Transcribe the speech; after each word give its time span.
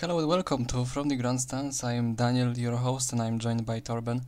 Hello 0.00 0.18
and 0.18 0.28
welcome 0.28 0.64
to 0.64 0.86
From 0.86 1.08
the 1.08 1.16
Grandstands. 1.16 1.84
I 1.84 1.92
am 1.92 2.14
Daniel, 2.14 2.56
your 2.56 2.76
host, 2.76 3.12
and 3.12 3.20
I'm 3.20 3.38
joined 3.38 3.66
by 3.66 3.80
Torben. 3.80 4.22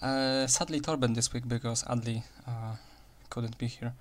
Uh, 0.00 0.46
sadly, 0.46 0.78
Torben 0.78 1.16
this 1.16 1.32
week 1.32 1.48
because 1.48 1.82
Adli 1.82 2.22
uh, 2.46 2.76
couldn't 3.28 3.58
be 3.58 3.66
here, 3.66 3.92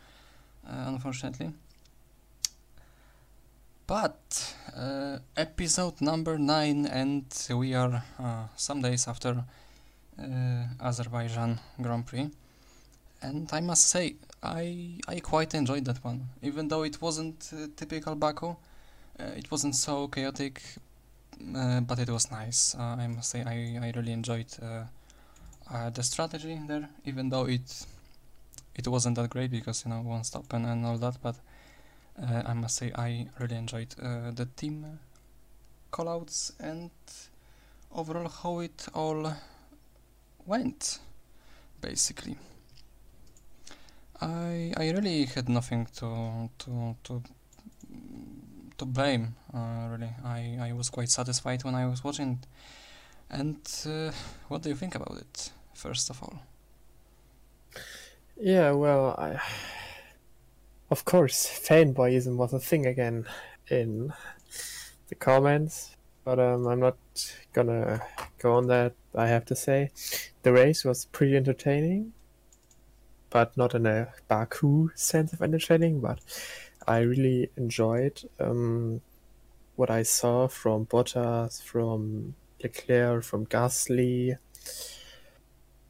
uh, 0.70 0.84
unfortunately. 0.86 1.52
But 3.88 4.54
uh, 4.78 5.18
episode 5.36 6.00
number 6.00 6.38
nine, 6.38 6.86
and 6.86 7.26
we 7.50 7.74
are 7.74 8.04
uh, 8.20 8.44
some 8.56 8.84
days 8.84 9.08
after 9.08 9.44
uh, 10.20 10.64
Azerbaijan 10.80 11.60
Grand 11.82 12.06
Prix, 12.06 12.30
and 13.24 13.50
I 13.52 13.62
must 13.62 13.88
say 13.88 14.18
I 14.44 15.00
I 15.08 15.22
quite 15.22 15.56
enjoyed 15.56 15.86
that 15.86 16.04
one, 16.04 16.30
even 16.44 16.68
though 16.68 16.84
it 16.84 17.02
wasn't 17.02 17.52
typical 17.76 18.14
Baku. 18.14 18.58
it 19.18 19.50
wasn't 19.50 19.76
so 19.76 20.08
chaotic, 20.08 20.62
but 21.40 22.00
it 22.00 22.10
was 22.10 22.32
nice. 22.32 22.76
I 22.76 23.08
must 23.08 23.30
say 23.30 23.44
I, 23.44 23.80
I 23.86 23.92
really 23.96 24.12
enjoyed 24.12 24.48
the 24.50 26.04
strategy 26.04 26.60
there, 26.68 26.90
even 27.06 27.30
though 27.30 27.46
it 27.46 27.86
it 28.76 28.88
wasn't 28.88 29.16
that 29.16 29.30
great 29.30 29.52
because 29.52 29.86
you 29.86 29.92
know 29.92 30.02
one 30.02 30.24
stop 30.24 30.52
and, 30.54 30.66
and 30.66 30.86
all 30.86 30.98
that, 30.98 31.18
but 31.22 31.36
uh, 32.22 32.44
I 32.46 32.54
must 32.54 32.76
say 32.76 32.92
I 32.96 33.28
really 33.40 33.56
enjoyed 33.56 33.96
uh, 34.02 34.32
the 34.32 34.46
team 34.58 35.00
callouts 35.92 36.52
and 36.60 36.92
overall 37.92 38.30
how 38.30 38.60
it 38.60 38.88
all 38.94 39.34
went, 40.46 41.00
basically. 41.82 42.38
I 44.22 44.74
I 44.78 44.92
really 44.92 45.26
had 45.26 45.50
nothing 45.50 45.88
to 45.98 46.50
to 46.60 46.96
to 47.04 47.24
to 48.78 48.86
blame. 48.86 49.36
Uh, 49.54 49.88
really, 49.92 50.14
I 50.24 50.70
I 50.70 50.74
was 50.74 50.90
quite 50.90 51.10
satisfied 51.10 51.64
when 51.64 51.76
I 51.76 51.86
was 51.86 52.04
watching. 52.04 52.40
And 53.30 53.58
uh, 53.86 54.12
what 54.48 54.62
do 54.62 54.70
you 54.70 54.76
think 54.76 54.96
about 54.96 55.18
it? 55.18 55.52
First 55.74 56.10
of 56.10 56.22
all. 56.22 56.40
Yeah, 58.38 58.72
well, 58.72 59.16
I 59.18 59.40
of 60.90 61.04
course, 61.04 61.48
fanboyism 61.48 62.36
was 62.36 62.54
a 62.54 62.60
thing 62.60 62.86
again 62.86 63.26
in 63.70 64.14
the 65.08 65.16
comments, 65.16 65.96
but 66.24 66.40
um, 66.40 66.68
I'm 66.68 66.80
not 66.80 66.98
gonna 67.54 68.02
go 68.38 68.54
on 68.54 68.68
that. 68.68 68.94
I 69.16 69.28
have 69.28 69.46
to 69.46 69.56
say, 69.56 69.92
the 70.44 70.54
race 70.54 70.86
was 70.86 71.06
pretty 71.06 71.36
entertaining, 71.36 72.14
but 73.30 73.58
not 73.58 73.74
in 73.74 73.86
a 73.86 74.10
Baku 74.28 74.92
sense 74.96 75.34
of 75.34 75.42
entertaining. 75.42 76.02
But 76.02 76.20
I 76.88 77.00
really 77.00 77.50
enjoyed 77.58 78.22
um, 78.40 79.02
what 79.76 79.90
I 79.90 80.04
saw 80.04 80.48
from 80.48 80.86
Bottas, 80.86 81.62
from 81.62 82.36
Leclerc, 82.62 83.24
from 83.24 83.46
Gasly, 83.48 84.38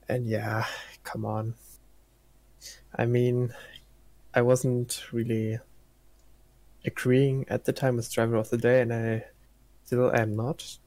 and 0.08 0.28
yeah, 0.28 0.66
come 1.04 1.26
on. 1.26 1.56
I 2.96 3.06
mean, 3.06 3.54
I 4.34 4.42
wasn't 4.42 5.04
really 5.12 5.60
agreeing 6.86 7.46
at 7.50 7.66
the 7.66 7.74
time 7.74 7.98
with 7.98 8.12
driver 8.12 8.36
of 8.36 8.50
the 8.50 8.58
day, 8.58 8.82
and 8.82 8.94
I 8.94 9.26
still 9.86 10.16
am 10.16 10.36
not. 10.36 10.78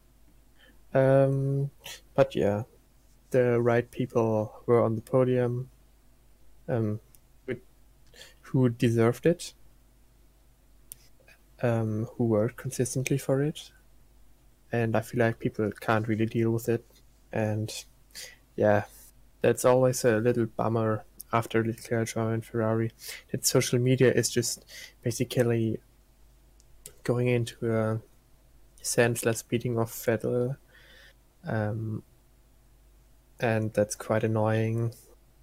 Um, 0.95 1.71
but 2.15 2.35
yeah, 2.35 2.63
the 3.31 3.61
right 3.61 3.91
people 3.91 4.63
were 4.67 4.83
on 4.83 4.95
the 4.95 5.03
podium, 5.03 5.69
um, 6.69 7.01
who 8.41 8.69
deserved 8.71 9.27
it, 9.27 9.53
um, 11.63 12.09
who 12.17 12.25
worked 12.25 12.57
consistently 12.57 13.19
for 13.19 13.43
it, 13.43 13.71
and 14.73 14.97
I 14.97 15.01
feel 15.01 15.21
like 15.21 15.39
people 15.39 15.71
can't 15.81 16.09
really 16.09 16.27
deal 16.27 16.51
with 16.51 16.69
it, 16.69 16.85
and 17.33 17.73
yeah, 18.57 18.85
that's 19.41 19.65
always 19.65 20.05
a 20.05 20.19
little 20.19 20.47
bummer 20.47 21.05
after 21.33 21.65
Leclerc 21.65 22.09
joined 22.09 22.45
Ferrari, 22.45 22.93
that 23.31 23.47
social 23.47 23.79
media 23.79 24.13
is 24.13 24.31
just 24.31 24.65
basically 25.03 25.79
going 27.05 27.29
into 27.29 27.75
a 27.75 28.01
senseless 28.83 29.43
beating 29.43 29.79
of 29.79 29.91
Vettel. 29.91 30.57
Um, 31.47 32.03
and 33.41 33.73
that's 33.73 33.95
quite 33.95 34.25
annoying. 34.25 34.93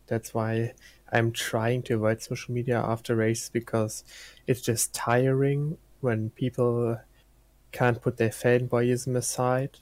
That's 0.08 0.34
why 0.34 0.74
I'm 1.12 1.32
trying 1.32 1.84
to 1.84 1.96
avoid 1.96 2.22
social 2.22 2.54
media 2.54 2.80
after 2.80 3.16
races 3.16 3.50
because 3.50 4.04
it's 4.48 4.62
just 4.62 4.94
tiring 4.94 5.78
when 6.02 6.30
people 6.32 7.00
can't 7.72 8.02
put 8.02 8.18
their 8.18 8.30
fanboyism 8.30 9.16
aside. 9.16 9.78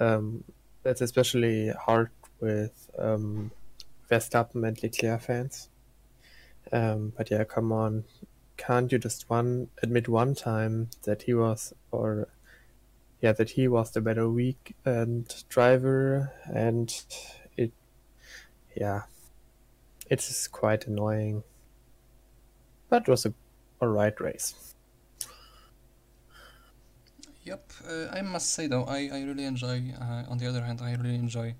Um, 0.00 0.44
that's 0.82 1.00
especially 1.00 1.68
hard 1.68 2.10
with 2.40 2.90
um, 2.98 3.50
Verstappen 4.10 4.66
and 4.66 4.82
Leclerc 4.82 5.20
fans. 5.22 5.68
Um, 6.72 7.12
but 7.16 7.30
yeah, 7.30 7.44
come 7.44 7.72
on, 7.72 8.04
can't 8.56 8.90
you 8.92 8.98
just 8.98 9.30
one 9.30 9.68
admit 9.82 10.08
one 10.08 10.34
time 10.34 10.90
that 11.04 11.22
he 11.22 11.34
was, 11.34 11.72
or 11.90 12.28
yeah, 13.20 13.32
that 13.32 13.50
he 13.50 13.68
was 13.68 13.90
the 13.92 14.00
better 14.00 14.28
week 14.28 14.74
and 14.84 15.32
driver, 15.48 16.32
and 16.52 16.92
it, 17.56 17.72
yeah, 18.76 19.02
it's 20.10 20.46
quite 20.48 20.86
annoying. 20.86 21.42
But 22.88 23.02
it 23.02 23.08
was 23.08 23.26
a 23.26 23.34
alright 23.80 24.20
race. 24.20 24.74
Yep, 27.48 27.72
uh, 27.88 28.08
I 28.12 28.20
must 28.20 28.50
say 28.50 28.66
though, 28.66 28.84
I, 28.84 29.08
I 29.10 29.22
really 29.22 29.44
enjoy, 29.44 29.82
uh, 29.98 30.30
on 30.30 30.36
the 30.36 30.46
other 30.46 30.60
hand, 30.60 30.82
I 30.82 30.94
really 30.96 31.14
enjoy 31.14 31.54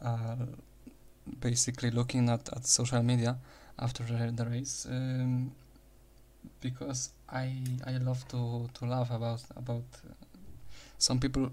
uh, 0.00 0.36
basically 1.40 1.90
looking 1.90 2.28
at, 2.28 2.48
at 2.56 2.64
social 2.64 3.02
media 3.02 3.36
after 3.76 4.04
the, 4.04 4.32
the 4.32 4.46
race 4.46 4.86
um, 4.88 5.50
because 6.60 7.10
I 7.28 7.50
I 7.84 7.98
love 7.98 8.26
to, 8.28 8.68
to 8.74 8.84
laugh 8.86 9.10
about 9.10 9.42
about 9.56 9.84
uh, 10.04 10.12
some 10.98 11.18
people 11.18 11.50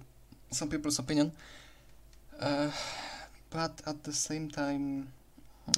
some 0.52 0.70
people's 0.70 1.00
opinion. 1.00 1.32
Uh, 2.40 2.70
but 3.50 3.82
at 3.88 4.04
the 4.04 4.14
same 4.14 4.50
time 4.50 5.08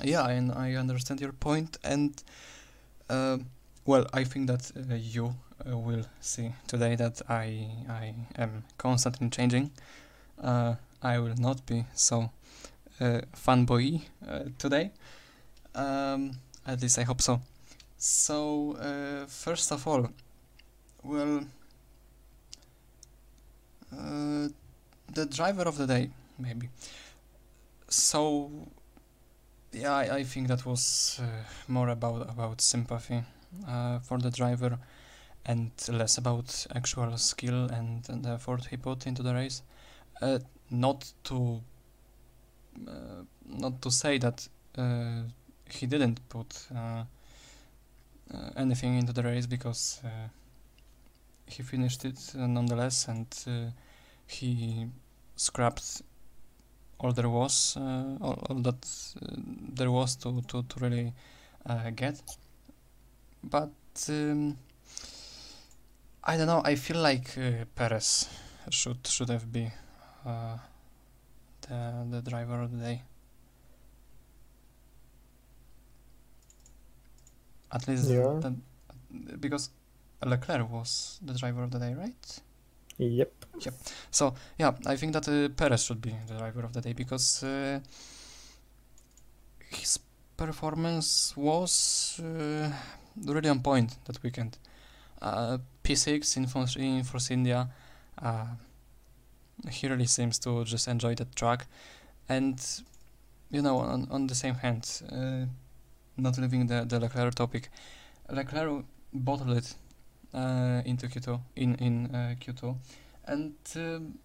yeah 0.04 0.28
and 0.28 0.52
I 0.52 0.76
understand 0.76 1.22
your 1.22 1.32
point 1.32 1.78
and 1.84 2.12
uh, 3.10 3.38
well 3.86 4.06
I 4.14 4.24
think 4.24 4.48
that 4.48 4.72
uh, 4.76 4.96
you 4.96 5.36
uh, 5.66 5.78
will 5.78 6.06
see 6.20 6.54
today 6.68 6.96
that 6.96 7.22
I 7.30 7.68
I 7.90 8.14
am 8.38 8.64
constantly 8.78 9.30
changing 9.30 9.72
uh, 10.42 10.76
I 11.02 11.20
will 11.20 11.36
not 11.38 11.66
be 11.66 11.86
so 11.94 12.30
uh, 13.00 13.22
fanboy 13.36 14.02
uh, 14.28 14.44
today. 14.58 14.92
Um, 15.74 16.32
at 16.66 16.82
least 16.82 16.98
I 16.98 17.04
hope 17.04 17.22
so. 17.22 17.42
So, 17.98 18.74
uh, 18.74 19.26
first 19.28 19.72
of 19.72 19.88
all, 19.88 20.10
well, 21.04 21.46
the 23.92 25.26
driver 25.26 25.64
of 25.64 25.78
the 25.78 25.88
day, 25.88 26.10
maybe. 26.38 26.70
So, 27.88 28.50
yeah, 29.72 29.94
I, 29.94 30.16
I 30.18 30.24
think 30.24 30.48
that 30.48 30.66
was 30.66 31.22
more 31.68 31.90
about 31.90 32.30
about 32.30 32.62
sympathy 32.62 33.24
for 34.04 34.18
the 34.18 34.30
driver 34.32 34.78
and 35.46 35.72
less 35.90 36.18
about 36.18 36.66
actual 36.76 37.18
skill 37.18 37.66
and, 37.66 38.08
and 38.10 38.26
effort 38.26 38.66
he 38.66 38.78
put 38.78 39.06
into 39.06 39.22
the 39.22 39.34
race. 39.34 39.62
Uh, 40.22 40.40
not 40.72 41.12
to 41.24 41.62
uh, 42.88 43.24
not 43.46 43.82
to 43.82 43.92
say 43.92 44.18
that 44.18 44.48
uh, 44.78 45.22
he 45.70 45.86
didn't 45.86 46.20
put 46.30 46.68
uh, 46.76 47.04
anything 48.58 48.98
into 48.98 49.14
the 49.14 49.24
race 49.24 49.46
because 49.46 50.02
he 51.48 51.62
finished 51.62 52.04
it 52.06 52.20
nonetheless 52.36 53.08
and 53.08 53.28
he 54.28 54.88
scrapped 55.36 56.02
all 57.00 57.12
there 57.12 57.30
was, 57.30 57.78
uh, 57.78 58.18
all, 58.22 58.40
all, 58.50 58.56
that 58.56 58.88
uh, 59.22 59.36
there 59.74 59.92
was 59.92 60.16
to, 60.16 60.42
to, 60.48 60.64
to 60.64 60.80
really 60.80 61.14
uh, 61.66 61.90
get. 61.92 62.22
But 63.50 63.72
um, 64.10 64.58
I 66.24 66.38
don't 66.38 66.48
know. 66.48 66.62
I 66.66 66.76
feel 66.76 66.98
like 66.98 67.36
Perez 67.76 68.28
should 68.70 69.06
should 69.08 69.30
have 69.30 69.52
been 69.52 69.72
the, 71.68 72.22
the 72.22 72.22
driver 72.22 72.62
of 72.62 72.72
the 72.72 72.78
day. 72.78 73.02
At 77.72 77.88
least 77.88 78.10
yeah. 78.10 78.40
the, 78.40 78.56
because 79.38 79.70
Leclerc 80.24 80.70
was 80.72 81.20
the 81.22 81.34
driver 81.34 81.64
of 81.64 81.72
the 81.72 81.80
day, 81.80 81.94
right? 81.94 82.42
Yep. 82.98 83.46
Yep. 83.60 83.74
So 84.12 84.34
yeah, 84.58 84.72
I 84.86 84.96
think 84.96 85.14
that 85.14 85.28
uh, 85.28 85.50
Perez 85.50 85.84
should 85.84 86.02
be 86.02 86.16
the 86.28 86.38
driver 86.38 86.64
of 86.64 86.74
the 86.74 86.82
day 86.82 86.94
because 86.94 87.44
uh, 87.44 87.80
his 89.70 90.00
performance 90.38 91.36
was 91.36 92.22
uh, 92.24 92.72
really 93.24 93.50
on 93.50 93.62
point 93.62 93.98
that 94.06 94.22
weekend. 94.24 94.58
Uh, 95.22 95.58
P6 95.84 96.38
in 96.38 96.48
Force, 96.48 96.76
in 96.76 97.04
Force 97.04 97.32
India, 97.32 97.70
Uh, 98.18 98.46
he 99.70 99.88
really 99.88 100.06
seems 100.08 100.40
to 100.40 100.64
just 100.64 100.88
enjoy 100.88 101.16
that 101.16 101.36
track, 101.36 101.68
and 102.30 102.60
you 103.52 103.62
know, 103.62 103.78
on, 103.80 104.08
on 104.10 104.28
the 104.28 104.36
same 104.36 104.56
hand, 104.56 105.02
uh, 105.12 105.46
not 106.18 106.38
leaving 106.38 106.68
the, 106.68 106.86
the 106.86 107.00
Leclerc 107.00 107.36
topic, 107.36 107.70
Leclerc 108.30 108.86
bottled 109.14 109.58
it 109.58 109.76
uh, 110.34 110.82
into 110.86 111.08
Q2 111.08 111.40
in 111.56 111.76
in 111.76 112.16
uh, 112.16 112.36
Q2, 112.40 112.76
and 113.26 113.54
um, 113.76 114.20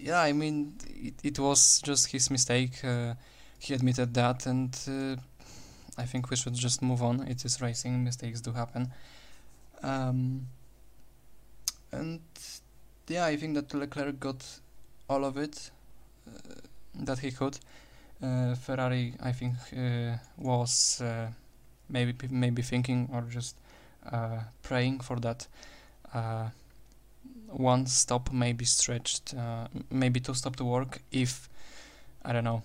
yeah, 0.00 0.20
I 0.20 0.32
mean 0.32 0.74
it, 0.88 1.14
it 1.22 1.38
was 1.38 1.80
just 1.82 2.10
his 2.12 2.30
mistake. 2.30 2.84
Uh, 2.84 3.14
he 3.58 3.74
admitted 3.74 4.14
that, 4.14 4.46
and 4.46 4.76
I 5.98 6.04
think 6.04 6.30
we 6.30 6.36
should 6.36 6.54
just 6.54 6.82
move 6.82 7.02
on. 7.02 7.26
It 7.26 7.44
is 7.44 7.60
racing; 7.60 8.04
mistakes 8.04 8.40
do 8.40 8.52
happen. 8.52 8.92
Um, 9.82 10.46
and 11.92 12.20
yeah, 13.08 13.24
I 13.24 13.36
think 13.36 13.54
that 13.54 13.72
Leclerc 13.72 14.20
got 14.20 14.44
all 15.08 15.24
of 15.24 15.36
it 15.36 15.70
uh, 16.28 16.54
that 16.94 17.18
he 17.20 17.30
could. 17.30 17.58
Uh, 18.22 18.54
Ferrari, 18.54 19.14
I 19.22 19.32
think, 19.32 19.54
uh, 19.76 20.16
was 20.38 21.00
uh, 21.00 21.28
maybe 21.88 22.14
maybe 22.30 22.62
thinking 22.62 23.08
or 23.12 23.22
just 23.22 23.56
uh, 24.10 24.40
praying 24.62 25.00
for 25.00 25.20
that 25.20 25.46
uh, 26.14 26.48
one 27.48 27.86
stop 27.86 28.32
maybe 28.32 28.64
stretched, 28.64 29.34
maybe 29.90 30.20
two 30.20 30.34
stop 30.34 30.56
to 30.56 30.64
work 30.64 31.00
if 31.12 31.48
I 32.24 32.32
don't 32.32 32.44
know. 32.44 32.62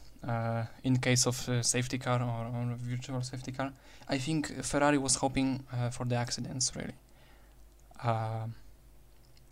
In 0.83 0.97
case 0.97 1.25
of 1.25 1.35
safety 1.65 1.97
car 1.97 2.21
or, 2.21 2.45
or 2.47 2.75
virtual 2.77 3.21
safety 3.21 3.51
car, 3.51 3.71
I 4.07 4.17
think 4.17 4.63
Ferrari 4.63 4.97
was 4.97 5.15
hoping 5.15 5.63
for 5.91 6.05
the 6.05 6.15
accidents 6.15 6.71
really 6.75 6.93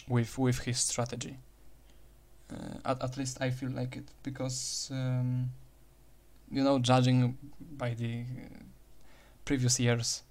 with 0.09 0.37
with 0.37 0.59
his 0.59 0.79
strategy. 0.79 1.37
Uh, 2.51 2.89
at, 2.91 3.03
at 3.03 3.17
least 3.17 3.37
I 3.41 3.51
feel 3.51 3.69
like 3.69 3.95
it 3.95 4.09
because 4.23 4.89
um, 4.91 5.51
you 6.51 6.63
know 6.63 6.79
judging 6.79 7.37
by 7.77 7.93
the 7.93 8.21
uh, 8.21 8.63
previous 9.45 9.79
years 9.79 10.23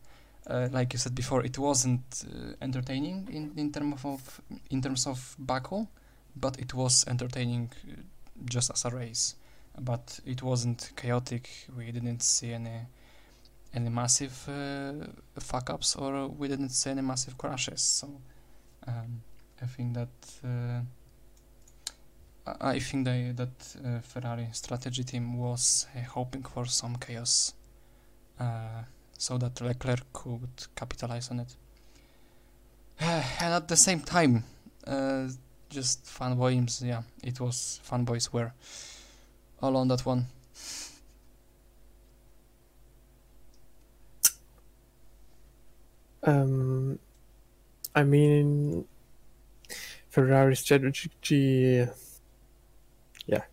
uh, 0.49 0.69
like 0.73 0.93
you 0.93 0.99
said 0.99 1.14
before 1.14 1.44
it 1.44 1.56
wasn't 1.58 2.25
uh, 2.25 2.55
entertaining 2.61 3.29
in, 3.31 3.52
in 3.56 3.70
terms 3.70 4.05
of 4.05 4.41
in 4.70 4.82
terms 4.82 5.06
of 5.06 5.37
Baku 5.38 5.87
but 6.34 6.58
it 6.58 6.75
was 6.75 7.05
entertaining 7.06 7.70
uh, 7.88 7.93
just 8.46 8.70
as 8.73 8.84
a 8.84 8.91
race 8.91 9.37
but 9.80 10.20
it 10.26 10.42
wasn't 10.42 10.92
chaotic. 10.96 11.48
We 11.76 11.90
didn't 11.92 12.22
see 12.22 12.52
any 12.52 12.86
any 13.75 13.90
massive 13.90 14.48
uh, 14.48 15.06
fuck 15.38 15.70
ups 15.70 15.94
or 15.96 16.28
we 16.28 16.48
didn't 16.48 16.70
see 16.70 16.90
any 16.90 17.02
massive 17.02 17.36
crashes. 17.36 17.82
So 17.82 18.20
um, 18.86 19.20
I 19.60 19.66
think 19.66 19.94
that 19.94 20.08
uh, 20.44 20.80
I 22.60 22.78
think 22.78 23.04
they, 23.04 23.32
that 23.36 23.76
uh, 23.84 24.00
Ferrari 24.00 24.48
strategy 24.52 25.04
team 25.04 25.36
was 25.36 25.86
uh, 25.94 26.00
hoping 26.00 26.42
for 26.42 26.64
some 26.66 26.96
chaos, 26.96 27.52
uh, 28.40 28.84
so 29.19 29.36
that 29.38 29.60
Leclerc 29.60 30.12
could 30.12 30.66
capitalize 30.74 31.31
on 31.31 31.40
it. 31.40 31.56
and 33.00 33.54
at 33.54 33.69
the 33.69 33.76
same 33.76 34.00
time, 34.00 34.44
uh, 34.86 35.28
just 35.69 36.04
fanboys, 36.06 36.82
yeah, 36.82 37.02
it 37.22 37.38
was 37.38 37.81
fanboys 37.86 38.32
were 38.32 38.52
all 39.62 39.76
on 39.76 39.88
that 39.88 40.05
one. 40.06 40.26
Um, 46.22 46.99
I 47.94 48.05
mean, 48.05 48.84
Ferrari 50.10 50.56
strategy, 50.56 51.87
yeah, 53.26 53.44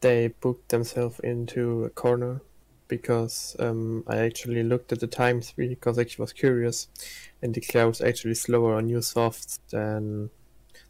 they 0.00 0.28
booked 0.28 0.68
themselves 0.68 1.18
into 1.20 1.84
a 1.84 1.90
corner 1.90 2.42
because 2.88 3.56
um, 3.58 4.04
I 4.06 4.18
actually 4.18 4.62
looked 4.62 4.92
at 4.92 5.00
the 5.00 5.06
times 5.06 5.52
because 5.56 5.98
I 5.98 6.06
was 6.18 6.32
curious, 6.32 6.88
and 7.42 7.54
the 7.54 7.84
was 7.84 8.00
actually 8.00 8.34
slower 8.34 8.74
on 8.76 8.86
new 8.86 9.02
softs 9.02 9.58
than 9.70 10.30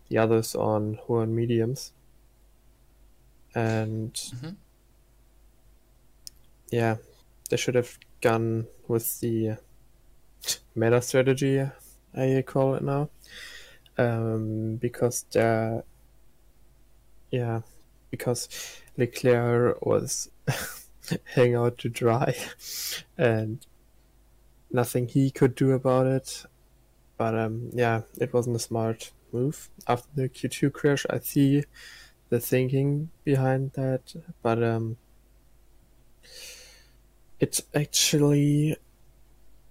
the 0.09 0.19
others 0.19 0.55
on 0.55 0.99
who 1.07 1.19
on 1.19 1.35
mediums, 1.35 1.93
and 3.57 4.13
mm-hmm. 4.13 4.51
yeah, 6.71 6.97
they 7.49 7.57
should 7.57 7.75
have 7.75 7.99
gone 8.21 8.67
with 8.87 9.19
the 9.21 9.57
meta 10.75 11.01
strategy. 11.01 11.65
I 12.15 12.45
call 12.47 12.75
it 12.75 12.83
now 12.83 13.09
um, 13.99 14.77
because 14.77 15.25
the 15.33 15.83
yeah 17.31 17.63
because 18.11 18.49
Leclerc 18.99 19.85
was 19.85 20.31
hang 21.35 21.55
out 21.55 21.79
to 21.79 21.89
dry 21.89 22.37
and 23.19 23.67
nothing 24.71 25.09
he 25.09 25.31
could 25.31 25.55
do 25.55 25.73
about 25.73 26.07
it. 26.07 26.45
But 27.17 27.35
um, 27.35 27.71
yeah, 27.73 28.03
it 28.21 28.35
wasn't 28.35 28.57
a 28.57 28.61
smart 28.61 29.13
move. 29.33 29.71
After 29.89 30.09
the 30.15 30.29
Q2 30.29 30.73
crash, 30.75 31.07
I 31.09 31.21
see 31.21 31.65
the 32.29 32.41
thinking 32.41 33.11
behind 33.25 33.73
that, 33.73 34.15
but 34.43 34.63
um, 34.63 34.97
it's 37.41 37.63
actually 37.75 38.77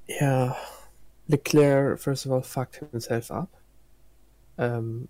yeah. 0.07 0.55
Leclerc 1.27 1.99
first 1.99 2.27
of 2.27 2.31
all 2.31 2.41
fucked 2.41 2.75
himself 2.75 3.31
up 3.31 3.49
um, 4.57 5.07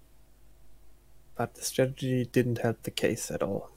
but 1.35 1.55
the 1.55 1.61
strategy 1.61 2.25
didn't 2.25 2.59
help 2.59 2.83
the 2.83 2.91
case 2.91 3.29
at 3.29 3.43
all. 3.43 3.69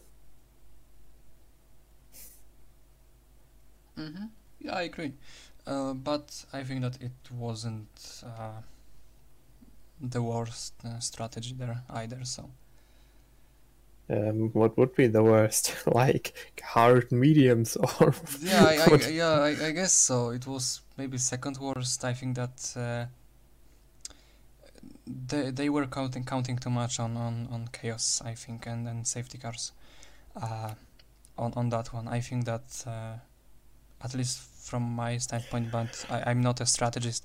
Mm-hmm. 3.98 4.26
Yeah, 4.60 4.74
I 4.74 4.82
agree. 4.82 5.14
Uh, 5.66 5.92
but 5.92 6.44
I 6.52 6.62
think 6.62 6.82
that 6.82 7.02
it 7.02 7.12
wasn't 7.32 8.22
uh, 8.24 8.62
the 10.00 10.22
worst 10.22 10.74
uh, 10.84 11.00
strategy 11.00 11.54
there 11.58 11.82
either. 11.90 12.24
So. 12.24 12.50
Um, 14.10 14.50
what 14.54 14.76
would 14.78 14.94
be 14.94 15.06
the 15.06 15.22
worst? 15.22 15.76
like 15.86 16.32
hard 16.62 17.12
mediums 17.12 17.76
or? 17.76 18.14
yeah, 18.40 18.64
I, 18.64 18.94
I, 18.94 19.08
yeah, 19.08 19.40
I, 19.40 19.66
I, 19.66 19.70
guess 19.72 19.92
so. 19.92 20.30
It 20.30 20.46
was 20.46 20.80
maybe 20.96 21.18
second 21.18 21.58
worst. 21.58 22.04
I 22.04 22.14
think 22.14 22.36
that 22.36 22.72
uh, 22.74 23.06
they 25.06 25.50
they 25.50 25.68
were 25.68 25.86
counting 25.86 26.24
counting 26.24 26.56
too 26.58 26.70
much 26.70 26.98
on, 27.00 27.16
on, 27.16 27.48
on 27.52 27.68
chaos, 27.72 28.22
I 28.24 28.34
think, 28.34 28.66
and, 28.66 28.88
and 28.88 29.06
safety 29.06 29.36
cars 29.36 29.72
uh, 30.36 30.72
on 31.36 31.52
on 31.54 31.68
that 31.68 31.92
one. 31.92 32.08
I 32.08 32.20
think 32.20 32.46
that 32.46 32.84
uh, 32.86 33.16
at 34.02 34.14
least 34.14 34.38
from 34.38 34.82
my 34.82 35.18
standpoint, 35.18 35.70
but 35.70 36.06
I, 36.08 36.30
I'm 36.30 36.40
not 36.40 36.60
a 36.62 36.66
strategist 36.66 37.24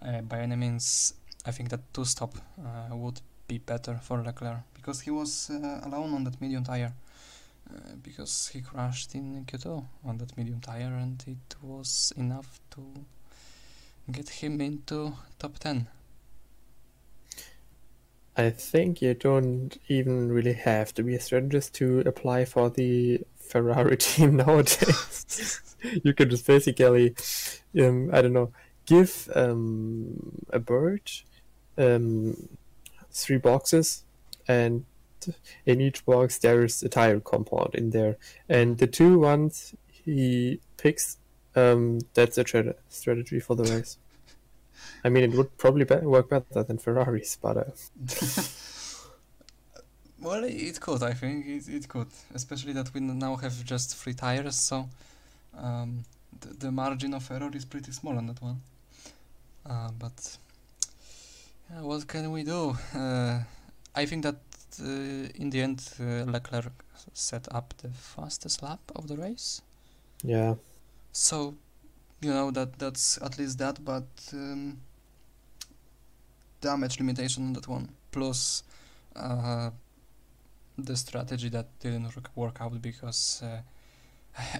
uh, 0.00 0.22
by 0.22 0.40
any 0.40 0.56
means. 0.56 1.14
I 1.46 1.50
think 1.50 1.68
that 1.68 1.80
two 1.92 2.06
stop 2.06 2.34
uh, 2.58 2.96
would 2.96 3.20
be 3.46 3.58
better 3.58 4.00
for 4.02 4.22
Leclerc 4.22 4.62
because 4.84 5.00
he 5.00 5.10
was 5.10 5.50
uh, 5.50 5.80
alone 5.84 6.12
on 6.12 6.24
that 6.24 6.38
medium 6.42 6.62
tire. 6.62 6.92
Uh, 7.70 7.94
because 8.02 8.50
he 8.52 8.60
crashed 8.60 9.14
in 9.14 9.42
Q2 9.46 9.82
on 10.04 10.18
that 10.18 10.36
medium 10.36 10.60
tire, 10.60 10.94
and 11.00 11.24
it 11.26 11.56
was 11.62 12.12
enough 12.18 12.60
to 12.72 12.82
get 14.12 14.28
him 14.28 14.60
into 14.60 15.14
top 15.38 15.58
10 15.58 15.88
I 18.36 18.50
think 18.50 19.00
you 19.00 19.14
don't 19.14 19.78
even 19.88 20.30
really 20.30 20.52
have 20.52 20.92
to 20.94 21.02
be 21.02 21.14
a 21.14 21.20
strategist 21.20 21.72
to 21.74 22.00
apply 22.00 22.44
for 22.44 22.68
the 22.68 23.22
Ferrari 23.36 23.96
team 24.08 24.36
nowadays. 24.36 25.60
you 26.02 26.12
can 26.12 26.28
just 26.28 26.46
basically, 26.46 27.14
um, 27.80 28.10
I 28.12 28.20
don't 28.22 28.32
know, 28.32 28.52
give 28.86 29.30
um, 29.34 30.42
a 30.50 30.58
bird 30.58 31.10
um, 31.78 32.48
three 33.12 33.38
boxes, 33.38 34.04
and 34.48 34.84
in 35.64 35.80
each 35.80 36.04
box 36.04 36.38
there 36.38 36.64
is 36.64 36.82
a 36.82 36.88
tire 36.88 37.20
compound 37.20 37.74
in 37.74 37.90
there, 37.90 38.16
and 38.48 38.78
the 38.78 38.86
two 38.86 39.18
ones 39.18 39.74
he 40.04 40.60
picks, 40.76 41.18
um, 41.56 42.00
that's 42.14 42.36
a 42.38 42.44
tra- 42.44 42.74
strategy 42.88 43.40
for 43.40 43.56
the 43.56 43.64
race. 43.64 43.96
I 45.02 45.08
mean, 45.08 45.24
it 45.24 45.32
would 45.36 45.56
probably 45.56 45.84
be- 45.84 45.96
work 45.96 46.28
better 46.28 46.62
than 46.62 46.78
Ferraris, 46.78 47.38
but. 47.40 47.56
Uh... 47.56 47.64
well, 50.20 50.44
it 50.44 50.80
could. 50.80 51.02
I 51.02 51.14
think 51.14 51.46
it, 51.46 51.88
could, 51.88 52.08
especially 52.34 52.72
that 52.72 52.92
we 52.92 53.00
now 53.00 53.36
have 53.36 53.64
just 53.64 53.96
three 53.96 54.14
tires, 54.14 54.56
so 54.56 54.88
um, 55.56 56.04
the, 56.40 56.48
the 56.54 56.72
margin 56.72 57.14
of 57.14 57.30
error 57.30 57.50
is 57.54 57.64
pretty 57.64 57.92
small 57.92 58.16
on 58.16 58.26
that 58.26 58.42
one. 58.42 58.60
Uh, 59.64 59.90
but 59.98 60.36
yeah, 61.70 61.80
what 61.80 62.06
can 62.06 62.30
we 62.30 62.42
do? 62.42 62.76
Uh, 62.94 63.40
I 63.94 64.06
think 64.06 64.24
that 64.24 64.36
uh, 64.80 65.28
in 65.34 65.50
the 65.50 65.62
end, 65.62 65.88
uh, 66.00 66.30
Leclerc 66.30 66.72
set 67.12 67.46
up 67.54 67.74
the 67.78 67.88
fastest 67.90 68.62
lap 68.62 68.80
of 68.96 69.06
the 69.08 69.16
race. 69.16 69.62
Yeah. 70.22 70.54
So, 71.12 71.54
you 72.20 72.30
know 72.30 72.50
that 72.50 72.78
that's 72.78 73.18
at 73.22 73.38
least 73.38 73.58
that, 73.58 73.84
but. 73.84 74.06
Um, 74.32 74.78
damage 76.64 76.98
limitation 76.98 77.46
on 77.46 77.52
that 77.52 77.68
one, 77.68 77.88
plus 78.10 78.62
uh, 79.16 79.70
the 80.78 80.96
strategy 80.96 81.50
that 81.50 81.66
didn't 81.80 82.10
work, 82.34 82.58
out 82.60 82.80
because 82.80 83.42
uh, 83.44 83.60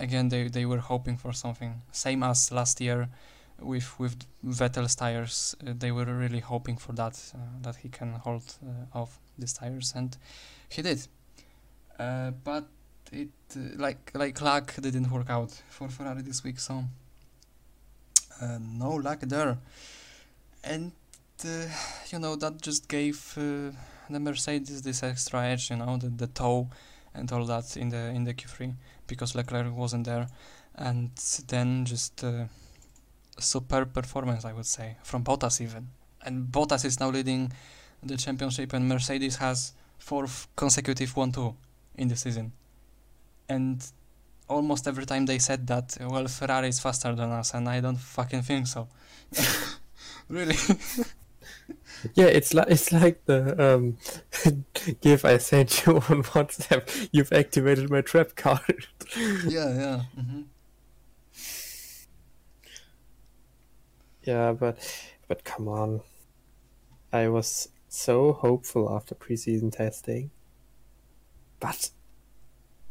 again 0.01 0.29
they, 0.29 0.49
they 0.49 0.67
were 0.67 0.79
hoping 0.79 1.17
for 1.17 1.33
something 1.33 1.83
same 1.93 2.23
as 2.23 2.53
last 2.53 2.81
year 2.81 3.09
with 3.61 3.99
with 3.99 4.17
Vettel's 4.45 4.95
tires. 4.95 5.57
Uh, 5.67 5.73
they 5.79 5.91
were 5.91 6.05
really 6.05 6.41
hoping 6.41 6.77
for 6.77 6.93
that 6.93 7.17
uh, 7.35 7.39
that 7.63 7.77
he 7.77 7.89
can 7.89 8.13
hold 8.25 8.43
uh, 8.63 8.99
off 8.99 9.19
these 9.39 9.53
tires, 9.53 9.93
and 9.97 10.17
he 10.69 10.83
did. 10.83 11.07
Uh, 11.99 12.33
but 12.43 12.65
it 13.13 13.31
like 13.77 14.11
like 14.15 14.41
luck 14.41 14.75
didn't 14.81 15.11
work 15.11 15.31
out 15.31 15.63
for 15.69 15.89
Ferrari 15.89 16.23
this 16.23 16.43
week, 16.43 16.59
so 16.59 16.85
no 18.61 18.91
luck 18.95 19.21
there. 19.21 19.59
And 20.65 20.93
you 22.11 22.19
know 22.19 22.37
that 22.37 22.61
just 22.63 22.89
gave 22.89 23.35
the 24.11 24.21
Mercedes 24.21 24.83
this 24.83 25.03
extra 25.03 25.45
edge, 25.45 25.71
you 25.71 25.77
know, 25.77 25.97
the, 25.97 26.09
the 26.09 26.27
toe 26.27 26.69
and 27.15 27.31
all 27.33 27.45
that 27.47 27.77
in 27.77 27.91
the 27.91 28.09
in 28.09 28.25
the 28.25 28.35
Q3 28.35 28.75
because 29.07 29.35
Leclerc 29.35 29.75
wasn't 29.77 30.07
there, 30.07 30.27
and 30.75 31.11
then 31.49 31.85
just 31.85 32.25
uh, 32.25 32.45
superb 33.39 33.93
performance, 33.93 34.45
I 34.45 34.53
would 34.53 34.67
say, 34.67 34.97
from 35.03 35.25
Bottas 35.25 35.61
even. 35.61 35.89
And 36.23 36.47
Bottas 36.47 36.85
is 36.85 37.01
now 37.01 37.11
leading 37.11 37.53
the 38.09 38.17
championship, 38.17 38.73
and 38.73 38.89
Mercedes 38.89 39.37
has 39.37 39.73
fourth 39.99 40.49
consecutive 40.57 41.17
one-two 41.17 41.55
in 41.97 42.09
the 42.09 42.17
season. 42.17 42.53
And 43.49 43.85
almost 44.49 44.87
every 44.87 45.07
time 45.07 45.27
they 45.27 45.39
said 45.39 45.67
that, 45.69 45.97
well, 46.01 46.27
Ferrari 46.27 46.69
is 46.69 46.81
faster 46.81 47.15
than 47.15 47.31
us, 47.31 47.55
and 47.55 47.69
I 47.69 47.81
don't 47.81 47.99
fucking 47.99 48.43
think 48.43 48.67
so. 48.67 48.89
really. 50.29 50.57
yeah, 52.15 52.27
it's 52.27 52.55
like 52.55 52.69
it's 52.69 52.93
like 52.93 53.25
the 53.27 53.75
um, 53.75 53.97
GIF 55.01 55.25
I 55.25 55.39
sent 55.39 55.87
you 55.87 55.97
on 55.97 56.23
WhatsApp. 56.23 57.09
You've 57.13 57.33
activated 57.33 57.91
my 57.91 58.01
trap 58.01 58.35
card. 58.37 58.87
yeah, 59.17 59.75
yeah. 59.75 60.01
Mm-hmm. 60.19 60.43
Yeah, 64.25 64.53
but 64.53 64.79
but 65.29 65.45
come 65.45 65.69
on. 65.69 66.01
I 67.13 67.29
was 67.29 67.69
so 67.95 68.33
hopeful 68.33 68.95
after 68.95 69.15
preseason 69.15 69.73
testing. 69.73 70.31
But 71.61 71.91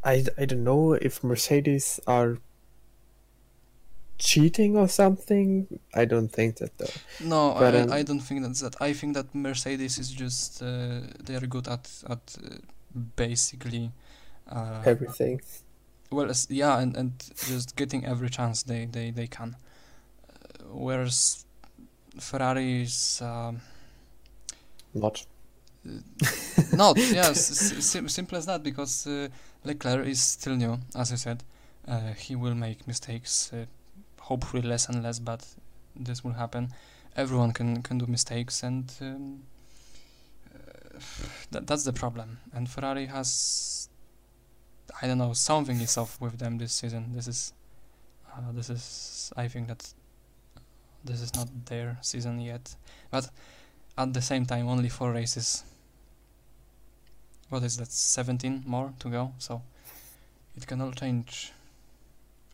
I, 0.04 0.26
I 0.38 0.46
don't 0.46 0.64
know 0.64 0.94
if 0.94 1.24
Mercedes 1.24 2.00
are 2.08 2.38
cheating 4.18 4.78
or 4.78 4.88
something. 4.88 5.80
I 5.94 6.06
don't 6.06 6.30
think 6.30 6.58
that 6.58 6.78
though. 6.78 6.96
No, 7.20 7.56
but, 7.58 7.76
I, 7.76 7.82
um, 7.82 7.92
I 7.92 8.04
don't 8.04 8.20
think 8.20 8.44
that's 8.44 8.62
that. 8.62 8.82
I 8.82 8.94
think 8.94 9.16
that 9.16 9.34
Mercedes 9.34 9.98
is 9.98 10.10
just 10.12 10.62
uh, 10.62 11.02
they 11.24 11.36
are 11.36 11.48
good 11.48 11.68
at 11.68 11.90
at 12.10 12.38
uh, 12.44 12.56
basically 13.16 13.92
uh, 14.50 14.82
everything. 14.86 15.42
Well, 16.12 16.32
yeah, 16.50 16.80
and, 16.80 16.96
and 16.96 17.12
just 17.48 17.76
getting 17.76 18.06
every 18.06 18.30
chance 18.30 18.64
they 18.64 18.86
they 18.86 19.12
they 19.12 19.28
can 19.28 19.56
whereas 20.74 21.46
Ferrari 22.20 22.84
is 22.84 23.22
um, 23.22 23.62
not. 24.94 25.26
not 26.74 26.98
yes, 26.98 27.46
sim- 27.86 28.10
simple 28.10 28.38
as 28.38 28.46
that 28.46 28.64
because 28.64 29.08
uh, 29.08 29.28
Leclerc 29.64 30.08
is 30.08 30.22
still 30.22 30.56
new, 30.56 30.80
as 30.96 31.12
I 31.12 31.16
said. 31.16 31.44
Uh, 31.88 32.14
he 32.14 32.36
will 32.36 32.56
make 32.56 32.88
mistakes, 32.88 33.52
uh, 33.54 33.66
hopefully 34.22 34.62
less 34.62 34.88
and 34.88 35.04
less, 35.04 35.20
but 35.20 35.46
this 35.96 36.24
will 36.24 36.34
happen. 36.34 36.70
Everyone 37.16 37.52
can 37.52 37.82
can 37.82 37.98
do 37.98 38.08
mistakes, 38.08 38.64
and 38.64 38.92
um, 39.02 39.44
that 41.52 41.68
that's 41.68 41.84
the 41.84 41.94
problem. 41.94 42.40
And 42.54 42.70
Ferrari 42.70 43.08
has, 43.08 43.90
I 45.02 45.08
don't 45.08 45.18
know, 45.18 45.34
something 45.34 45.80
is 45.82 45.98
off 45.98 46.20
with 46.22 46.40
them 46.40 46.58
this 46.58 46.74
season. 46.74 47.14
This 47.14 47.28
is, 47.28 47.54
uh, 48.32 48.52
this 48.54 48.70
is, 48.70 49.32
I 49.36 49.48
think 49.48 49.68
that 49.68 49.94
this 51.04 51.22
is 51.22 51.36
not 51.36 51.48
their 51.66 51.98
season 52.02 52.40
yet. 52.40 52.76
But 53.12 53.30
at 53.98 54.14
the 54.14 54.22
same 54.22 54.46
time, 54.46 54.68
only 54.68 54.90
four 54.90 55.12
races. 55.12 55.64
What 57.50 57.64
is 57.64 57.78
that? 57.78 57.92
17 57.92 58.64
more 58.66 58.94
to 59.00 59.10
go. 59.10 59.34
So 59.38 59.62
it 60.56 60.66
can 60.68 60.82
all 60.82 60.92
change, 60.92 61.52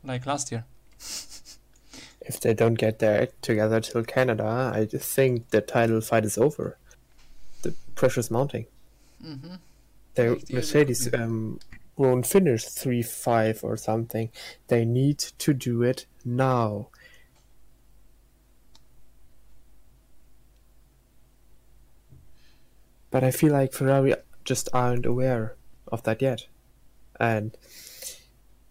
like 0.04 0.26
last 0.26 0.52
year. 0.52 0.66
if 2.22 2.40
they 2.42 2.54
don't 2.54 2.76
get 2.76 3.00
their 3.00 3.22
act 3.24 3.42
together 3.42 3.80
till 3.80 4.04
Canada, 4.04 4.72
I 4.74 4.86
think 4.86 5.50
the 5.50 5.62
title 5.62 6.02
fight 6.02 6.26
is 6.26 6.38
over. 6.38 6.78
The 7.62 7.74
pressure's 7.96 8.30
mounting. 8.30 8.66
Mm-hmm. 9.24 9.56
The 10.16 10.44
Mercedes 10.52 11.14
um, 11.14 11.60
won't 11.96 12.26
finish 12.26 12.66
three 12.66 13.02
five 13.02 13.64
or 13.64 13.78
something. 13.78 14.30
They 14.68 14.86
need 14.86 15.20
to 15.20 15.54
do 15.54 15.84
it 15.84 16.06
now. 16.26 16.88
But 23.12 23.24
I 23.24 23.32
feel 23.32 23.54
like 23.54 23.74
Ferrari 23.74 24.16
just 24.46 24.70
aren't 24.74 25.06
aware 25.06 25.56
of 25.92 26.04
that 26.04 26.22
yet, 26.22 26.48
and 27.20 27.58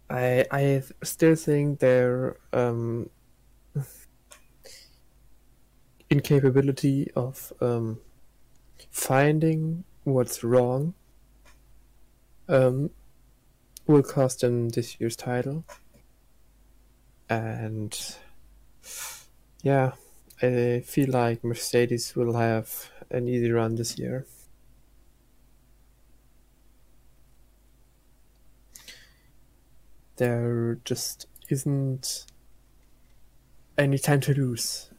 I 0.08 0.44
I 0.50 0.82
still 1.02 1.34
think 1.34 1.80
their 1.80 2.36
um, 2.52 3.10
incapability 6.10 7.10
of 7.14 7.52
um, 7.60 8.00
finding 8.90 9.84
what's 10.04 10.42
wrong 10.42 10.94
um, 12.48 12.90
will 13.86 14.02
cost 14.02 14.40
them 14.40 14.70
this 14.70 15.00
year's 15.00 15.16
title, 15.16 15.64
and 17.28 18.16
yeah, 19.62 19.92
I 20.40 20.82
feel 20.86 21.10
like 21.10 21.44
Mercedes 21.44 22.14
will 22.14 22.34
have 22.34 22.90
an 23.10 23.28
easy 23.28 23.50
run 23.50 23.76
this 23.76 23.98
year. 23.98 24.26
There 30.16 30.78
just 30.84 31.26
isn't 31.48 32.26
any 33.76 33.98
time 33.98 34.20
to 34.20 34.34
lose. 34.34 34.90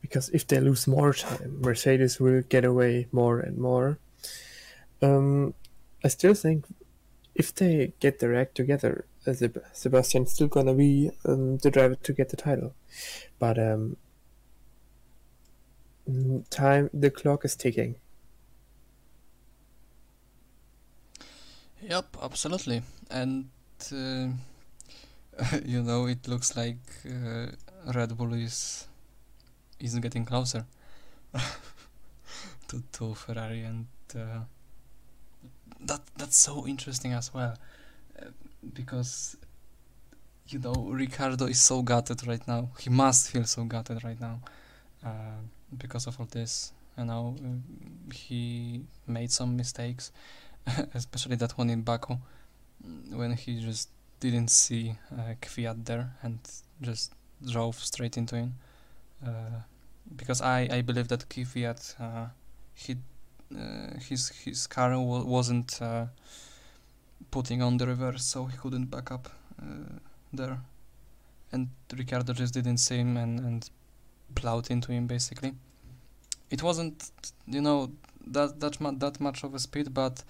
Because 0.00 0.28
if 0.28 0.46
they 0.46 0.60
lose 0.60 0.86
more 0.86 1.12
time, 1.12 1.60
Mercedes 1.60 2.20
will 2.20 2.42
get 2.42 2.64
away 2.64 3.08
more 3.10 3.40
and 3.40 3.58
more. 3.58 3.98
Um, 5.02 5.54
I 6.04 6.08
still 6.08 6.34
think 6.34 6.64
if 7.34 7.52
they 7.52 7.92
get 7.98 8.20
their 8.20 8.34
act 8.34 8.54
together, 8.54 9.04
uh, 9.26 9.34
Sebastian's 9.72 10.32
still 10.32 10.46
gonna 10.46 10.74
be 10.74 11.10
um, 11.24 11.58
the 11.58 11.70
driver 11.72 11.96
to 11.96 12.12
get 12.12 12.28
the 12.28 12.36
title. 12.36 12.74
But 13.40 13.58
um, 13.58 13.96
time 16.50 16.90
the 16.92 17.10
clock 17.10 17.44
is 17.44 17.56
ticking. 17.56 17.96
Yep 21.82 22.16
absolutely. 22.22 22.82
And 23.10 23.48
uh, 23.92 24.28
you 25.64 25.82
know 25.82 26.06
it 26.06 26.26
looks 26.28 26.56
like 26.56 26.78
uh, 27.06 27.46
red 27.92 28.16
bull 28.16 28.32
is 28.34 28.88
is 29.78 29.94
getting 29.98 30.24
closer 30.24 30.64
to, 32.68 32.82
to 32.92 33.14
ferrari 33.14 33.62
and 33.62 33.86
uh, 34.14 34.40
that 35.80 36.00
that's 36.16 36.38
so 36.38 36.66
interesting 36.66 37.12
as 37.12 37.34
well 37.34 37.54
uh, 38.20 38.26
because 38.72 39.36
you 40.48 40.58
know 40.58 40.74
Ricciardo 40.74 41.46
is 41.46 41.60
so 41.60 41.82
gutted 41.82 42.26
right 42.26 42.46
now. 42.46 42.70
He 42.78 42.88
must 42.90 43.30
feel 43.30 43.44
so 43.44 43.64
gutted 43.64 44.04
right 44.04 44.20
now. 44.20 44.40
Uh, 45.04 45.40
because 45.78 46.06
of 46.06 46.18
all 46.20 46.26
this. 46.30 46.72
You 46.98 47.04
know, 47.04 47.36
uh, 47.38 48.12
he 48.12 48.82
made 49.06 49.30
some 49.30 49.56
mistakes, 49.56 50.12
especially 50.94 51.36
that 51.36 51.58
one 51.58 51.68
in 51.70 51.82
Baku, 51.82 52.16
when 53.10 53.32
he 53.32 53.60
just 53.60 53.90
didn't 54.20 54.48
see 54.48 54.96
uh, 55.12 55.34
Kvyat 55.42 55.84
there 55.84 56.14
and 56.22 56.38
just 56.80 57.12
drove 57.44 57.76
straight 57.78 58.16
into 58.16 58.36
him. 58.36 58.54
Uh, 59.24 59.60
because 60.16 60.40
I, 60.40 60.68
I 60.70 60.82
believe 60.82 61.08
that 61.08 61.28
Kvyat, 61.28 62.00
uh, 62.00 62.28
he, 62.74 62.96
uh, 63.54 63.98
his 64.08 64.28
his 64.28 64.66
car 64.66 64.90
w- 64.90 65.26
wasn't 65.26 65.80
uh, 65.82 66.06
putting 67.30 67.62
on 67.62 67.76
the 67.76 67.86
reverse, 67.86 68.24
so 68.24 68.46
he 68.46 68.56
couldn't 68.56 68.90
back 68.90 69.10
up 69.10 69.28
uh, 69.60 69.98
there. 70.32 70.60
And 71.52 71.68
Ricciardo 71.92 72.32
just 72.32 72.54
didn't 72.54 72.78
see 72.78 72.98
him 72.98 73.16
and, 73.16 73.40
and 73.40 73.70
plowed 74.34 74.70
into 74.70 74.92
him 74.92 75.06
basically 75.06 75.54
it 76.50 76.62
wasn't 76.62 77.10
you 77.46 77.60
know 77.60 77.90
that 78.26 78.60
that 78.60 78.80
mu- 78.80 78.98
that 78.98 79.20
much 79.20 79.44
of 79.44 79.54
a 79.54 79.58
speed, 79.58 79.92
but 79.94 80.22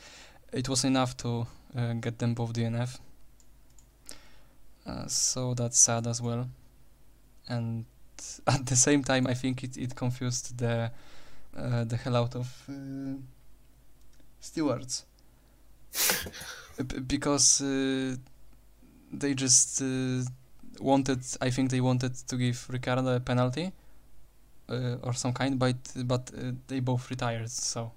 it 0.52 0.68
was 0.68 0.84
enough 0.84 1.16
to 1.18 1.46
uh, 1.76 1.94
get 1.94 2.18
them 2.18 2.34
both 2.34 2.52
DNF. 2.52 2.98
Uh, 4.86 5.06
so 5.06 5.54
that's 5.54 5.78
sad 5.78 6.06
as 6.06 6.22
well. 6.22 6.48
And 7.48 7.84
at 8.46 8.66
the 8.66 8.76
same 8.76 9.02
time, 9.02 9.26
I 9.26 9.34
think 9.34 9.64
it, 9.64 9.76
it 9.76 9.94
confused 9.94 10.58
the 10.58 10.90
uh, 11.56 11.84
the 11.84 11.96
hell 11.96 12.16
out 12.16 12.34
of 12.36 12.48
uh, 12.68 13.16
stewards 14.40 15.04
because 17.06 17.62
uh, 17.62 18.14
they 19.12 19.34
just 19.34 19.82
uh, 19.82 20.22
wanted. 20.80 21.20
I 21.40 21.50
think 21.50 21.70
they 21.70 21.80
wanted 21.80 22.14
to 22.14 22.36
give 22.36 22.66
Ricciardo 22.68 23.16
a 23.16 23.20
penalty 23.20 23.72
uh, 24.68 24.96
or 25.02 25.12
some 25.12 25.32
kind, 25.32 25.58
but 25.58 25.76
but 26.04 26.30
uh, 26.36 26.52
they 26.68 26.80
both 26.80 27.10
retired. 27.10 27.50
So 27.50 27.92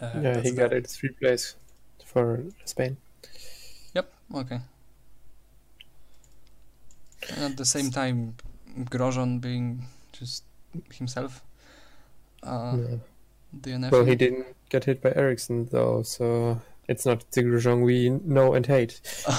uh, 0.00 0.10
yeah, 0.22 0.40
he 0.40 0.52
got 0.52 0.72
it 0.72 0.86
three 0.86 1.10
place 1.10 1.56
for 2.04 2.44
Spain. 2.64 2.96
Yep. 3.94 4.12
Okay. 4.34 4.60
And 7.30 7.44
At 7.44 7.56
the 7.56 7.64
same 7.64 7.90
time, 7.90 8.34
Grosjean 8.90 9.40
being 9.40 9.86
just 10.12 10.44
himself. 10.92 11.42
Uh, 12.42 12.76
Yeah. 12.78 12.96
DNF. 13.52 13.90
Well, 13.90 14.04
he 14.04 14.14
didn't 14.14 14.46
get 14.68 14.84
hit 14.84 15.02
by 15.02 15.12
Ericsson 15.14 15.66
though, 15.72 16.02
so 16.02 16.60
it's 16.88 17.04
not 17.04 17.28
the 17.32 17.42
Grosjean 17.42 17.82
we 17.84 18.10
know 18.10 18.54
and 18.54 18.66
hate. 18.66 19.00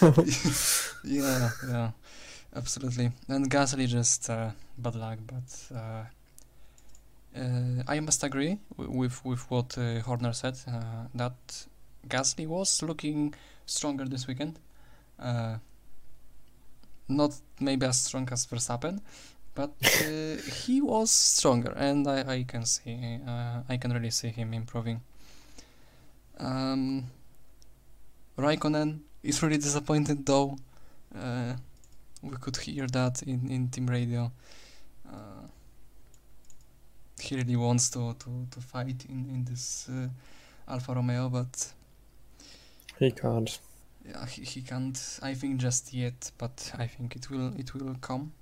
Yeah, 1.04 1.50
yeah, 1.66 1.90
absolutely. 2.54 3.10
And 3.28 3.50
Gasly 3.50 3.86
just 3.86 4.28
uh, 4.28 4.50
bad 4.80 4.94
luck, 4.96 5.18
but 5.26 5.76
uh, 5.76 6.04
uh, 7.36 7.82
I 7.86 8.00
must 8.00 8.24
agree 8.24 8.58
wi- 8.76 8.96
with 8.98 9.24
with 9.24 9.50
what 9.50 9.78
uh, 9.78 10.00
Horner 10.00 10.32
said 10.32 10.58
uh, 10.66 11.06
that 11.14 11.66
Gasly 12.08 12.46
was 12.46 12.82
looking 12.82 13.34
stronger 13.66 14.04
this 14.04 14.26
weekend. 14.26 14.58
Uh, 15.18 15.56
not 17.08 17.34
maybe 17.60 17.86
as 17.86 17.98
strong 18.00 18.28
as 18.32 18.46
Verstappen, 18.46 19.00
but 19.54 19.70
uh, 19.82 20.36
he 20.64 20.80
was 20.80 21.10
stronger, 21.10 21.72
and 21.76 22.06
I, 22.08 22.34
I 22.34 22.44
can 22.44 22.64
see 22.64 23.18
uh, 23.26 23.62
I 23.68 23.76
can 23.76 23.92
really 23.92 24.10
see 24.10 24.28
him 24.28 24.54
improving. 24.54 25.00
Um, 26.38 27.04
Raikkonen 28.38 29.00
is 29.22 29.42
really 29.42 29.58
disappointed 29.58 30.24
though. 30.24 30.56
Uh, 31.14 31.54
we 32.22 32.36
could 32.36 32.56
hear 32.56 32.86
that 32.86 33.22
in, 33.22 33.50
in 33.50 33.68
team 33.68 33.86
radio. 33.86 34.30
Uh, 35.10 35.46
he 37.20 37.36
really 37.36 37.56
wants 37.56 37.90
to, 37.90 38.14
to, 38.18 38.46
to 38.50 38.60
fight 38.60 39.04
in, 39.08 39.26
in 39.28 39.44
this 39.44 39.88
uh, 39.90 40.08
Alfa 40.72 40.94
Romeo, 40.94 41.28
but 41.28 41.72
he 42.98 43.10
can't. 43.10 43.58
yeah, 44.06 44.26
he, 44.26 44.42
he 44.42 44.62
can't. 44.62 45.18
I 45.22 45.34
think 45.34 45.60
just 45.60 45.92
yet, 45.92 46.30
but 46.38 46.72
I 46.78 46.86
think 46.86 47.16
it 47.16 47.30
will 47.30 47.52
it 47.58 47.74
will 47.74 47.96
come. 48.00 48.32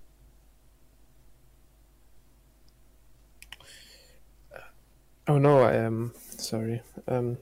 Oh 5.26 5.38
no, 5.38 5.60
I 5.60 5.74
am 5.74 6.12
sorry. 6.16 6.80
Um, 7.06 7.36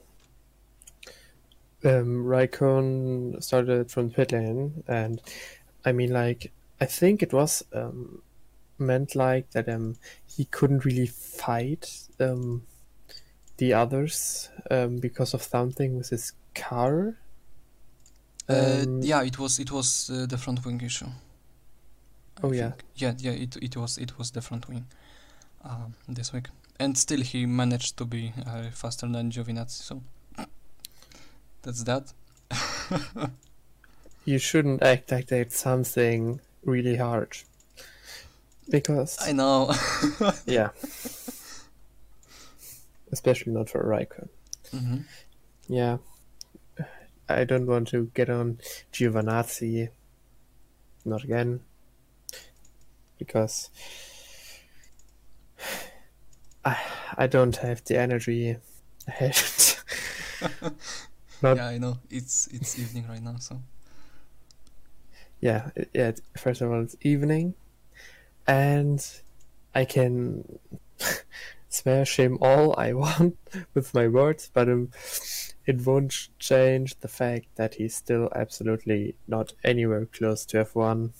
um, 1.84 2.24
Raikkonen 2.24 3.42
started 3.42 3.90
from 3.90 4.10
pit 4.10 4.32
lane, 4.32 4.82
and 4.88 5.20
I 5.84 5.92
mean, 5.92 6.10
like, 6.12 6.52
I 6.80 6.86
think 6.86 7.22
it 7.22 7.32
was 7.32 7.64
um, 7.72 8.22
meant 8.78 9.14
like 9.14 9.50
that 9.52 9.68
um, 9.68 9.96
he 10.26 10.44
couldn't 10.46 10.84
really 10.84 11.06
fight 11.06 12.08
um, 12.20 12.62
the 13.58 13.72
others 13.74 14.50
um, 14.70 14.98
because 14.98 15.34
of 15.34 15.42
something 15.42 15.96
with 15.96 16.10
his 16.10 16.32
car. 16.54 17.16
Uh, 18.48 18.82
Um, 18.82 19.02
yeah, 19.02 19.22
it 19.24 19.38
was 19.38 19.58
it 19.58 19.70
was 19.70 20.10
uh, 20.10 20.26
the 20.26 20.38
front 20.38 20.64
wing 20.64 20.80
issue. 20.80 21.06
I 22.42 22.42
Oh, 22.42 22.52
yeah. 22.52 22.70
think. 22.70 22.84
yeah, 22.96 23.14
yeah. 23.18 23.32
It 23.32 23.56
it 23.62 23.76
was 23.76 23.98
it 23.98 24.18
was 24.18 24.30
the 24.30 24.40
front 24.42 24.68
wing 24.68 24.86
um, 25.64 25.94
this 26.08 26.32
week, 26.32 26.48
and 26.78 26.96
still 26.98 27.22
he 27.22 27.46
managed 27.46 27.96
to 27.98 28.04
be 28.04 28.32
uh, 28.46 28.70
faster 28.72 29.08
than 29.08 29.30
Giovinazzi. 29.30 29.82
So 29.82 30.02
that's 31.62 31.84
that. 31.84 32.12
You 34.26 34.38
shouldn't 34.38 34.82
act 34.82 35.10
like 35.10 35.28
that's 35.28 35.58
something 35.58 36.40
really 36.64 36.96
hard. 36.96 37.36
Because, 38.70 39.16
I 39.20 39.32
know. 39.32 39.72
yeah. 40.46 40.70
Especially 43.12 43.52
not 43.52 43.68
for 43.70 43.82
Raikkonen. 43.84 44.28
hmm 44.72 44.96
Yeah. 45.68 45.98
I 47.28 47.44
don't 47.44 47.66
want 47.66 47.88
to 47.88 48.10
get 48.14 48.28
on 48.30 48.58
Giovinazzi. 48.92 49.88
Not 51.04 51.24
again. 51.24 51.60
Because 53.18 53.70
I 56.64 56.76
I 57.16 57.26
don't 57.26 57.56
have 57.56 57.82
the 57.84 57.98
energy. 57.98 58.56
Not- 61.42 61.56
Yeah, 61.56 61.66
I 61.68 61.78
know. 61.78 61.98
It's 62.10 62.48
it's 62.48 62.78
evening 62.78 63.06
right 63.08 63.22
now, 63.22 63.36
so 63.38 63.62
yeah, 65.40 65.70
yeah. 65.94 66.12
First 66.36 66.60
of 66.62 66.70
all, 66.70 66.82
it's 66.82 66.96
evening, 67.02 67.54
and 68.46 69.04
I 69.74 69.84
can 69.84 70.58
smash 71.68 72.18
him 72.18 72.38
all 72.40 72.74
I 72.78 72.92
want 73.04 73.38
with 73.74 73.94
my 73.94 74.08
words, 74.08 74.50
but 74.52 74.68
um, 74.68 74.90
it 75.66 75.84
won't 75.84 76.28
change 76.38 76.98
the 77.00 77.08
fact 77.08 77.46
that 77.56 77.74
he's 77.74 77.94
still 77.94 78.30
absolutely 78.34 79.16
not 79.26 79.52
anywhere 79.64 80.06
close 80.06 80.44
to 80.46 80.64
F1. 80.64 81.10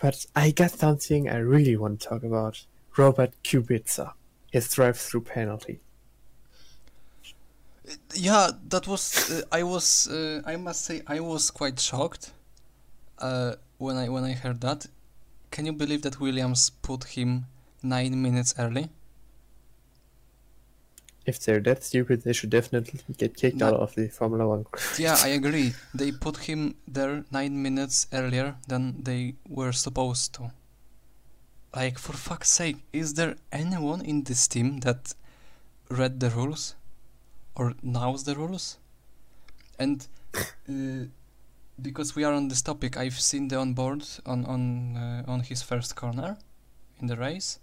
But 0.00 0.26
I 0.34 0.52
got 0.52 0.70
something 0.70 1.28
I 1.28 1.38
really 1.38 1.76
want 1.76 2.00
to 2.00 2.08
talk 2.08 2.22
about. 2.22 2.64
Robert 2.96 3.32
Kubica, 3.42 4.12
his 4.52 4.70
drive-through 4.72 5.22
penalty. 5.22 5.80
yeah, 8.14 8.50
that 8.68 8.86
was. 8.86 9.30
Uh, 9.30 9.42
I 9.50 9.62
was. 9.62 10.08
Uh, 10.08 10.42
I 10.46 10.56
must 10.56 10.84
say, 10.84 11.02
I 11.06 11.20
was 11.20 11.50
quite 11.50 11.80
shocked. 11.80 12.32
Uh, 13.18 13.54
when 13.78 13.96
I 13.96 14.08
when 14.08 14.24
I 14.24 14.32
heard 14.32 14.60
that, 14.60 14.86
can 15.58 15.66
you 15.66 15.72
believe 15.72 16.02
that 16.02 16.20
Williams 16.20 16.70
put 16.70 17.02
him 17.02 17.46
nine 17.82 18.22
minutes 18.22 18.54
early? 18.60 18.90
If 21.26 21.40
they're 21.40 21.58
that 21.58 21.82
stupid, 21.82 22.22
they 22.22 22.32
should 22.32 22.50
definitely 22.50 23.00
get 23.16 23.36
kicked 23.36 23.60
out 23.60 23.74
of 23.74 23.92
the 23.96 24.06
Formula 24.06 24.46
One. 24.46 24.66
Yeah, 24.98 25.16
I 25.20 25.30
agree. 25.40 25.74
They 25.92 26.12
put 26.12 26.36
him 26.48 26.76
there 26.86 27.24
nine 27.32 27.60
minutes 27.60 28.06
earlier 28.12 28.54
than 28.68 29.02
they 29.02 29.34
were 29.48 29.72
supposed 29.72 30.32
to. 30.34 30.52
Like, 31.74 31.98
for 31.98 32.12
fuck's 32.12 32.50
sake, 32.50 32.76
is 32.92 33.14
there 33.14 33.34
anyone 33.50 34.02
in 34.02 34.22
this 34.22 34.46
team 34.46 34.78
that 34.86 35.12
read 35.90 36.20
the 36.20 36.30
rules 36.30 36.76
or 37.56 37.74
knows 37.82 38.22
the 38.22 38.36
rules? 38.36 38.78
And 39.76 40.06
uh, 40.36 41.06
because 41.80 42.16
we 42.16 42.24
are 42.24 42.32
on 42.32 42.48
this 42.48 42.62
topic, 42.62 42.96
I've 42.96 43.20
seen 43.20 43.48
the 43.48 43.56
onboard 43.56 44.04
on 44.26 44.44
on 44.44 44.96
uh, 44.96 45.22
on 45.26 45.40
his 45.40 45.62
first 45.62 45.96
corner 45.96 46.36
in 47.00 47.06
the 47.06 47.16
race. 47.16 47.58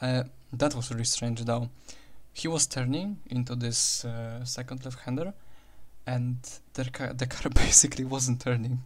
Uh, 0.00 0.24
that 0.52 0.74
was 0.74 0.90
really 0.90 1.04
strange, 1.04 1.44
though. 1.44 1.68
He 2.32 2.48
was 2.48 2.66
turning 2.66 3.18
into 3.26 3.54
this 3.54 4.04
uh, 4.04 4.44
second 4.44 4.84
left-hander, 4.84 5.34
and 6.06 6.36
the 6.74 6.84
car, 6.84 7.12
the 7.12 7.26
car 7.26 7.50
basically 7.54 8.04
wasn't 8.04 8.40
turning. 8.40 8.82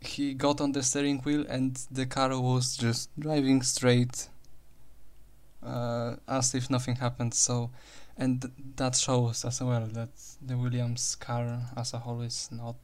He 0.00 0.34
got 0.34 0.60
on 0.60 0.72
the 0.72 0.82
steering 0.82 1.18
wheel 1.20 1.44
and 1.48 1.74
the 1.90 2.06
car 2.06 2.28
was 2.40 2.76
just 2.76 3.10
driving 3.18 3.62
straight, 3.62 4.28
uh, 5.64 6.16
as 6.28 6.54
if 6.54 6.70
nothing 6.70 6.96
happened. 6.96 7.34
So, 7.34 7.70
and 8.18 8.42
th- 8.42 8.54
that 8.76 8.96
shows 8.96 9.44
as 9.44 9.60
well 9.60 9.86
that 9.92 10.08
the 10.40 10.56
Williams 10.56 11.16
car 11.16 11.60
as 11.76 11.92
a 11.94 11.98
whole 11.98 12.22
is 12.22 12.48
not 12.50 12.76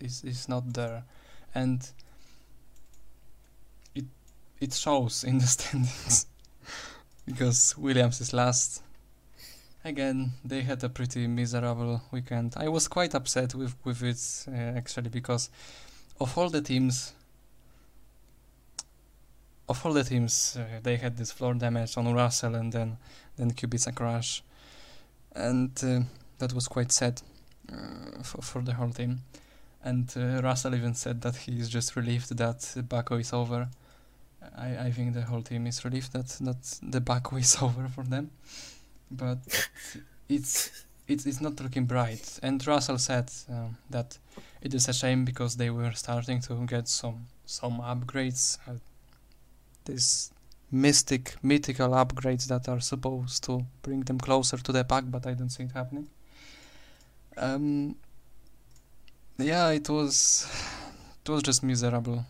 is 0.00 0.24
is 0.24 0.48
not 0.48 0.72
there, 0.72 1.04
and 1.54 1.90
it 3.94 4.06
it 4.60 4.72
shows 4.72 5.24
in 5.24 5.38
the 5.38 5.46
standings 5.56 6.26
because 7.26 7.76
Williams 7.76 8.20
is 8.20 8.32
last. 8.32 8.82
Again, 9.82 10.32
they 10.44 10.60
had 10.60 10.84
a 10.84 10.90
pretty 10.90 11.26
miserable 11.26 12.02
weekend. 12.10 12.52
I 12.56 12.68
was 12.68 12.86
quite 12.86 13.14
upset 13.14 13.54
with 13.54 13.74
with 13.84 14.02
it 14.02 14.46
uh, 14.48 14.76
actually 14.76 15.08
because 15.08 15.50
of 16.20 16.36
all 16.36 16.50
the 16.50 16.60
teams, 16.60 17.14
of 19.68 19.84
all 19.84 19.92
the 19.94 20.04
teams, 20.04 20.56
uh, 20.58 20.80
they 20.82 20.96
had 20.96 21.16
this 21.16 21.32
floor 21.32 21.54
damage 21.54 21.96
on 21.96 22.12
Russell 22.12 22.54
and 22.54 22.72
then 22.72 22.98
then 23.36 23.52
Kubica 23.52 23.94
crash, 23.94 24.42
and 25.34 25.70
uh, 25.84 26.00
that 26.38 26.52
was 26.52 26.68
quite 26.68 26.92
sad 26.92 27.20
uh, 27.72 28.22
for 28.22 28.42
for 28.42 28.62
the 28.62 28.74
whole 28.74 28.90
team. 28.90 29.22
And 29.82 30.12
uh, 30.16 30.42
Russell 30.42 30.74
even 30.74 30.94
said 30.94 31.22
that 31.22 31.36
he 31.36 31.58
is 31.58 31.68
just 31.68 31.96
relieved 31.96 32.36
that 32.36 32.74
Baku 32.88 33.16
is 33.16 33.32
over. 33.32 33.68
I, 34.56 34.86
I 34.86 34.90
think 34.90 35.14
the 35.14 35.22
whole 35.22 35.42
team 35.42 35.66
is 35.66 35.84
relieved 35.84 36.12
that 36.12 36.28
that 36.40 36.78
the 36.82 37.00
Baku 37.00 37.36
is 37.36 37.56
over 37.62 37.88
for 37.88 38.04
them, 38.04 38.30
but 39.10 39.38
it's 40.28 40.84
it's 41.08 41.26
it's 41.26 41.40
not 41.40 41.60
looking 41.60 41.86
bright. 41.86 42.38
And 42.42 42.64
Russell 42.66 42.98
said 42.98 43.30
um, 43.48 43.76
that 43.90 44.18
it 44.60 44.74
is 44.74 44.88
a 44.88 44.92
shame 44.92 45.24
because 45.24 45.56
they 45.56 45.70
were 45.70 45.92
starting 45.92 46.40
to 46.42 46.54
get 46.66 46.88
some 46.88 47.26
some 47.46 47.80
upgrades 47.80 48.58
uh, 48.68 48.74
this 49.84 50.30
mystic, 50.70 51.34
mythical 51.42 51.90
upgrades 51.90 52.46
that 52.46 52.68
are 52.68 52.80
supposed 52.80 53.44
to 53.44 53.66
bring 53.82 54.00
them 54.00 54.18
closer 54.18 54.56
to 54.56 54.72
the 54.72 54.84
pack, 54.84 55.04
but 55.06 55.26
I 55.26 55.34
don't 55.34 55.50
see 55.50 55.64
it 55.64 55.72
happening. 55.72 56.08
Um, 57.36 57.96
yeah, 59.38 59.70
it 59.70 59.88
was, 59.88 60.46
it 61.24 61.30
was 61.30 61.42
just 61.42 61.62
miserable. 61.62 62.24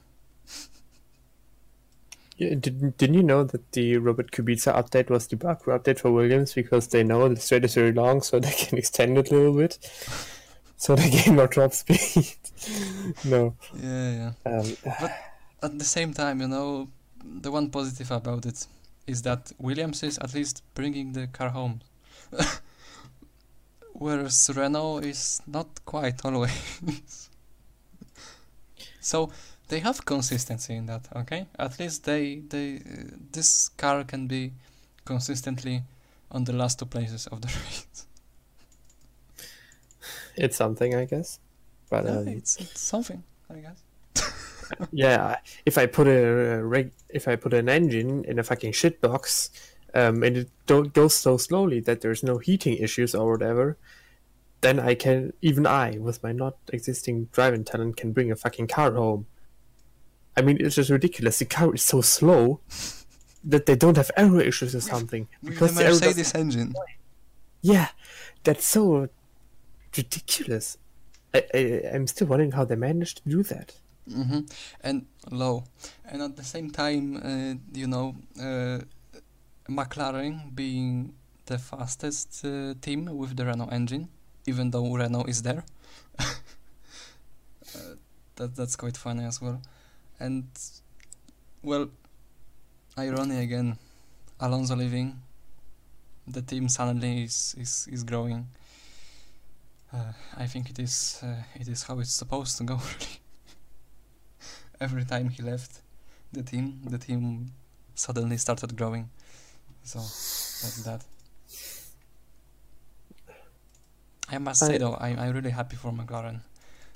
Yeah, 2.41 2.55
didn't 2.55 2.97
didn't 2.97 3.17
you 3.17 3.23
know 3.23 3.45
that 3.45 3.73
the 3.73 3.99
Robert 3.99 4.31
Kubica 4.31 4.75
update 4.75 5.11
was 5.11 5.27
the 5.27 5.37
Baku 5.37 5.73
update 5.73 5.99
for 5.99 6.11
Williams 6.11 6.55
because 6.55 6.89
they 6.89 7.05
know 7.05 7.29
the 7.29 7.37
straight 7.39 7.67
is 7.67 7.75
very 7.75 7.93
long, 7.93 8.23
so 8.23 8.39
they 8.41 8.53
can 8.53 8.79
extend 8.79 9.19
it 9.19 9.31
a 9.31 9.35
little 9.35 9.55
bit, 9.55 9.79
so 10.79 10.97
they 10.97 11.11
gain 11.11 11.37
more 11.37 11.49
drop 11.49 11.75
speed. 11.75 12.37
no. 13.25 13.55
Yeah, 13.75 14.33
yeah. 14.47 14.51
Um, 14.51 15.11
At 15.63 15.79
the 15.79 15.85
same 15.85 16.15
time, 16.15 16.41
you 16.41 16.49
know, 16.49 16.89
the 17.25 17.51
one 17.51 17.71
positive 17.71 18.11
about 18.11 18.47
it 18.47 18.67
is 19.07 19.23
that 19.23 19.53
Williams 19.59 20.03
is 20.03 20.19
at 20.19 20.35
least 20.35 20.63
bringing 20.75 21.13
the 21.13 21.27
car 21.27 21.51
home. 21.51 21.81
Whereas 23.93 24.51
Renault 24.55 25.01
is 25.01 25.43
not 25.47 25.85
quite 25.85 26.25
always. 26.25 27.31
so 29.01 29.31
they 29.69 29.81
have 29.81 30.05
consistency 30.05 30.75
in 30.75 30.87
that, 30.87 31.09
okay? 31.15 31.47
At 31.59 31.79
least 31.79 32.05
they 32.05 32.43
they 32.49 32.77
uh, 32.77 33.17
this 33.33 33.69
car 33.71 34.05
can 34.05 34.27
be 34.27 34.53
consistently 35.05 35.83
on 36.31 36.45
the 36.45 36.53
last 36.53 36.79
two 36.79 36.87
places 36.87 37.27
of 37.27 37.41
the 37.41 37.49
race. 37.65 38.07
it's 40.37 40.57
something, 40.57 40.95
I 40.95 41.05
guess. 41.05 41.39
But 41.91 42.05
Yeah, 42.05 42.19
um, 42.19 42.29
it's, 42.29 42.57
it's 42.57 42.81
something, 42.81 43.23
I 43.49 43.59
guess. 43.59 43.83
Yeah, 44.93 45.39
if 45.67 45.79
I 45.79 45.87
put 45.87 46.07
a 46.07 46.61
reg- 46.63 46.93
if 47.09 47.29
I 47.29 47.37
put 47.37 47.55
an 47.55 47.69
engine 47.69 48.25
in 48.25 48.39
a 48.39 48.43
fucking 48.43 48.73
shit 48.73 49.01
box, 49.01 49.51
um, 49.95 50.23
and 50.23 50.37
it 50.37 50.51
don't 50.67 50.93
goes 50.93 51.15
so 51.15 51.37
slowly 51.37 51.81
that 51.81 52.01
there's 52.01 52.23
no 52.23 52.39
heating 52.39 52.77
issues 52.77 53.15
or 53.15 53.33
whatever, 53.33 53.77
then 54.61 54.79
I 54.79 54.95
can 54.95 55.33
even 55.43 55.67
I, 55.67 55.99
with 55.99 56.23
my 56.23 56.33
not 56.33 56.57
existing 56.73 57.29
driving 57.33 57.65
talent, 57.65 57.97
can 57.97 58.13
bring 58.13 58.31
a 58.31 58.37
fucking 58.37 58.69
car 58.69 58.93
home. 58.93 59.27
I 60.37 60.43
mean, 60.43 60.59
it's 60.61 60.77
just 60.77 60.91
ridiculous. 60.91 61.39
The 61.39 61.45
car 61.45 61.75
is 61.75 61.83
so 61.83 62.01
slow 62.01 62.61
that 63.45 63.67
they 63.67 63.75
don't 63.75 63.97
have 63.97 64.11
error 64.17 64.41
issues 64.41 64.75
or 64.75 64.81
something 64.81 65.27
With 65.43 65.53
because 65.53 65.75
the 65.75 65.85
the 65.85 65.89
Mercedes 65.91 66.35
engine. 66.35 66.75
yeah, 67.63 67.89
that's 68.45 68.67
so 68.67 69.09
ridiculous. 69.97 70.77
I, 71.35 71.45
I 71.55 71.83
I'm 71.95 72.07
still 72.07 72.27
wondering 72.29 72.53
how 72.53 72.65
they 72.65 72.77
managed 72.77 73.23
to 73.23 73.29
do 73.29 73.43
that. 73.45 73.75
Hmm 74.09 74.41
And 74.83 75.07
low. 75.31 75.65
And 76.05 76.23
at 76.23 76.37
the 76.37 76.45
same 76.45 76.71
time, 76.71 77.17
uh, 77.17 77.55
you 77.79 77.87
know, 77.87 78.17
uh, 78.41 78.81
McLaren 79.69 80.55
being 80.55 81.15
the 81.47 81.59
fastest 81.59 82.45
uh, 82.45 82.75
team 82.81 83.07
with 83.17 83.37
the 83.37 83.45
Renault 83.47 83.69
engine, 83.71 84.09
even 84.47 84.71
though 84.71 84.95
Renault 84.95 85.25
is 85.25 85.43
there. 85.43 85.65
uh, 86.19 86.25
that 88.37 88.55
that's 88.57 88.77
quite 88.77 88.97
funny 88.97 89.25
as 89.25 89.41
well. 89.41 89.61
And 90.19 90.45
well, 91.63 91.89
irony 92.97 93.39
again. 93.41 93.79
Alonso 94.41 94.75
leaving. 94.77 95.21
The 96.27 96.43
team 96.43 96.69
suddenly 96.69 97.25
is 97.25 97.55
is, 97.59 97.89
is 97.91 98.05
growing. 98.05 98.47
Uh, 99.93 100.13
I 100.37 100.47
think 100.47 100.71
it 100.71 100.79
is 100.79 101.21
uh, 101.23 101.43
it 101.55 101.69
is 101.69 101.83
how 101.85 101.99
it's 101.99 102.13
supposed 102.13 102.57
to 102.59 102.65
go. 102.65 102.81
Really 102.91 103.20
every 104.81 105.05
time 105.05 105.29
he 105.29 105.43
left 105.43 105.81
the 106.33 106.43
team, 106.43 106.81
the 106.85 106.99
team 106.99 107.53
suddenly 107.95 108.37
started 108.37 108.77
growing. 108.77 109.11
So 109.83 109.99
that's 109.99 110.83
that. 110.85 111.05
I 114.33 114.39
must 114.39 114.61
say 114.61 114.79
though, 114.79 114.95
I, 114.95 115.09
I'm 115.09 115.35
really 115.35 115.51
happy 115.51 115.77
for 115.77 115.91
McLaren. 115.93 116.41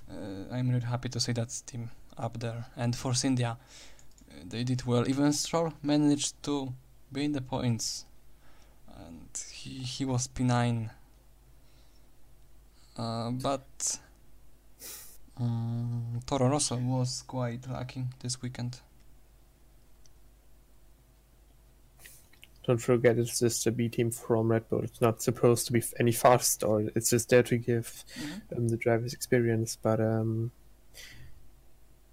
Uh, 0.09 0.55
I'm 0.55 0.69
really 0.69 0.87
happy 0.87 1.09
to 1.09 1.21
see 1.21 1.33
that 1.33 1.51
team 1.67 1.91
up 2.17 2.39
there. 2.39 2.67
And 2.77 2.95
Force 2.95 3.25
India, 3.25 3.57
uh, 4.31 4.35
they 4.49 4.63
did 4.63 4.85
well. 4.87 5.09
Even 5.09 5.33
Stroll 5.33 5.73
managed 5.83 6.41
to 6.45 6.73
be 7.13 7.25
in 7.25 7.33
the 7.33 7.41
points. 7.41 8.05
And 8.97 9.29
he, 9.51 9.71
he 9.81 10.05
was 10.05 10.29
P9. 10.29 10.91
Uh, 12.97 13.31
but 13.31 13.99
um, 15.39 16.21
Toro 16.27 16.49
Rosso 16.49 16.77
was 16.77 17.23
quite 17.27 17.69
lacking 17.69 18.15
this 18.21 18.41
weekend. 18.41 18.81
Don't 22.67 22.79
forget, 22.79 23.19
it's 23.19 23.41
just 23.41 23.67
a 23.67 23.73
B 23.73 23.89
team 23.89 24.11
from 24.11 24.51
Red 24.51 24.69
Bull. 24.71 24.83
It's 24.83 25.01
not 25.01 25.21
supposed 25.21 25.67
to 25.67 25.73
be 25.73 25.83
any 26.01 26.13
fast, 26.13 26.65
or 26.65 26.81
it's 26.95 27.11
just 27.11 27.29
there 27.29 27.43
to 27.43 27.59
give 27.59 28.05
um, 28.57 28.69
the 28.69 28.79
drivers 28.79 29.13
experience. 29.13 29.77
But 29.77 30.01
um, 30.01 30.51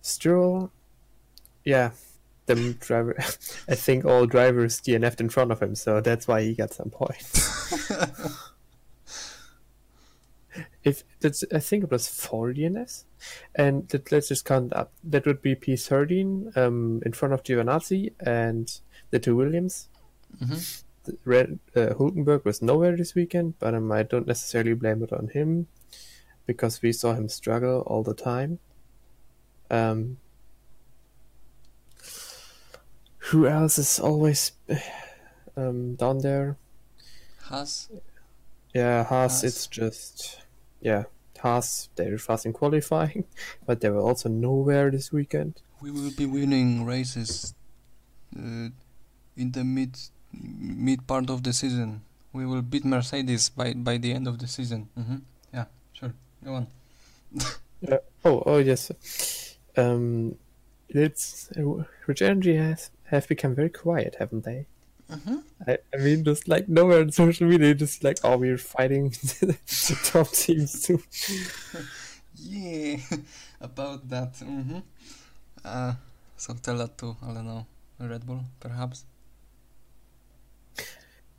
Stroll, 0.01 0.71
yeah, 1.63 1.91
the 2.47 2.75
driver. 2.79 3.15
I 3.69 3.75
think 3.75 4.03
all 4.03 4.25
drivers 4.25 4.81
DNF'd 4.81 5.21
in 5.21 5.29
front 5.29 5.51
of 5.53 5.61
him, 5.61 5.75
so 5.75 6.01
that's 6.01 6.27
why 6.27 6.41
he 6.41 6.53
got 6.53 6.73
some 6.73 6.89
points. 6.89 7.71
if 10.83 11.03
that's, 11.21 11.45
I 11.53 11.59
think 11.59 11.85
it 11.85 11.91
was 11.91 12.07
four 12.09 12.51
DNFs, 12.51 13.05
and 13.55 13.89
let, 13.93 14.11
let's 14.11 14.27
just 14.29 14.45
count 14.45 14.73
up. 14.73 14.91
That 15.03 15.25
would 15.25 15.41
be 15.41 15.55
P 15.55 15.75
thirteen 15.75 16.51
um, 16.55 17.01
in 17.05 17.13
front 17.13 17.33
of 17.33 17.43
Giovinazzi 17.43 18.13
and 18.19 18.71
the 19.11 19.19
two 19.19 19.35
Williams. 19.35 19.89
hmm 20.39 20.57
Red 21.25 21.57
uh, 21.75 21.95
Hulkenberg 21.97 22.45
was 22.45 22.61
nowhere 22.61 22.95
this 22.95 23.15
weekend, 23.15 23.57
but 23.57 23.73
um, 23.73 23.91
I 23.91 24.03
don't 24.03 24.27
necessarily 24.27 24.73
blame 24.73 25.01
it 25.01 25.11
on 25.11 25.29
him 25.29 25.67
because 26.45 26.81
we 26.83 26.91
saw 26.91 27.13
him 27.13 27.27
struggle 27.27 27.81
all 27.87 28.03
the 28.03 28.13
time. 28.13 28.59
Um, 29.71 30.17
who 33.17 33.47
else 33.47 33.79
is 33.79 33.99
always 33.99 34.51
um, 35.57 35.95
down 35.95 36.19
there? 36.19 36.57
Haas. 37.43 37.89
Yeah, 38.73 39.03
Haas. 39.03 39.41
Haas. 39.41 39.43
It's 39.43 39.67
just 39.67 40.41
yeah, 40.81 41.03
Haas. 41.41 41.89
They're 41.95 42.17
fast 42.17 42.45
in 42.45 42.53
qualifying, 42.53 43.25
but 43.65 43.81
they 43.81 43.89
were 43.89 44.01
also 44.01 44.29
nowhere 44.29 44.91
this 44.91 45.11
weekend. 45.11 45.61
We 45.81 45.91
will 45.91 46.11
be 46.11 46.25
winning 46.25 46.85
races 46.85 47.53
uh, 48.37 48.69
in 49.35 49.51
the 49.51 49.63
mid 49.63 49.97
mid 50.33 51.07
part 51.07 51.29
of 51.29 51.43
the 51.43 51.53
season. 51.53 52.01
We 52.33 52.45
will 52.45 52.61
beat 52.61 52.85
Mercedes 52.85 53.49
by 53.49 53.73
by 53.73 53.97
the 53.97 54.13
end 54.13 54.27
of 54.27 54.39
the 54.39 54.47
season. 54.47 54.89
hmm 54.95 55.17
Yeah, 55.53 55.65
sure. 55.93 56.13
Go 56.43 56.55
on. 56.55 56.67
Oh, 58.23 58.43
oh 58.45 58.57
yes. 58.59 58.91
Um, 59.75 60.37
it's 60.89 61.49
uh, 61.57 61.83
Rich 62.05 62.21
Energy 62.21 62.55
has 62.55 62.91
have 63.05 63.27
become 63.27 63.55
very 63.55 63.69
quiet, 63.69 64.17
haven't 64.19 64.43
they? 64.45 64.67
Hmm 65.11 65.37
I, 65.67 65.77
I 65.93 65.97
mean, 65.97 66.23
just 66.23 66.47
like 66.47 66.67
nowhere 66.69 67.01
on 67.01 67.11
social 67.11 67.47
media, 67.47 67.75
just 67.75 68.03
like, 68.03 68.17
oh, 68.23 68.37
we're 68.37 68.57
fighting 68.57 69.09
the 69.41 69.99
top 70.03 70.29
teams 70.31 70.81
too. 70.83 71.01
Yeah, 72.35 72.97
about 73.61 74.07
that. 74.09 74.35
hmm 74.37 74.79
Uh, 75.65 75.93
so 76.37 76.53
tell 76.55 76.77
that 76.77 76.97
to 76.99 77.15
I 77.23 77.33
don't 77.33 77.45
know 77.45 77.65
Red 77.99 78.25
Bull 78.25 78.43
perhaps. 78.59 79.05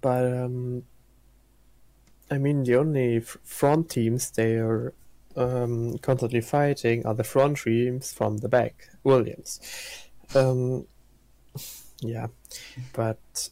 But 0.01 0.25
um, 0.27 0.85
I 2.31 2.39
mean, 2.39 2.65
the 2.65 2.77
only 2.77 3.19
f- 3.19 3.37
front 3.45 3.91
teams 3.91 4.31
they 4.31 4.57
are 4.57 4.95
um, 5.37 5.99
constantly 5.99 6.41
fighting 6.41 7.05
are 7.07 7.15
the 7.15 7.25
front 7.25 7.59
teams 7.59 8.13
from 8.13 8.39
the 8.39 8.49
back, 8.49 8.89
Williams. 9.05 9.61
Um, 10.35 10.87
yeah, 12.01 12.29
but 12.93 13.51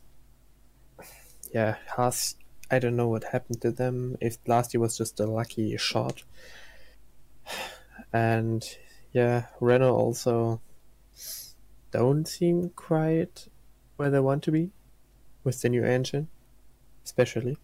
yeah, 1.52 1.76
Haas. 1.88 2.36
I 2.70 2.78
don't 2.78 2.96
know 2.96 3.08
what 3.08 3.24
happened 3.24 3.60
to 3.62 3.72
them. 3.72 4.16
If 4.20 4.38
last 4.46 4.72
year 4.72 4.80
was 4.80 4.96
just 4.96 5.18
a 5.18 5.26
lucky 5.26 5.76
shot, 5.76 6.22
and 8.12 8.64
yeah, 9.12 9.46
Renault 9.60 9.96
also 9.96 10.60
don't 11.90 12.26
seem 12.26 12.70
quite 12.70 13.48
where 13.96 14.10
they 14.10 14.20
want 14.20 14.42
to 14.44 14.52
be 14.52 14.70
with 15.42 15.60
the 15.62 15.68
new 15.68 15.84
engine, 15.84 16.28
especially. 17.04 17.58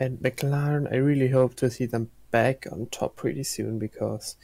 And 0.00 0.18
McLaren, 0.18 0.90
I 0.92 0.96
really 0.96 1.28
hope 1.28 1.54
to 1.56 1.70
see 1.70 1.86
them 1.86 2.10
back 2.30 2.66
on 2.72 2.86
top 2.86 3.16
pretty 3.16 3.44
soon 3.44 3.78
because 3.78 4.36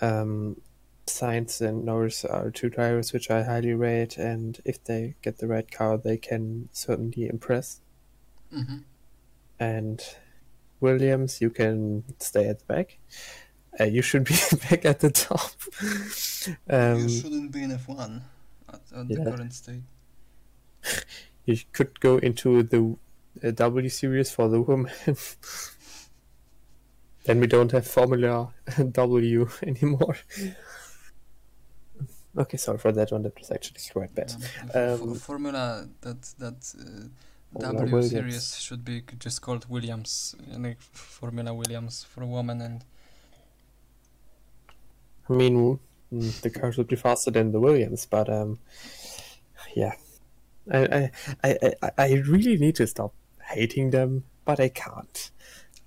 um, 0.00 0.60
Sainz 1.06 1.60
and 1.60 1.84
Norris 1.84 2.24
are 2.24 2.50
two 2.50 2.70
drivers 2.70 3.12
which 3.12 3.30
I 3.30 3.42
highly 3.42 3.74
rate, 3.74 4.16
and 4.16 4.60
if 4.64 4.82
they 4.82 5.14
get 5.22 5.38
the 5.38 5.46
right 5.46 5.70
car, 5.70 5.98
they 5.98 6.16
can 6.16 6.68
certainly 6.72 7.28
impress. 7.28 7.80
hmm 8.50 8.78
And 9.58 10.02
Williams, 10.80 11.40
you 11.40 11.50
can 11.50 12.04
stay 12.18 12.48
at 12.48 12.60
the 12.60 12.64
back. 12.66 12.98
Uh, 13.78 13.84
you 13.84 14.02
should 14.02 14.24
be 14.24 14.34
back 14.70 14.84
at 14.84 15.00
the 15.00 15.10
top. 15.10 15.52
you 16.46 16.56
um, 16.70 17.08
shouldn't 17.08 17.50
be 17.52 17.62
in 17.62 17.70
F1. 17.70 18.22
at, 18.68 18.80
at 18.94 19.08
the 19.08 19.16
current 19.16 19.52
state. 19.52 19.82
You 21.46 21.58
could 21.72 22.00
go 22.00 22.16
into 22.16 22.62
the 22.62 22.96
uh, 23.46 23.50
W 23.50 23.88
series 23.90 24.30
for 24.30 24.48
the 24.48 24.62
women. 24.62 24.90
then 27.24 27.38
we 27.40 27.46
don't 27.46 27.70
have 27.72 27.86
Formula 27.86 28.54
W 28.92 29.48
anymore. 29.62 30.16
Okay, 32.36 32.56
sorry 32.56 32.78
for 32.78 32.92
that 32.92 33.12
one. 33.12 33.22
That 33.22 33.38
was 33.38 33.50
actually 33.50 33.80
quite 33.92 34.14
bad. 34.14 34.34
Um, 34.34 34.42
f- 34.42 34.74
Um, 34.74 35.14
formula 35.14 35.88
that 36.00 36.22
that 36.38 36.74
uh, 36.78 37.08
W 37.58 37.86
Williams. 37.92 38.10
series 38.10 38.58
should 38.58 38.84
be 38.84 39.02
just 39.18 39.40
called 39.40 39.66
Williams, 39.68 40.34
like 40.58 40.80
Formula 40.80 41.54
Williams 41.54 42.04
for 42.04 42.24
women 42.26 42.60
and 42.60 42.84
I 45.28 45.32
mean, 45.32 45.78
mm, 46.12 46.40
the 46.40 46.50
cars 46.50 46.76
would 46.78 46.88
be 46.88 46.96
faster 46.96 47.30
than 47.30 47.52
the 47.52 47.60
Williams, 47.60 48.06
but 48.06 48.28
um, 48.28 48.58
yeah, 49.74 49.94
I 50.72 51.10
I, 51.44 51.50
I, 51.50 51.74
I 51.82 51.90
I 51.98 52.12
really 52.26 52.56
need 52.58 52.76
to 52.76 52.86
stop 52.86 53.14
hating 53.42 53.90
them, 53.90 54.24
but 54.44 54.60
I 54.60 54.68
can't. 54.68 55.30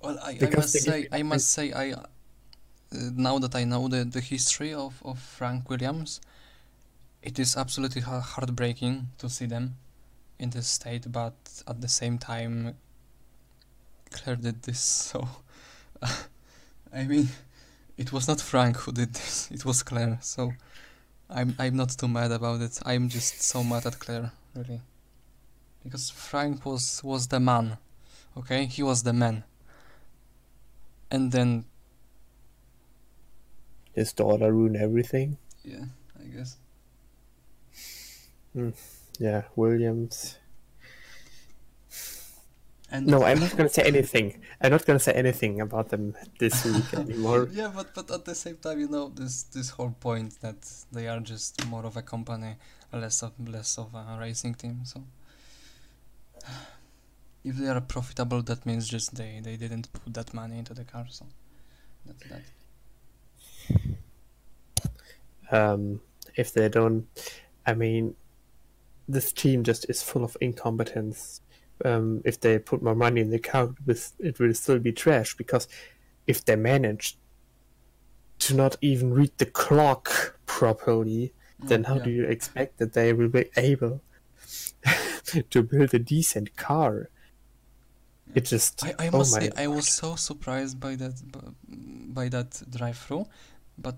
Well, 0.02 0.18
I, 0.22 0.40
I 0.42 0.50
must 0.50 0.78
say, 0.80 1.08
I 1.12 1.22
must 1.22 1.50
say, 1.50 1.72
I 1.72 1.92
uh, 1.92 2.06
now 2.92 3.38
that 3.38 3.54
I 3.54 3.64
know 3.64 3.88
the, 3.88 4.04
the 4.04 4.20
history 4.20 4.72
of, 4.74 5.02
of 5.04 5.18
Frank 5.18 5.68
Williams, 5.70 6.20
it 7.28 7.38
is 7.38 7.56
absolutely 7.56 8.02
heartbreaking 8.02 8.96
to 9.20 9.26
see 9.28 9.46
them 9.54 9.76
in 10.38 10.48
this 10.50 10.68
state. 10.78 11.04
But 11.12 11.34
at 11.66 11.80
the 11.84 11.88
same 12.00 12.16
time, 12.18 12.74
Claire 14.10 14.36
did 14.46 14.62
this, 14.62 14.80
so 14.80 15.18
I 17.00 17.04
mean, 17.04 17.28
it 17.96 18.12
was 18.12 18.24
not 18.28 18.40
Frank 18.40 18.76
who 18.82 18.92
did 18.92 19.12
this; 19.14 19.50
it 19.56 19.64
was 19.64 19.82
Claire. 19.82 20.18
So 20.22 20.52
I'm 21.28 21.54
I'm 21.58 21.76
not 21.76 21.90
too 22.00 22.08
mad 22.08 22.32
about 22.32 22.60
it. 22.62 22.74
I'm 22.90 23.08
just 23.08 23.42
so 23.42 23.62
mad 23.62 23.84
at 23.86 23.98
Claire, 23.98 24.32
really, 24.54 24.80
because 25.84 26.10
Frank 26.10 26.64
was 26.64 27.02
was 27.04 27.28
the 27.28 27.40
man. 27.40 27.76
Okay, 28.36 28.66
he 28.66 28.82
was 28.82 29.02
the 29.02 29.12
man 29.12 29.44
and 31.10 31.32
then 31.32 31.64
His 33.92 34.12
daughter 34.12 34.52
ruined 34.52 34.76
everything. 34.76 35.38
yeah 35.64 35.86
i 36.22 36.24
guess 36.34 36.56
Yeah, 39.18 39.42
Williams. 39.56 40.38
and 42.90 43.06
No, 43.06 43.22
I'm 43.24 43.38
not 43.40 43.56
gonna 43.56 43.68
say 43.68 43.82
anything. 43.82 44.40
I'm 44.60 44.70
not 44.70 44.86
gonna 44.86 44.98
say 44.98 45.12
anything 45.12 45.60
about 45.60 45.88
them 45.90 46.14
this 46.38 46.64
week 46.72 46.94
anymore. 46.94 47.48
yeah 47.52 47.70
but 47.74 47.94
but 47.94 48.10
at 48.10 48.24
the 48.24 48.34
same 48.34 48.56
time 48.56 48.80
you 48.80 48.88
know 48.88 49.08
this 49.14 49.42
this 49.54 49.70
whole 49.70 49.94
point 50.00 50.40
that 50.40 50.56
they 50.92 51.06
are 51.08 51.20
just 51.20 51.66
more 51.66 51.84
of 51.86 51.96
a 51.96 52.02
company 52.02 52.56
less 52.92 53.22
of 53.22 53.32
less 53.48 53.78
of 53.78 53.94
a 53.94 54.16
racing 54.20 54.54
team 54.54 54.80
so 54.84 55.02
if 57.44 57.56
they 57.56 57.68
are 57.68 57.80
profitable 57.80 58.42
that 58.42 58.64
means 58.64 58.88
just 58.88 59.14
they 59.16 59.40
they 59.42 59.56
didn't 59.56 59.92
put 59.92 60.14
that 60.14 60.32
money 60.32 60.58
into 60.58 60.72
the 60.74 60.84
car 60.84 61.06
so 61.10 61.26
that's 62.06 62.24
that 62.30 62.42
um, 65.50 66.00
if 66.36 66.52
they 66.52 66.68
don't, 66.68 67.06
I 67.66 67.72
mean, 67.74 68.14
this 69.08 69.32
team 69.32 69.64
just 69.64 69.88
is 69.88 70.02
full 70.02 70.22
of 70.22 70.36
incompetence. 70.40 71.40
Um, 71.84 72.22
if 72.24 72.40
they 72.40 72.58
put 72.58 72.82
more 72.82 72.94
money 72.94 73.20
in 73.20 73.30
the 73.30 73.36
account, 73.36 73.78
it 73.86 74.38
will 74.38 74.54
still 74.54 74.78
be 74.78 74.92
trash 74.92 75.34
because 75.34 75.68
if 76.26 76.44
they 76.44 76.56
manage 76.56 77.16
to 78.40 78.54
not 78.54 78.76
even 78.80 79.12
read 79.14 79.32
the 79.38 79.46
clock 79.46 80.38
properly, 80.46 81.32
then 81.58 81.84
how 81.84 81.96
yeah. 81.96 82.04
do 82.04 82.10
you 82.10 82.24
expect 82.24 82.78
that 82.78 82.92
they 82.92 83.12
will 83.12 83.28
be 83.28 83.46
able 83.56 84.00
to 85.50 85.62
build 85.62 85.94
a 85.94 85.98
decent 85.98 86.56
car? 86.56 87.10
It 88.34 88.44
just 88.44 88.84
I, 88.84 88.94
I 88.98 89.08
oh 89.08 89.18
must 89.18 89.32
say 89.32 89.50
I 89.56 89.66
was 89.66 89.88
so 89.88 90.14
surprised 90.14 90.78
by 90.78 90.96
that 90.96 91.14
by 92.14 92.28
that 92.28 92.62
drive 92.70 92.98
through, 92.98 93.26
but 93.78 93.96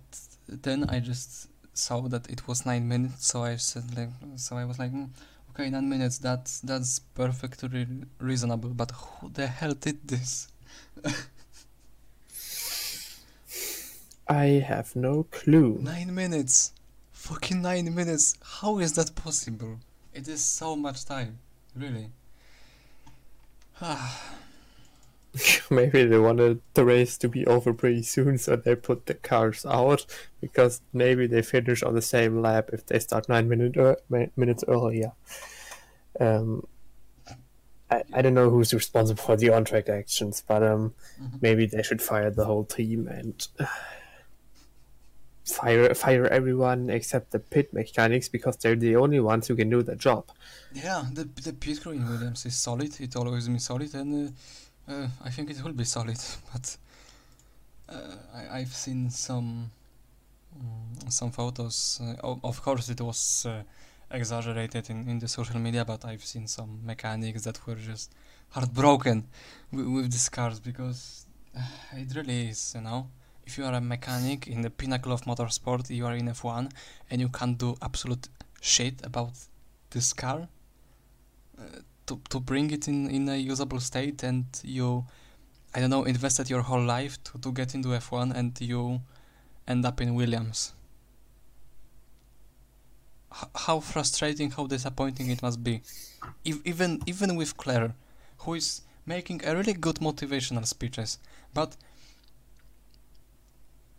then 0.48 0.88
I 0.88 1.00
just 1.00 1.49
saw 1.80 2.00
that 2.08 2.28
it 2.30 2.46
was 2.46 2.66
nine 2.66 2.86
minutes, 2.88 3.26
so 3.26 3.42
I 3.44 3.56
said 3.56 3.96
like 3.96 4.10
so 4.36 4.56
I 4.56 4.64
was 4.64 4.78
like, 4.78 4.90
"Hmm, 4.90 5.06
okay, 5.50 5.70
nine 5.70 5.88
minutes. 5.88 6.18
That's 6.18 6.60
that's 6.60 6.98
perfectly 7.14 7.86
reasonable. 8.18 8.70
But 8.70 8.90
who 8.92 9.30
the 9.30 9.46
hell 9.46 9.74
did 9.74 10.06
this? 10.06 10.48
I 14.28 14.44
have 14.70 14.94
no 14.94 15.24
clue. 15.24 15.78
Nine 15.82 16.14
minutes, 16.14 16.72
fucking 17.12 17.60
nine 17.62 17.92
minutes. 17.94 18.36
How 18.60 18.78
is 18.78 18.92
that 18.94 19.14
possible? 19.16 19.80
It 20.14 20.28
is 20.28 20.40
so 20.42 20.76
much 20.76 21.04
time, 21.04 21.38
really. 21.74 22.10
Maybe 25.70 26.04
they 26.04 26.18
wanted 26.18 26.60
the 26.74 26.84
race 26.84 27.16
to 27.18 27.28
be 27.28 27.46
over 27.46 27.72
pretty 27.72 28.02
soon, 28.02 28.36
so 28.38 28.56
they 28.56 28.74
put 28.74 29.06
the 29.06 29.14
cars 29.14 29.64
out 29.64 30.04
because 30.40 30.80
maybe 30.92 31.26
they 31.28 31.42
finish 31.42 31.82
on 31.82 31.94
the 31.94 32.02
same 32.02 32.42
lap 32.42 32.70
if 32.72 32.86
they 32.86 32.98
start 32.98 33.28
nine 33.28 33.48
minute 33.48 33.76
mi- 34.08 34.30
minutes 34.36 34.64
earlier. 34.66 35.12
Um, 36.18 36.66
I, 37.90 38.02
I 38.12 38.22
don't 38.22 38.34
know 38.34 38.50
who's 38.50 38.74
responsible 38.74 39.22
for 39.22 39.36
the 39.36 39.50
on 39.50 39.64
track 39.64 39.88
actions, 39.88 40.42
but 40.46 40.62
um, 40.62 40.94
Mhm. 41.20 41.42
maybe 41.42 41.66
they 41.66 41.82
should 41.82 42.02
fire 42.02 42.30
the 42.30 42.44
whole 42.46 42.64
team 42.64 43.06
and 43.06 43.46
fire 45.44 45.94
fire 45.94 46.26
everyone 46.28 46.90
except 46.90 47.32
the 47.32 47.38
pit 47.38 47.72
mechanics 47.72 48.28
because 48.28 48.56
they're 48.58 48.76
the 48.76 48.94
only 48.96 49.18
ones 49.20 49.48
who 49.48 49.56
can 49.56 49.68
do 49.70 49.82
the 49.82 49.96
job. 49.96 50.24
Yeah, 50.72 51.04
the 51.12 51.24
the 51.42 51.52
pit 51.52 51.80
crew 51.82 51.92
in 51.92 52.08
Williams 52.08 52.46
is 52.46 52.56
solid. 52.56 53.00
It 53.00 53.16
always 53.16 53.46
been 53.48 53.58
solid, 53.58 53.94
and 53.94 54.28
uh, 54.28 54.32
uh, 54.88 55.08
I 55.24 55.30
think 55.30 55.50
it 55.50 55.62
will 55.62 55.72
be 55.72 55.84
solid. 55.84 56.18
But 56.52 56.76
uh, 57.88 58.16
I 58.34 58.58
I've 58.58 58.74
seen 58.74 59.10
some 59.10 59.70
mm, 60.56 61.12
some 61.12 61.30
photos. 61.30 62.00
Uh, 62.02 62.36
of 62.44 62.62
course, 62.62 62.88
it 62.88 63.00
was 63.00 63.46
uh, 63.46 63.62
exaggerated 64.10 64.90
in 64.90 65.08
in 65.08 65.18
the 65.18 65.28
social 65.28 65.58
media, 65.58 65.84
but 65.84 66.04
I've 66.04 66.24
seen 66.24 66.46
some 66.46 66.80
mechanics 66.84 67.42
that 67.44 67.66
were 67.66 67.76
just 67.76 68.12
heartbroken 68.50 69.28
with, 69.72 69.86
with 69.86 70.10
these 70.10 70.28
cars 70.28 70.60
because 70.60 71.26
uh, 71.56 71.62
it 71.92 72.14
really 72.14 72.48
is, 72.48 72.74
you 72.74 72.82
know. 72.82 73.08
If 73.46 73.58
you 73.58 73.64
are 73.64 73.74
a 73.74 73.80
mechanic 73.80 74.46
in 74.46 74.62
the 74.62 74.70
pinnacle 74.70 75.12
of 75.12 75.22
motorsport, 75.22 75.90
you 75.90 76.06
are 76.06 76.14
in 76.14 76.28
F1, 76.28 76.70
and 77.10 77.20
you 77.20 77.28
can't 77.28 77.58
do 77.58 77.74
absolute 77.82 78.28
shit 78.60 79.04
about 79.04 79.32
this 79.90 80.12
car 80.12 80.48
uh, 81.58 81.80
to 82.10 82.20
to 82.28 82.40
bring 82.40 82.70
it 82.72 82.88
in 82.88 83.08
in 83.10 83.28
a 83.28 83.36
usable 83.36 83.80
state 83.80 84.22
and 84.24 84.44
you 84.64 85.04
I 85.74 85.78
don't 85.80 85.90
know 85.90 86.04
invested 86.04 86.50
your 86.50 86.62
whole 86.62 86.84
life 86.96 87.14
to 87.24 87.38
to 87.38 87.52
get 87.52 87.74
into 87.74 87.88
F1 87.88 88.34
and 88.34 88.60
you 88.60 89.00
end 89.68 89.84
up 89.86 90.00
in 90.00 90.14
Williams. 90.14 90.74
H- 93.32 93.48
how 93.54 93.78
frustrating 93.80 94.50
how 94.50 94.66
disappointing 94.66 95.30
it 95.30 95.40
must 95.42 95.62
be. 95.62 95.82
Ev- 96.44 96.62
even 96.64 96.90
even 97.06 97.36
with 97.36 97.56
Claire 97.56 97.94
who 98.38 98.54
is 98.54 98.82
making 99.06 99.38
a 99.44 99.54
really 99.54 99.74
good 99.86 99.96
motivational 100.08 100.66
speeches 100.66 101.18
but 101.54 101.76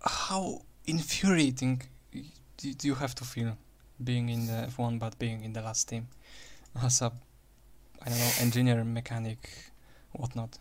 how 0.03 0.61
infuriating 0.85 1.81
do 2.57 2.87
you 2.89 2.95
have 2.95 3.13
to 3.15 3.23
feel 3.23 3.57
being 4.03 4.29
in 4.29 4.47
the 4.47 4.67
F1 4.75 4.99
but 4.99 5.17
being 5.17 5.43
in 5.43 5.53
the 5.53 5.61
last 5.61 5.87
team 5.89 6.07
as 6.83 7.01
a 7.01 7.11
I 8.03 8.09
don't 8.09 8.17
know 8.17 8.31
engineer 8.39 8.83
mechanic 8.83 9.49
whatnot. 10.11 10.57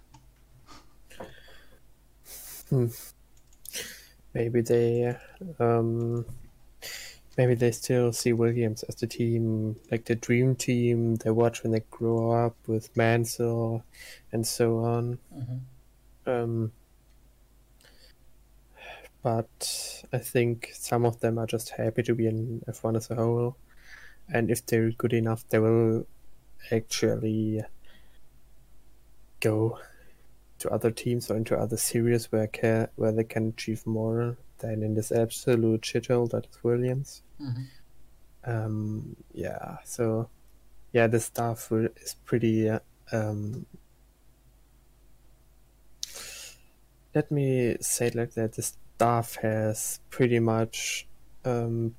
Maybe 4.35 4.61
they, 4.61 5.17
um, 5.59 6.25
maybe 7.37 7.55
they 7.55 7.73
still 7.73 8.13
see 8.13 8.33
Williams 8.33 8.85
as 8.85 8.95
the 8.97 9.07
team, 9.07 9.77
like 9.91 10.05
the 10.05 10.15
dream 10.15 10.55
team 10.55 11.17
they 11.17 11.31
watch 11.31 11.63
when 11.63 11.73
they 11.73 11.83
grow 11.91 12.31
up 12.31 12.55
with 12.67 12.97
Mansell 12.97 13.85
and 14.33 14.47
so 14.47 14.79
on. 14.79 15.19
Um, 16.27 16.73
but 19.23 20.05
I 20.13 20.19
think 20.19 20.71
some 20.75 21.05
of 21.05 21.21
them 21.21 21.39
are 21.39 21.47
just 21.47 21.71
happy 21.71 22.03
to 22.05 22.15
be 22.15 22.27
in 22.27 22.63
F1 22.69 22.97
as 22.97 23.11
a 23.11 23.17
whole, 23.17 23.57
and 24.33 24.51
if 24.51 24.65
they're 24.65 24.93
good 24.93 25.13
enough, 25.13 25.45
they 25.49 25.59
will 25.59 26.07
actually 26.71 27.63
go 29.41 29.79
to 30.59 30.71
other 30.71 30.91
teams 30.91 31.31
or 31.31 31.37
into 31.37 31.57
other 31.57 31.77
series 31.77 32.31
where 32.31 32.47
ca- 32.47 32.89
where 32.97 33.13
they 33.13 33.25
can 33.25 33.49
achieve 33.49 33.87
more 33.87 34.37
than 34.59 34.83
in 34.83 34.95
this 34.95 35.11
absolute 35.11 35.81
shithole 35.81 36.31
that 36.31 36.47
is 36.51 36.63
Williams. 36.63 37.23
Mhm. 37.41 37.67
Um, 38.45 39.17
yeah, 39.33 39.79
so 39.85 40.29
yeah, 40.93 41.07
the 41.07 41.21
staff 41.21 41.71
is 41.73 42.17
pretty. 42.25 42.71
Um, 43.13 43.67
let 47.15 47.31
me 47.31 47.77
say 47.81 48.09
it 48.09 48.15
like 48.15 48.35
that: 48.35 48.53
the 48.53 48.63
staff 48.63 49.37
has 49.37 50.01
pretty 50.11 50.39
much 50.39 51.07
um, 51.45 51.95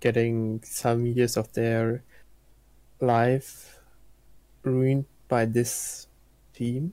getting 0.00 0.62
some 0.64 1.06
years 1.06 1.36
of 1.36 1.52
their 1.52 2.02
life 3.00 3.73
ruined 4.64 5.06
by 5.28 5.44
this 5.44 6.06
team. 6.54 6.92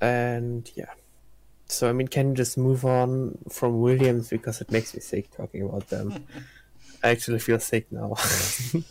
And 0.00 0.70
yeah. 0.74 0.92
So 1.66 1.88
I 1.88 1.92
mean 1.92 2.08
can 2.08 2.30
you 2.30 2.34
just 2.34 2.58
move 2.58 2.84
on 2.84 3.38
from 3.48 3.80
Williams 3.80 4.28
because 4.28 4.60
it 4.60 4.70
makes 4.70 4.94
me 4.94 5.00
sick 5.00 5.30
talking 5.30 5.62
about 5.62 5.88
them. 5.88 6.26
I 7.02 7.08
actually 7.10 7.38
feel 7.38 7.60
sick 7.60 7.90
now. 7.92 8.14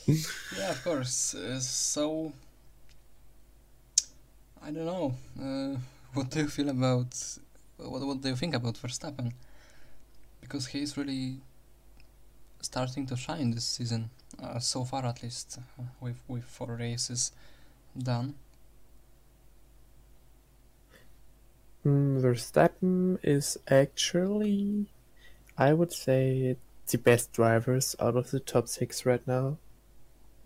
yeah, 0.06 0.69
of 0.69 0.84
course. 0.84 1.34
Uh, 1.34 1.60
so 1.60 2.32
I 4.62 4.72
don't 4.72 4.86
know. 4.86 5.15
Uh, 5.41 5.78
what 6.13 6.30
do 6.30 6.39
you 6.39 6.48
feel 6.48 6.69
about 6.69 7.12
what? 7.78 8.02
What 8.06 8.22
do 8.22 8.30
you 8.30 8.36
think 8.36 8.54
about 8.54 8.76
Verstappen? 8.76 9.34
Because 10.41 10.67
he's 10.67 10.96
really 10.96 11.41
starting 12.62 13.06
to 13.08 13.15
shine 13.15 13.52
this 13.52 13.65
season, 13.65 14.10
uh, 14.41 14.60
so 14.60 14.84
far 14.84 15.06
at 15.06 15.24
least, 15.24 15.60
uh, 15.60 15.84
with 16.02 16.22
with 16.28 16.43
four 16.43 16.76
races 16.76 17.32
done. 17.98 18.36
Mm, 21.86 22.22
Verstappen 22.22 23.19
is 23.24 23.58
actually, 23.67 24.86
I 25.58 25.74
would 25.74 25.91
say, 25.91 26.56
the 26.88 26.98
best 26.98 27.34
drivers 27.34 27.96
out 28.00 28.15
of 28.15 28.32
the 28.32 28.39
top 28.39 28.67
six 28.67 29.06
right 29.06 29.26
now. 29.28 29.58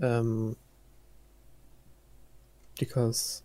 Um, 0.01 0.55
because 2.79 3.43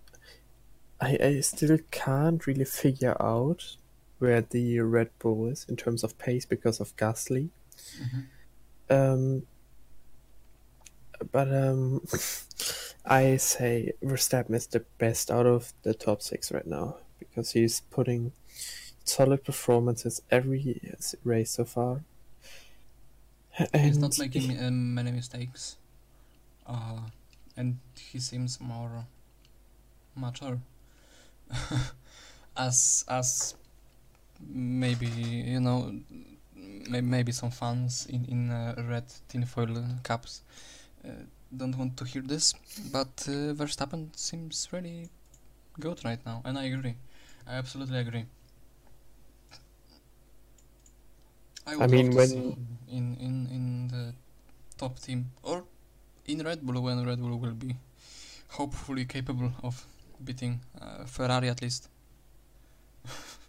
I, 1.01 1.19
I 1.21 1.41
still 1.41 1.79
can't 1.91 2.47
really 2.47 2.65
figure 2.65 3.17
out 3.21 3.77
where 4.19 4.41
the 4.41 4.81
Red 4.81 5.11
Bull 5.19 5.49
is 5.49 5.67
in 5.69 5.77
terms 5.77 6.05
of 6.05 6.17
pace 6.19 6.45
because 6.45 6.81
of 6.81 6.97
Gasly. 6.97 7.49
Mm-hmm. 8.01 8.95
Um, 8.95 9.43
but 11.31 11.53
um, 11.53 12.03
I 13.05 13.37
say 13.37 13.93
Verstappen 14.03 14.55
is 14.55 14.67
the 14.67 14.85
best 14.99 15.31
out 15.31 15.47
of 15.47 15.73
the 15.83 15.95
top 15.95 16.23
six 16.23 16.53
right 16.53 16.67
now 16.67 16.97
because 17.19 17.53
he's 17.53 17.81
putting 17.91 18.33
solid 19.05 19.45
performances 19.45 20.23
every 20.31 20.81
race 21.25 21.51
so 21.51 21.65
far. 21.65 22.03
And 23.73 23.85
he's 23.85 23.99
not 23.99 24.19
making 24.19 24.59
uh, 24.59 24.71
many 24.71 25.13
mistakes, 25.13 25.77
uh, 26.67 27.01
and 27.55 27.79
he 27.99 28.19
seems 28.19 28.59
more 28.61 29.05
mature. 30.17 30.59
as 32.57 33.05
as 33.09 33.55
maybe 34.41 35.07
you 35.07 35.61
know 35.61 35.95
maybe, 36.89 37.33
some 37.33 37.51
fans 37.51 38.07
in 38.07 38.25
in 38.27 38.51
uh, 38.51 38.75
red 38.89 39.05
tinfoil 39.29 39.85
caps 40.03 40.43
don't 41.57 41.77
want 41.79 41.97
to 41.99 42.05
hear 42.05 42.23
this, 42.23 42.55
but 42.93 43.13
uh, 43.29 43.55
Verstappen 43.55 44.17
seems 44.17 44.69
really 44.73 45.09
good 45.81 46.05
right 46.05 46.25
now, 46.27 46.43
and 46.45 46.59
I 46.59 46.65
agree. 46.65 46.97
I 47.47 47.55
absolutely 47.55 47.99
agree. 47.99 48.27
I, 51.67 51.75
I 51.79 51.87
mean, 51.87 52.15
when- 52.15 52.29
see 52.29 52.57
in 52.89 53.17
in 53.27 53.35
in 53.57 53.89
the 53.89 54.15
top 54.79 54.99
team 55.01 55.31
or 55.43 55.65
in 56.27 56.43
Red 56.43 56.63
Bull 56.67 56.81
when 56.83 57.05
Red 57.07 57.21
Bull 57.21 57.37
will 57.39 57.55
be 57.55 57.77
hopefully 58.59 59.05
capable 59.07 59.53
of 59.63 59.87
beating 60.25 60.61
uh, 60.81 61.05
Ferrari 61.07 61.49
at 61.49 61.63
least. 61.63 61.89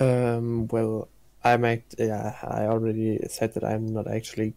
Um, 0.00 0.66
well, 0.68 1.08
I'm 1.44 1.64
act- 1.64 1.94
yeah, 1.98 2.36
I 2.42 2.66
already 2.66 3.18
said 3.28 3.54
that 3.54 3.64
I'm 3.64 3.86
not 3.92 4.08
actually 4.08 4.54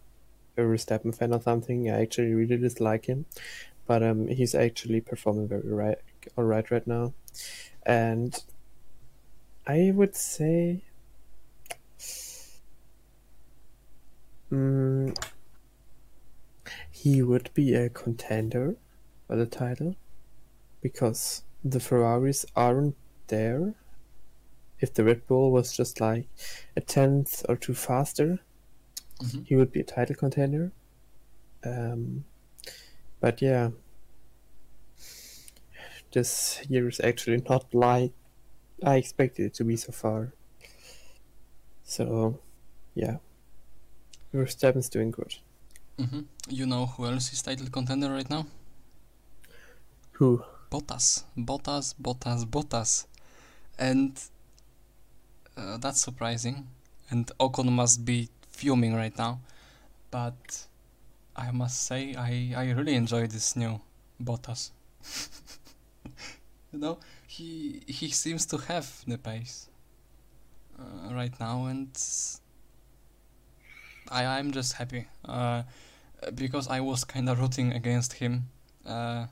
a 0.58 0.62
Verstappen 0.62 1.14
fan 1.14 1.32
or 1.32 1.40
something. 1.40 1.90
I 1.90 2.02
actually 2.02 2.34
really 2.34 2.56
dislike 2.56 3.06
him, 3.06 3.26
but 3.86 4.02
um, 4.02 4.28
he's 4.28 4.54
actually 4.54 5.00
performing 5.00 5.48
very 5.48 5.68
right, 5.68 5.98
all 6.36 6.44
right 6.44 6.70
right 6.70 6.86
now, 6.86 7.14
and 7.84 8.42
I 9.66 9.92
would 9.94 10.16
say, 10.16 10.84
mm, 14.50 15.16
he 16.90 17.22
would 17.22 17.50
be 17.54 17.74
a 17.74 17.88
contender 17.88 18.76
for 19.26 19.36
the 19.36 19.46
title 19.46 19.94
because 20.80 21.42
the 21.64 21.80
Ferraris 21.80 22.46
aren't 22.56 22.96
there 23.26 23.74
if 24.80 24.94
the 24.94 25.04
Red 25.04 25.26
Bull 25.26 25.50
was 25.50 25.76
just 25.76 26.00
like 26.00 26.28
a 26.76 26.80
tenth 26.80 27.44
or 27.48 27.56
two 27.56 27.74
faster, 27.74 28.40
Mhm. 29.22 29.44
he 29.46 29.56
would 29.56 29.72
be 29.72 29.80
a 29.80 29.84
title 29.84 30.16
contender. 30.16 30.72
Um, 31.64 32.24
but 33.20 33.42
yeah, 33.42 33.70
this 36.12 36.60
year 36.68 36.88
is 36.88 37.00
actually 37.00 37.42
not 37.48 37.72
like 37.74 38.12
I 38.84 38.96
expected 38.96 39.46
it 39.46 39.54
to 39.54 39.64
be 39.64 39.76
so 39.76 39.92
far. 39.92 40.32
So, 41.84 42.40
yeah, 42.94 43.16
Verstappen's 44.32 44.88
doing 44.88 45.10
good. 45.10 45.34
hmm 45.98 46.20
You 46.48 46.66
know 46.66 46.86
who 46.86 47.06
else 47.06 47.32
is 47.32 47.42
title 47.42 47.68
contender 47.70 48.10
right 48.10 48.28
now? 48.30 48.46
Who? 50.12 50.44
Bottas, 50.70 51.24
Bottas, 51.36 51.94
Bottas, 52.00 52.44
Bottas, 52.44 53.06
and 53.78 54.20
uh, 55.56 55.78
that's 55.78 56.00
surprising. 56.00 56.68
And 57.10 57.30
Ocon 57.40 57.72
must 57.72 58.04
be 58.04 58.28
fuming 58.58 58.94
right 58.94 59.16
now, 59.16 59.40
but 60.10 60.66
I 61.36 61.50
must 61.52 61.82
say 61.86 62.14
I 62.14 62.52
I 62.56 62.70
really 62.72 62.94
enjoy 62.94 63.26
this 63.26 63.56
new 63.56 63.80
Bottas. 64.20 64.70
you 66.72 66.78
know, 66.78 66.98
he 67.26 67.82
he 67.86 68.08
seems 68.10 68.46
to 68.46 68.56
have 68.68 68.88
the 69.06 69.18
pace 69.18 69.68
uh, 70.78 71.14
right 71.14 71.34
now, 71.40 71.66
and 71.66 71.90
I 74.10 74.24
I'm 74.24 74.50
just 74.50 74.72
happy 74.74 75.06
uh, 75.24 75.62
because 76.34 76.66
I 76.68 76.80
was 76.80 77.04
kind 77.04 77.28
of 77.28 77.38
rooting 77.40 77.72
against 77.72 78.14
him. 78.14 78.48
Uh, 78.84 79.26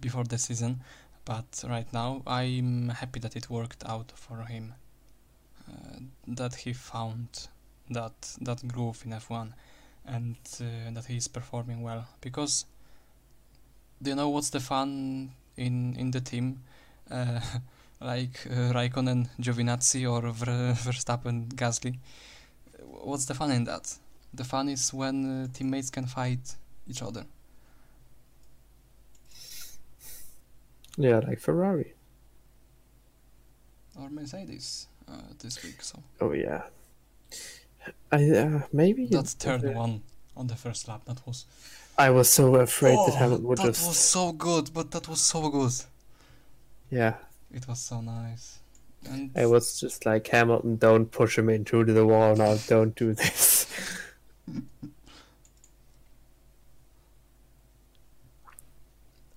before 0.00 0.24
the 0.24 0.38
season, 0.38 0.80
but 1.24 1.62
right 1.68 1.92
now 1.92 2.22
I'm 2.26 2.88
happy 2.88 3.20
that 3.20 3.36
it 3.36 3.50
worked 3.50 3.84
out 3.86 4.12
for 4.14 4.42
him. 4.44 4.74
Uh, 5.70 6.00
that 6.26 6.54
he 6.54 6.72
found 6.72 7.48
that 7.90 8.36
that 8.40 8.66
groove 8.68 9.02
in 9.04 9.12
F1 9.12 9.54
and 10.06 10.36
uh, 10.60 10.90
that 10.94 11.06
he's 11.06 11.28
performing 11.28 11.82
well 11.82 12.06
because 12.20 12.64
do 14.02 14.10
you 14.10 14.16
know 14.16 14.28
what's 14.28 14.50
the 14.50 14.60
fun 14.60 15.30
in 15.56 15.94
in 15.96 16.10
the 16.10 16.20
team 16.20 16.60
uh, 17.10 17.40
like 18.00 18.46
uh, 18.50 18.72
Raikkonen, 18.72 19.28
Giovinazzi 19.40 20.10
or 20.10 20.22
Ver- 20.32 20.74
Verstappen, 20.84 21.48
Gasly 21.54 21.98
what's 23.04 23.26
the 23.26 23.34
fun 23.34 23.50
in 23.50 23.64
that 23.64 23.96
the 24.34 24.44
fun 24.44 24.68
is 24.68 24.92
when 24.94 25.44
uh, 25.44 25.48
teammates 25.52 25.90
can 25.90 26.06
fight 26.06 26.56
each 26.88 27.02
other 27.02 27.24
Yeah, 30.96 31.20
like 31.20 31.40
Ferrari. 31.40 31.94
or 33.96 34.08
Mercedes 34.10 34.88
uh, 35.08 35.12
this 35.38 35.62
week. 35.62 35.82
So 35.82 36.02
Oh 36.20 36.32
yeah. 36.32 36.62
I 38.12 38.30
uh, 38.30 38.60
maybe 38.72 39.06
that's 39.06 39.34
it- 39.34 39.40
turn 39.40 39.66
uh, 39.68 39.72
one 39.72 40.02
on 40.36 40.46
the 40.48 40.56
first 40.56 40.88
lap. 40.88 41.02
That 41.06 41.26
was 41.26 41.46
I 41.98 42.10
was 42.10 42.28
so 42.28 42.54
afraid 42.56 42.96
Oh, 42.98 43.06
that 43.06 43.16
Hamilton 43.16 43.46
would 43.48 43.58
that 43.58 43.66
just 43.66 43.86
was 43.86 43.98
so 43.98 44.32
good, 44.32 44.70
but 44.72 44.90
that 44.92 45.08
was 45.08 45.20
so 45.20 45.48
good. 45.50 45.72
yeah. 46.90 47.14
It 47.52 47.66
was 47.66 47.80
so 47.80 48.00
nice. 48.00 48.58
And 49.04 49.30
I 49.34 49.46
was 49.46 49.80
just 49.80 50.06
like 50.06 50.26
Hamilton, 50.28 50.76
don't 50.76 51.10
push 51.10 51.36
him 51.38 51.48
into 51.48 51.84
the 51.84 52.06
wall 52.06 52.36
now. 52.36 52.56
Don't 52.68 52.94
do 52.94 53.12
this. 53.14 53.66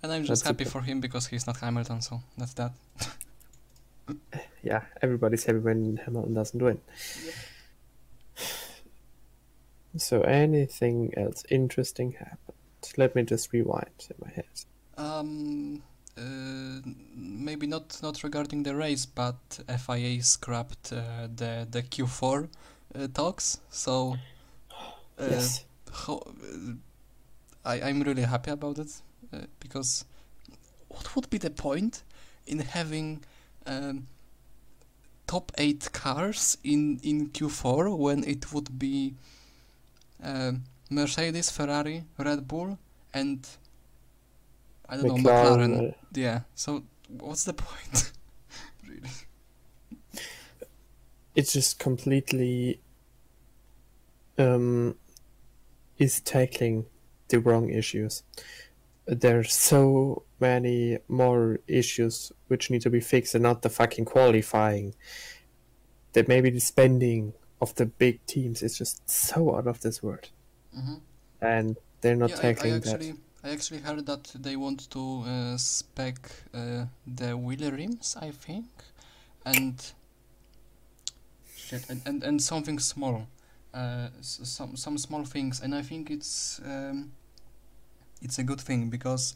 and 0.04 0.12
I'm 0.12 0.24
just 0.26 0.44
That's 0.44 0.48
happy 0.50 0.64
okay. 0.66 0.70
for 0.72 0.82
him 0.82 1.00
because 1.00 1.28
he's 1.28 1.48
not 1.48 1.58
Hamilton. 1.58 2.02
So 2.02 2.22
that's 2.38 2.54
that. 2.56 2.72
yeah, 4.64 4.82
everybody's 5.02 5.46
happy 5.46 5.60
when 5.60 5.98
Hamilton 6.06 6.34
doesn't 6.34 6.62
win. 6.62 6.80
So 9.98 10.22
anything 10.22 11.14
else 11.16 11.44
interesting 11.50 12.14
happened? 12.14 12.58
Let 12.98 13.16
me 13.16 13.24
just 13.24 13.54
rewind 13.54 14.08
in 14.10 14.16
my 14.20 14.32
head. 14.32 14.46
Um, 14.98 15.84
uh, 16.18 16.82
maybe 17.16 17.68
not 17.68 18.00
not 18.02 18.24
regarding 18.24 18.64
the 18.64 18.76
race, 18.76 19.06
but 19.06 19.60
FIA 19.68 20.22
scrapped 20.22 20.92
uh, 20.92 21.28
the 21.36 21.68
the 21.70 21.84
Q4 21.84 22.50
uh, 22.96 23.08
talks. 23.14 23.60
So 23.70 24.18
uh, 25.20 25.28
yes. 25.30 25.66
how, 25.92 26.18
uh, 26.18 26.74
I 27.66 27.82
I'm 27.82 28.02
really 28.02 28.24
happy 28.24 28.52
about 28.52 28.80
it 28.80 29.02
uh, 29.34 29.46
because 29.60 30.06
what 30.90 31.16
would 31.16 31.30
be 31.30 31.38
the 31.38 31.50
point 31.50 32.04
in 32.46 32.60
having 32.60 33.24
um, 33.66 34.08
top 35.28 35.52
eight 35.58 35.92
cars 35.94 36.58
in 36.64 37.00
in 37.04 37.30
Q4 37.30 37.98
when 37.98 38.24
it 38.24 38.54
would 38.54 38.78
be 38.78 39.14
uh, 40.24 40.54
Mercedes, 40.90 41.50
Ferrari, 41.50 42.04
Red 42.18 42.48
Bull, 42.48 42.78
and 43.14 43.48
I 44.88 44.98
don't 44.98 45.06
know 45.06 45.16
McLaren. 45.16 45.96
Yeah. 46.14 46.42
So 46.56 46.84
what's 47.08 47.44
the 47.44 47.54
point? 47.54 48.12
really? 48.88 49.10
it's 51.36 51.54
just 51.54 51.80
completely 51.80 52.80
um, 54.38 54.96
is 55.98 56.22
tackling 56.22 56.86
the 57.30 57.40
wrong 57.40 57.70
issues. 57.70 58.24
There's 59.06 59.54
so 59.54 60.24
many 60.40 61.00
more 61.08 61.60
issues 61.68 62.32
which 62.48 62.70
need 62.70 62.82
to 62.84 62.90
be 62.90 63.02
fixed 63.02 63.36
and 63.36 63.44
not 63.44 63.62
the 63.62 63.70
fucking 63.70 64.06
qualifying. 64.06 64.96
That 66.14 66.28
maybe 66.28 66.52
the 66.52 66.60
spending 66.60 67.34
of 67.64 67.74
the 67.76 67.86
big 67.86 68.16
teams 68.26 68.62
is 68.62 68.78
just 68.78 69.10
so 69.10 69.56
out 69.56 69.68
of 69.68 69.80
this 69.80 70.04
world. 70.04 70.30
Mhm. 70.76 71.00
And 71.42 71.78
they're 72.02 72.16
not 72.16 72.30
yeah, 72.30 72.40
I, 72.44 72.48
I 72.48 72.50
actually 72.50 73.12
that. 73.12 73.18
I 73.46 73.50
actually 73.50 73.82
heard 73.82 74.06
that 74.06 74.24
they 74.46 74.56
want 74.56 74.90
to 74.92 75.24
uh, 75.28 75.58
spec 75.58 76.18
uh, 76.54 76.86
the 77.06 77.36
wheel 77.36 77.72
rims, 77.72 78.16
I 78.28 78.32
think, 78.32 78.68
and 79.46 79.76
shit, 81.56 81.90
and, 81.90 82.02
and, 82.06 82.24
and 82.24 82.42
something 82.42 82.80
small, 82.80 83.28
uh, 83.74 84.08
some 84.22 84.78
some 84.78 84.98
small 84.98 85.26
things, 85.26 85.62
and 85.62 85.76
I 85.76 85.82
think 85.82 86.10
it's 86.10 86.62
um, 86.66 87.12
it's 88.22 88.40
a 88.40 88.44
good 88.44 88.62
thing 88.62 88.90
because 88.90 89.36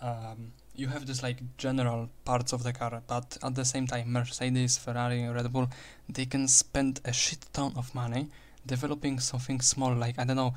um, 0.00 0.52
you 0.76 0.88
have 0.88 1.06
this 1.06 1.22
like 1.22 1.38
general 1.56 2.08
parts 2.24 2.52
of 2.52 2.62
the 2.62 2.72
car, 2.72 3.02
but 3.06 3.38
at 3.42 3.54
the 3.54 3.64
same 3.64 3.86
time, 3.86 4.12
Mercedes, 4.12 4.78
Ferrari, 4.78 5.26
Red 5.28 5.52
Bull, 5.52 5.68
they 6.08 6.26
can 6.26 6.48
spend 6.48 7.00
a 7.04 7.12
shit 7.12 7.46
ton 7.52 7.72
of 7.76 7.94
money 7.94 8.28
developing 8.66 9.18
something 9.18 9.60
small, 9.60 9.94
like 9.94 10.18
I 10.18 10.24
don't 10.24 10.36
know, 10.36 10.54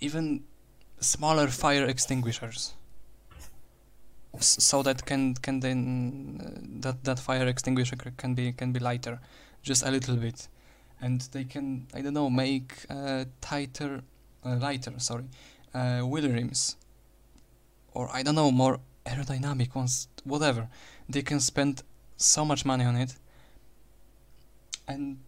even 0.00 0.44
smaller 1.00 1.48
fire 1.48 1.86
extinguishers. 1.86 2.74
So 4.40 4.82
that 4.82 5.06
can 5.06 5.34
can 5.34 5.60
then 5.60 6.40
uh, 6.40 6.60
that 6.82 7.04
that 7.04 7.18
fire 7.18 7.46
extinguisher 7.46 7.96
can 7.96 8.34
be 8.34 8.52
can 8.52 8.72
be 8.72 8.78
lighter 8.78 9.20
just 9.62 9.84
a 9.84 9.90
little 9.90 10.16
bit. 10.16 10.48
And 11.00 11.20
they 11.32 11.44
can 11.44 11.86
i 11.94 12.02
don't 12.02 12.14
know 12.14 12.28
make 12.30 12.84
uh, 12.90 13.24
tighter 13.40 14.02
uh, 14.44 14.56
lighter 14.56 14.92
sorry 14.98 15.24
uh, 15.74 16.00
wheel 16.00 16.28
rims. 16.28 16.76
Or 17.94 18.10
i 18.12 18.22
don't 18.22 18.34
know 18.36 18.52
more 18.52 18.78
aerodynamic 19.10 19.74
ones 19.74 20.08
whatever 20.24 20.68
they 21.08 21.22
can 21.22 21.40
spend 21.40 21.82
so 22.16 22.44
much 22.44 22.64
money 22.64 22.84
on 22.84 22.96
it 22.96 23.16
and 24.86 25.18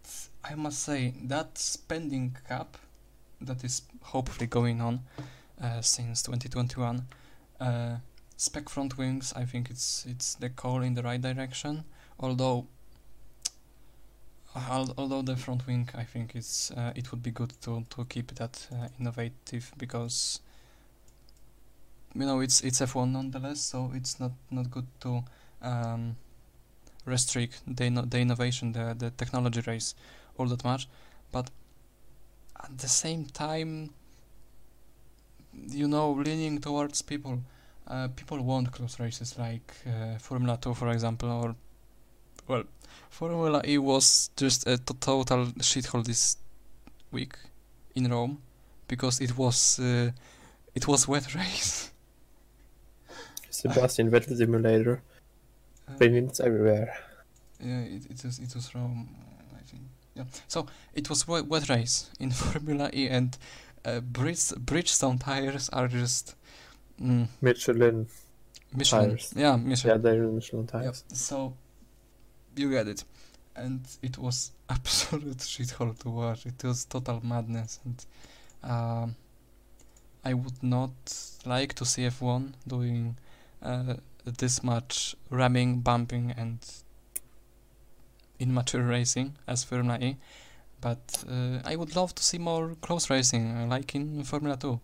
i 0.43 0.55
must 0.55 0.79
say 0.83 1.13
that 1.23 1.57
spending 1.57 2.35
cap 2.47 2.77
that 3.41 3.63
is 3.63 3.81
hopefully 4.01 4.47
going 4.47 4.81
on 4.81 5.01
uh, 5.61 5.81
since 5.81 6.21
2021. 6.23 7.05
Uh, 7.59 7.97
spec 8.37 8.69
front 8.69 8.97
wings, 8.97 9.33
I 9.35 9.45
think 9.45 9.69
it's 9.69 10.05
it's 10.07 10.35
the 10.35 10.49
call 10.49 10.81
in 10.81 10.93
the 10.93 11.03
right 11.03 11.21
direction. 11.21 11.83
Although, 12.19 12.67
al- 14.55 14.93
although 14.97 15.21
the 15.21 15.35
front 15.35 15.67
wing, 15.67 15.89
I 15.95 16.03
think 16.03 16.35
it's 16.35 16.71
uh, 16.71 16.93
it 16.95 17.11
would 17.11 17.23
be 17.23 17.31
good 17.31 17.53
to 17.61 17.85
to 17.89 18.05
keep 18.05 18.35
that 18.35 18.67
uh, 18.71 18.87
innovative 18.99 19.71
because 19.77 20.39
you 22.15 22.25
know 22.25 22.39
it's 22.41 22.61
it's 22.61 22.81
F1 22.81 23.11
nonetheless, 23.11 23.59
so 23.61 23.91
it's 23.95 24.19
not 24.19 24.31
not 24.49 24.69
good 24.71 24.87
to 25.01 25.23
um, 25.61 26.15
restrict 27.05 27.61
the 27.67 27.89
the 28.09 28.19
innovation, 28.19 28.73
the 28.73 28.95
the 28.97 29.11
technology 29.11 29.61
race 29.61 29.95
all 30.37 30.47
that 30.47 30.63
much, 30.63 30.87
but 31.31 31.49
at 32.63 32.77
the 32.77 32.87
same 32.87 33.25
time 33.25 33.91
you 35.69 35.87
know, 35.87 36.11
leaning 36.11 36.59
towards 36.59 37.01
people. 37.01 37.39
Uh, 37.87 38.07
people 38.15 38.41
want 38.41 38.71
close 38.71 38.99
races 38.99 39.37
like 39.37 39.73
uh, 39.85 40.17
Formula 40.17 40.57
2, 40.61 40.73
for 40.73 40.89
example, 40.89 41.29
or 41.29 41.55
well, 42.47 42.63
Formula 43.09 43.61
E 43.65 43.77
was 43.77 44.29
just 44.37 44.67
a 44.67 44.77
to- 44.77 44.93
total 44.93 45.45
shithole 45.59 46.05
this 46.05 46.37
week 47.11 47.33
in 47.95 48.09
Rome 48.09 48.41
because 48.87 49.19
it 49.19 49.37
was 49.37 49.79
uh, 49.79 50.11
it 50.73 50.87
was 50.87 51.07
wet 51.07 51.35
race. 51.35 51.90
Sebastian 53.61 54.09
Vettel 54.11 54.35
simulator. 54.37 55.01
Uh, 55.87 55.93
Opinions 55.93 56.39
everywhere. 56.39 56.93
yeah, 57.59 57.81
it, 57.81 58.03
it 58.09 58.23
was 58.23 58.39
it 58.39 58.53
was 58.55 58.73
Rome, 58.75 59.09
uh, 59.19 59.57
I 59.59 59.63
think. 59.69 59.83
Yeah, 60.15 60.23
so 60.47 60.65
it 60.93 61.09
was 61.09 61.27
wet, 61.27 61.45
wet 61.47 61.69
race 61.69 62.09
in 62.19 62.31
Formula 62.43 62.89
E, 62.93 63.07
and 63.07 63.37
uh, 63.85 63.99
Bridge, 64.01 64.49
Bridgestone 64.69 65.19
tires 65.19 65.69
are 65.69 65.87
just 65.87 66.35
mm, 67.01 67.27
Michelin. 67.41 68.07
Michelin. 68.75 69.09
Tires. 69.09 69.33
Yeah, 69.35 69.55
Michelin. 69.57 69.95
Yeah, 69.95 70.01
they're 70.01 70.27
Michelin 70.27 70.63
Yep. 70.63 70.71
tires. 70.83 71.03
So 71.13 71.53
you 72.55 72.69
get 72.71 72.87
it, 72.87 73.03
and 73.55 73.81
it 74.01 74.17
was 74.17 74.51
absolute 74.69 75.37
shithole 75.39 75.97
to 75.99 76.09
watch. 76.09 76.45
It 76.45 76.63
was 76.63 76.85
total 76.85 77.19
madness, 77.23 77.79
and 77.85 78.05
um, 78.63 79.15
I 80.23 80.33
would 80.33 80.61
not 80.63 80.91
like 81.45 81.73
to 81.75 81.85
see 81.85 82.03
F1 82.03 82.53
doing 82.67 83.15
uh, 83.61 83.95
this 84.25 84.63
much 84.63 85.15
ramming, 85.29 85.79
bumping, 85.79 86.31
and 86.37 86.59
immature 88.39 88.83
racing 88.83 89.37
as 89.47 89.63
Formula 89.63 89.97
E. 89.99 90.17
But 90.79 91.23
uh, 91.29 91.59
I 91.63 91.75
would 91.75 91.95
love 91.95 92.15
to 92.15 92.23
see 92.23 92.39
more 92.39 92.75
close 92.81 93.09
racing, 93.09 93.55
uh, 93.55 93.67
like 93.67 93.93
in 93.93 94.23
Formula 94.23 94.57
2, 94.57 94.71
uh, 94.71 94.79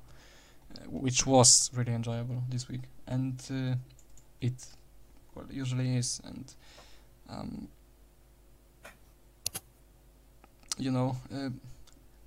which 0.89 1.25
was 1.25 1.71
really 1.73 1.93
enjoyable 1.93 2.43
this 2.49 2.69
week, 2.69 2.81
and 3.07 3.41
uh, 3.49 3.75
it 4.41 4.67
well 5.33 5.45
usually 5.51 5.97
is 5.97 6.21
and 6.23 6.53
um, 7.29 7.67
you 10.77 10.91
know 10.91 11.17
uh, 11.33 11.49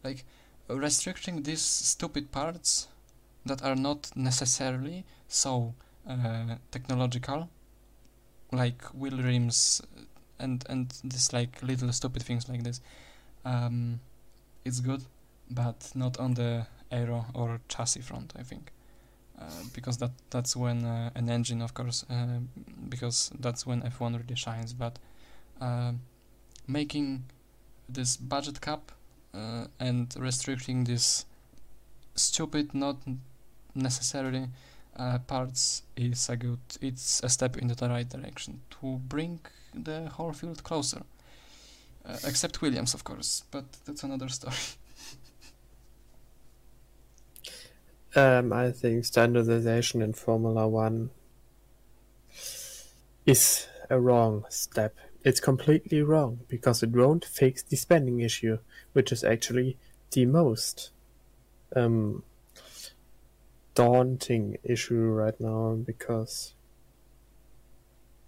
like 0.04 0.24
restricting 0.68 1.42
these 1.42 1.62
stupid 1.62 2.30
parts 2.30 2.88
that 3.46 3.62
are 3.62 3.74
not 3.74 4.10
necessarily 4.14 5.04
so 5.28 5.74
uh, 6.08 6.56
technological 6.70 7.48
like 8.52 8.82
wheel 8.94 9.18
rims 9.18 9.82
and 10.38 10.64
and 10.68 10.92
this 11.04 11.32
like 11.32 11.62
little 11.62 11.92
stupid 11.92 12.22
things 12.22 12.48
like 12.48 12.62
this 12.62 12.80
um, 13.44 14.00
it's 14.64 14.80
good 14.80 15.02
but 15.50 15.90
not 15.94 16.18
on 16.18 16.34
the 16.34 16.66
aero 16.90 17.26
or 17.34 17.60
chassis 17.68 18.00
front 18.02 18.32
i 18.38 18.42
think. 18.42 18.72
Uh, 19.40 19.44
because 19.72 19.96
that 19.96 20.10
that's 20.28 20.54
when 20.54 20.84
uh, 20.84 21.10
an 21.14 21.30
engine 21.30 21.62
of 21.62 21.72
course 21.72 22.04
uh, 22.10 22.40
because 22.90 23.30
that's 23.40 23.66
when 23.66 23.80
F1 23.80 24.18
really 24.18 24.36
shines 24.36 24.74
but 24.74 24.98
uh, 25.62 25.92
making 26.66 27.24
this 27.88 28.18
budget 28.18 28.60
cap 28.60 28.92
and 29.78 30.14
restricting 30.18 30.84
this 30.84 31.24
stupid 32.16 32.74
not 32.74 32.96
necessarily 33.74 34.48
uh, 35.00 35.18
parts 35.26 35.82
is 35.96 36.28
a 36.28 36.36
good 36.36 36.60
it's 36.80 37.22
a 37.22 37.28
step 37.28 37.56
in 37.56 37.68
the 37.68 37.88
right 37.88 38.08
direction 38.08 38.60
to 38.70 38.86
bring 39.08 39.40
the 39.74 40.08
whole 40.16 40.32
field 40.32 40.62
closer 40.62 41.02
uh, 42.04 42.18
except 42.24 42.60
Williams 42.62 42.94
of 42.94 43.02
course 43.04 43.44
but 43.50 43.64
that's 43.84 44.04
another 44.04 44.28
story 44.28 44.56
Um, 48.16 48.52
I 48.52 48.72
think 48.72 49.04
standardization 49.04 50.02
in 50.02 50.14
Formula 50.14 50.66
One 50.66 51.10
is 53.24 53.68
a 53.88 54.00
wrong 54.00 54.44
step. 54.48 54.96
It's 55.24 55.38
completely 55.38 56.02
wrong 56.02 56.40
because 56.48 56.82
it 56.82 56.90
won't 56.90 57.24
fix 57.24 57.62
the 57.62 57.76
spending 57.76 58.20
issue, 58.20 58.58
which 58.94 59.12
is 59.12 59.22
actually 59.22 59.76
the 60.10 60.26
most 60.26 60.90
um, 61.76 62.24
daunting 63.80 64.58
issue 64.62 65.04
right 65.22 65.38
now. 65.40 65.78
Because 65.90 66.54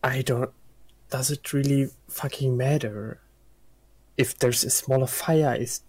I 0.02 0.22
don't. 0.22 0.50
Does 1.10 1.30
it 1.30 1.52
really 1.52 1.90
fucking 2.08 2.56
matter 2.56 3.20
if 4.16 4.38
there's 4.38 4.64
a 4.64 4.70
smaller 4.70 5.06
fire 5.06 5.54
is 5.54 5.82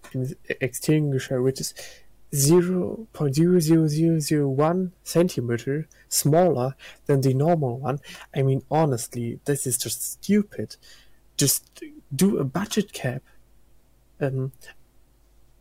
extinguisher 0.60 1.42
which 1.42 1.60
is 1.60 1.74
0.00001 2.34 4.90
centimeter 5.04 5.88
smaller 6.08 6.74
than 7.06 7.20
the 7.20 7.32
normal 7.32 7.78
one. 7.78 8.00
I 8.34 8.42
mean, 8.42 8.64
honestly, 8.70 9.38
this 9.44 9.68
is 9.68 9.78
just 9.78 10.14
stupid. 10.14 10.74
Just 11.36 11.80
do 12.14 12.38
a 12.38 12.44
budget 12.44 12.92
cap. 12.92 13.22
Um, 14.20 14.52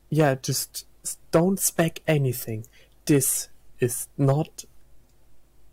yeah, 0.10 0.36
just 0.36 0.86
don't 1.32 1.60
spec 1.60 2.02
anything. 2.08 2.66
This 3.06 3.50
is 3.80 4.08
not 4.18 4.66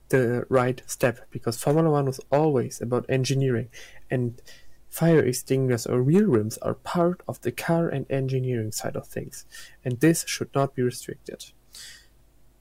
the 0.09 0.45
right 0.49 0.83
step 0.87 1.27
because 1.31 1.63
Formula 1.63 1.91
One 1.91 2.07
was 2.07 2.21
always 2.31 2.81
about 2.81 3.07
engineering, 3.09 3.69
and 4.11 4.41
fire 4.89 5.21
extinguishers 5.21 5.87
or 5.87 6.03
wheel 6.03 6.27
rims 6.27 6.59
are 6.59 6.75
part 6.75 7.23
of 7.29 7.41
the 7.43 7.53
car 7.53 7.89
and 7.89 8.07
engineering 8.11 8.73
side 8.73 8.97
of 8.97 9.07
things, 9.07 9.45
and 9.85 10.01
this 10.01 10.25
should 10.27 10.53
not 10.55 10.75
be 10.75 10.83
restricted. 10.83 11.53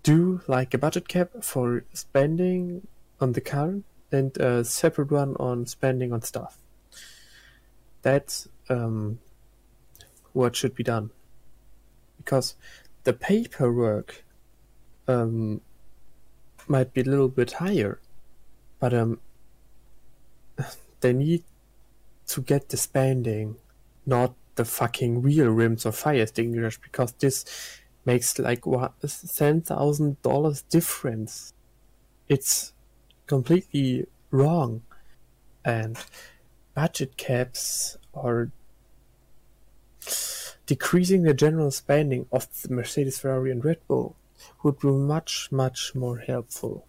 Do 0.04 0.42
like 0.48 0.74
a 0.74 0.78
budget 0.78 1.08
cap 1.08 1.32
for 1.42 1.84
spending 1.94 2.88
on 3.20 3.34
the 3.34 3.42
car 3.42 3.82
and 4.12 4.36
a 4.38 4.64
separate 4.64 5.12
one 5.12 5.36
on 5.38 5.66
spending 5.66 6.14
on 6.14 6.22
stuff. 6.22 6.58
That's 8.02 8.48
um, 8.70 9.20
what 10.34 10.56
should 10.56 10.76
be 10.76 10.84
done. 10.84 11.12
Because 12.18 12.56
the 13.04 13.14
paperwork 13.14 14.24
um, 15.10 15.62
might 16.68 16.94
be 16.94 17.02
a 17.02 17.06
little 17.06 17.28
bit 17.28 17.54
higher, 17.54 18.00
but 18.80 18.94
um, 18.94 19.20
they 21.02 21.14
need 21.14 21.44
to 22.28 22.42
get 22.42 22.70
the 22.70 22.78
spending, 22.78 23.56
not 24.06 24.36
the 24.56 24.66
fucking 24.66 25.22
wheel 25.22 25.48
rims 25.50 25.86
or 25.86 25.92
fire 25.92 26.22
extinguishers, 26.22 26.78
because 26.78 27.12
this 27.14 27.44
makes 28.06 28.38
like 28.38 28.66
what 28.66 28.94
ten 29.36 29.62
thousand 29.62 30.22
dollars 30.22 30.62
difference. 30.64 31.54
It's 32.28 32.74
completely 33.26 34.06
wrong, 34.30 34.84
and 35.66 35.98
budget 36.76 37.18
caps 37.18 37.98
are 38.14 38.52
decreasing 40.68 41.24
the 41.24 41.34
general 41.34 41.72
spending 41.72 42.28
of 42.32 42.48
the 42.62 42.72
Mercedes, 42.72 43.18
Ferrari, 43.18 43.50
and 43.50 43.66
Red 43.66 43.80
Bull 43.88 44.16
would 44.64 44.80
be 44.80 44.88
much, 44.88 45.50
much 45.52 45.96
more 45.96 46.20
helpful. 46.20 46.86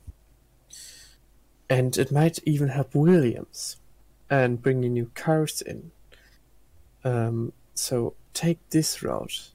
And 1.69 1.97
it 1.97 2.11
might 2.11 2.41
even 2.45 2.69
help 2.69 2.95
Williams 2.95 3.77
and 4.29 4.63
bringing 4.63 4.95
new 4.95 5.11
cars 5.15 5.63
in. 5.63 5.91
Um, 7.05 7.53
so 7.75 8.15
take 8.35 8.59
this 8.71 9.03
route, 9.03 9.51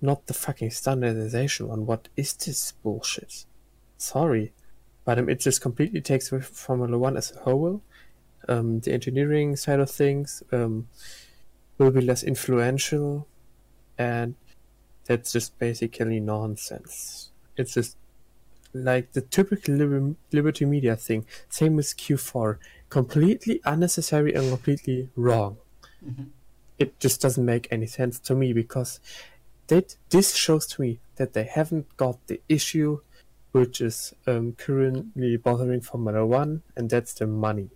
not 0.00 0.26
the 0.26 0.34
fucking 0.34 0.70
standardization 0.70 1.68
one. 1.68 1.86
What 1.86 2.08
is 2.16 2.34
this 2.34 2.72
bullshit? 2.82 3.44
Sorry, 3.98 4.52
but 5.04 5.18
um, 5.18 5.28
it 5.28 5.40
just 5.40 5.60
completely 5.60 6.00
takes 6.00 6.30
away 6.30 6.42
from 6.42 6.54
Formula 6.54 6.98
One 6.98 7.16
as 7.16 7.32
a 7.32 7.40
whole. 7.40 7.82
Um, 8.48 8.80
the 8.80 8.92
engineering 8.92 9.56
side 9.56 9.80
of 9.80 9.90
things 9.90 10.42
um, 10.52 10.88
will 11.78 11.90
be 11.90 12.00
less 12.00 12.22
influential, 12.22 13.26
and 13.98 14.34
that's 15.04 15.32
just 15.32 15.58
basically 15.58 16.20
nonsense. 16.20 17.31
It's 17.56 17.74
just 17.74 17.96
like 18.74 19.12
the 19.12 19.20
typical 19.20 19.74
Liber- 19.74 20.16
Liberty 20.32 20.64
Media 20.64 20.96
thing. 20.96 21.26
Same 21.48 21.76
with 21.76 21.96
Q4 21.96 22.58
completely 22.88 23.60
unnecessary 23.64 24.34
and 24.34 24.48
completely 24.50 25.10
wrong. 25.16 25.56
Mhm. 26.04 26.30
It 26.78 26.98
just 27.00 27.20
doesn't 27.20 27.44
make 27.44 27.68
any 27.70 27.86
sense 27.86 28.18
to 28.20 28.34
me 28.34 28.52
because 28.52 29.00
that 29.68 29.96
this 30.10 30.34
shows 30.34 30.66
to 30.68 30.80
me 30.82 31.00
that 31.16 31.32
they 31.32 31.44
haven't 31.44 31.96
got 31.96 32.26
the 32.26 32.40
issue 32.48 33.00
which 33.52 33.80
is 33.80 34.14
um, 34.26 34.52
currently 34.54 35.36
bothering 35.36 35.82
Formula 35.82 36.26
One, 36.26 36.62
and 36.74 36.88
that's 36.88 37.12
the 37.14 37.26
money, 37.26 37.70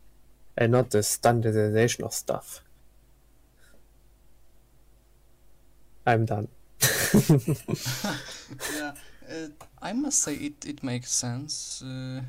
and 0.56 0.72
not 0.72 0.90
the 0.90 1.02
standardization 1.02 2.02
of 2.04 2.14
stuff. 2.14 2.62
I'm 6.06 6.24
done. 6.24 6.48
yeah, 8.74 8.94
uh, 9.30 9.48
I 9.86 9.92
must 9.92 10.18
say 10.18 10.34
it, 10.34 10.66
it 10.66 10.82
makes 10.82 11.12
sense. 11.12 11.80
Uh, 11.80 12.20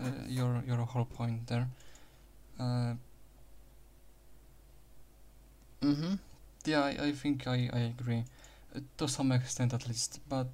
uh, 0.00 0.10
your 0.28 0.62
your 0.64 0.76
whole 0.76 1.04
point 1.04 1.48
there. 1.48 1.66
Uh, 2.60 2.94
mm-hmm. 5.82 6.14
Yeah, 6.64 6.84
I, 6.84 7.06
I 7.06 7.12
think 7.12 7.48
I, 7.48 7.68
I 7.72 7.80
agree 7.98 8.22
uh, 8.74 8.80
to 8.98 9.08
some 9.08 9.32
extent 9.32 9.74
at 9.74 9.88
least, 9.88 10.20
but 10.28 10.46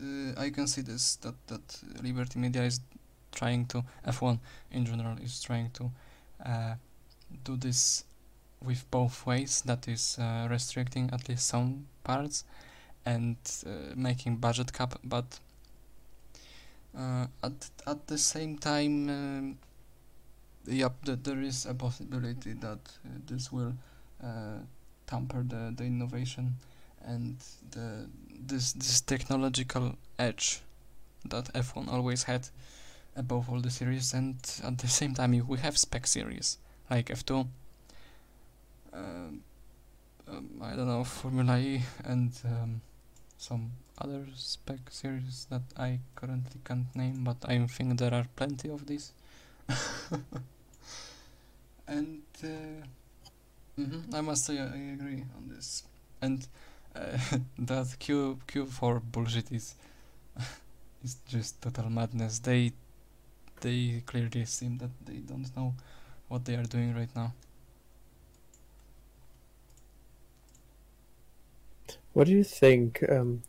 uh, 0.00 0.40
I 0.40 0.48
can 0.48 0.66
see 0.66 0.80
this 0.80 1.16
that 1.16 1.34
that 1.48 1.80
Liberty 2.02 2.38
Media 2.38 2.62
is 2.62 2.80
trying 3.30 3.66
to 3.66 3.84
F1 4.06 4.38
in 4.70 4.86
general 4.86 5.18
is 5.18 5.42
trying 5.42 5.70
to 5.72 5.90
uh, 6.46 6.74
do 7.44 7.56
this 7.56 8.04
with 8.64 8.90
both 8.90 9.26
ways. 9.26 9.62
That 9.66 9.86
is 9.86 10.18
restricting 10.48 11.10
at 11.12 11.28
least 11.28 11.46
some 11.46 11.88
parts 12.04 12.44
and 13.04 13.36
uh, 13.66 13.94
making 13.96 14.36
budget 14.36 14.72
cap, 14.72 14.98
but 15.04 15.40
uh, 16.96 17.26
at 17.42 17.70
at 17.86 18.06
the 18.06 18.18
same 18.18 18.58
time, 18.58 19.08
um, 19.08 19.58
yep, 20.66 20.92
th- 21.04 21.18
there 21.22 21.40
is 21.40 21.66
a 21.66 21.74
possibility 21.74 22.52
that 22.52 22.78
uh, 23.04 23.08
this 23.26 23.50
will 23.52 23.74
uh, 24.22 24.58
tamper 25.06 25.42
the, 25.42 25.72
the 25.76 25.84
innovation 25.84 26.54
and 27.04 27.36
the 27.70 28.06
this 28.46 28.72
this 28.72 29.00
technological 29.00 29.96
edge 30.18 30.60
that 31.24 31.52
F1 31.54 31.88
always 31.88 32.24
had 32.24 32.48
above 33.16 33.48
all 33.50 33.60
the 33.60 33.70
series, 33.70 34.14
and 34.14 34.36
at 34.62 34.78
the 34.78 34.88
same 34.88 35.14
time 35.14 35.46
we 35.46 35.58
have 35.58 35.78
spec 35.78 36.06
series 36.06 36.58
like 36.90 37.06
F2. 37.06 37.46
Um, 38.92 39.42
um, 40.28 40.50
I 40.62 40.76
don't 40.76 40.86
know 40.86 41.04
Formula 41.04 41.58
E 41.58 41.82
and 42.04 42.32
um, 42.44 42.80
some 43.42 43.72
other 43.98 44.24
spec 44.36 44.78
series 44.90 45.46
that 45.50 45.62
I 45.76 45.98
currently 46.14 46.60
can't 46.64 46.94
name, 46.94 47.24
but 47.24 47.38
I 47.48 47.66
think 47.66 47.98
there 47.98 48.14
are 48.14 48.26
plenty 48.36 48.70
of 48.70 48.86
these. 48.86 49.12
and 51.88 52.22
uh, 52.44 52.86
mhm, 53.80 54.14
I 54.14 54.20
must 54.20 54.44
say 54.44 54.58
I, 54.60 54.66
I 54.66 54.82
agree 54.94 55.24
on 55.36 55.48
this. 55.48 55.82
And 56.20 56.46
uh, 56.94 57.18
that 57.58 57.96
Q 57.98 58.38
Q4 58.46 59.02
bullshit 59.10 59.50
is 59.50 59.74
is 61.04 61.16
just 61.28 61.60
total 61.60 61.90
madness. 61.90 62.38
They 62.38 62.72
they 63.60 64.02
clearly 64.06 64.44
seem 64.44 64.78
that 64.78 64.90
they 65.04 65.18
don't 65.30 65.50
know 65.56 65.74
what 66.28 66.44
they 66.44 66.54
are 66.54 66.68
doing 66.76 66.94
right 66.94 67.14
now. 67.16 67.32
What 72.12 72.26
do 72.26 72.32
you 72.32 72.44
think? 72.44 73.02
Um, 73.08 73.42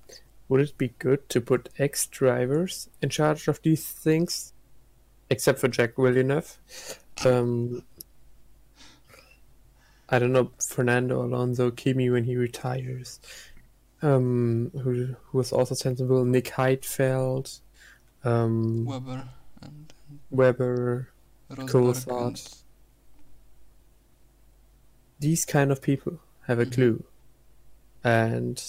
would 0.49 0.61
it 0.61 0.77
be 0.77 0.89
good 0.99 1.27
to 1.29 1.41
put 1.41 1.69
ex 1.79 2.05
drivers 2.07 2.89
in 3.01 3.09
charge 3.09 3.47
of 3.47 3.61
these 3.61 3.85
things, 3.87 4.53
except 5.29 5.59
for 5.59 5.67
Jacques 5.69 5.95
Villeneuve? 5.97 6.57
Um, 7.25 7.83
I 10.09 10.19
don't 10.19 10.31
know 10.31 10.51
Fernando 10.65 11.23
Alonso, 11.23 11.71
Kimi 11.71 12.09
when 12.09 12.23
he 12.25 12.35
retires, 12.35 13.19
um, 14.01 14.71
who 14.81 15.15
who 15.25 15.37
was 15.37 15.51
also 15.51 15.75
sensible. 15.75 16.23
Nick 16.25 16.45
Heidfeld, 16.45 17.59
um, 18.23 18.85
Webber 18.85 19.27
and 19.61 19.93
Webber, 20.29 21.09
Rosberg 21.49 21.97
thought. 21.97 22.63
these 25.19 25.45
kind 25.45 25.71
of 25.71 25.81
people 25.81 26.19
have 26.47 26.59
a 26.59 26.65
Mhm. 26.65 26.73
clue, 26.73 27.03
and 28.03 28.61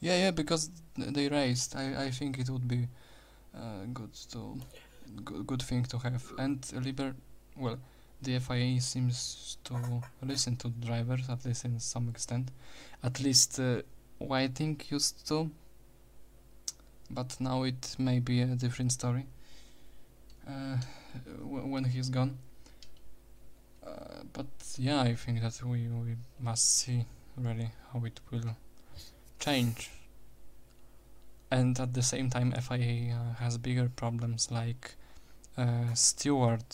Yeah, 0.00 0.16
yeah, 0.16 0.30
because 0.30 0.70
they 0.96 1.28
raised 1.28 1.76
I, 1.76 2.06
I 2.06 2.10
think 2.10 2.38
it 2.38 2.50
would 2.50 2.66
be 2.66 2.88
uh, 3.54 3.84
good 3.92 4.12
to 4.32 4.60
good, 5.24 5.46
good 5.46 5.62
thing 5.62 5.84
to 5.84 5.98
have. 5.98 6.24
And 6.38 6.58
Liber, 6.84 7.14
well, 7.56 7.78
the 8.22 8.38
FIA 8.38 8.80
seems 8.80 9.58
to 9.64 9.74
listen 10.22 10.56
to 10.56 10.68
drivers 10.68 11.28
at 11.28 11.44
least 11.44 11.64
in 11.64 11.78
some 11.78 12.08
extent. 12.08 12.50
At 13.02 13.20
least 13.20 13.58
uh, 13.60 13.82
Whiting 14.18 14.80
used 14.88 15.26
to, 15.28 15.50
but 17.10 17.36
now 17.40 17.64
it 17.64 17.96
may 17.98 18.20
be 18.20 18.42
a 18.42 18.46
different 18.46 18.92
story. 18.92 19.26
Uh, 20.48 20.76
when 21.42 21.84
he's 21.84 22.08
gone. 22.08 22.36
Uh, 23.86 24.22
but 24.32 24.46
yeah, 24.78 25.02
I 25.02 25.14
think 25.14 25.40
that 25.40 25.62
we 25.64 25.88
we 25.88 26.16
must 26.40 26.78
see 26.78 27.04
really 27.36 27.70
how 27.92 28.04
it 28.04 28.20
will 28.30 28.56
change. 29.42 29.90
And 31.50 31.78
at 31.78 31.92
the 31.92 32.02
same 32.02 32.30
time, 32.30 32.52
FIA 32.52 33.14
uh, 33.14 33.34
has 33.34 33.58
bigger 33.58 33.90
problems 33.94 34.50
like 34.50 34.94
uh, 35.58 35.92
steward. 35.94 36.64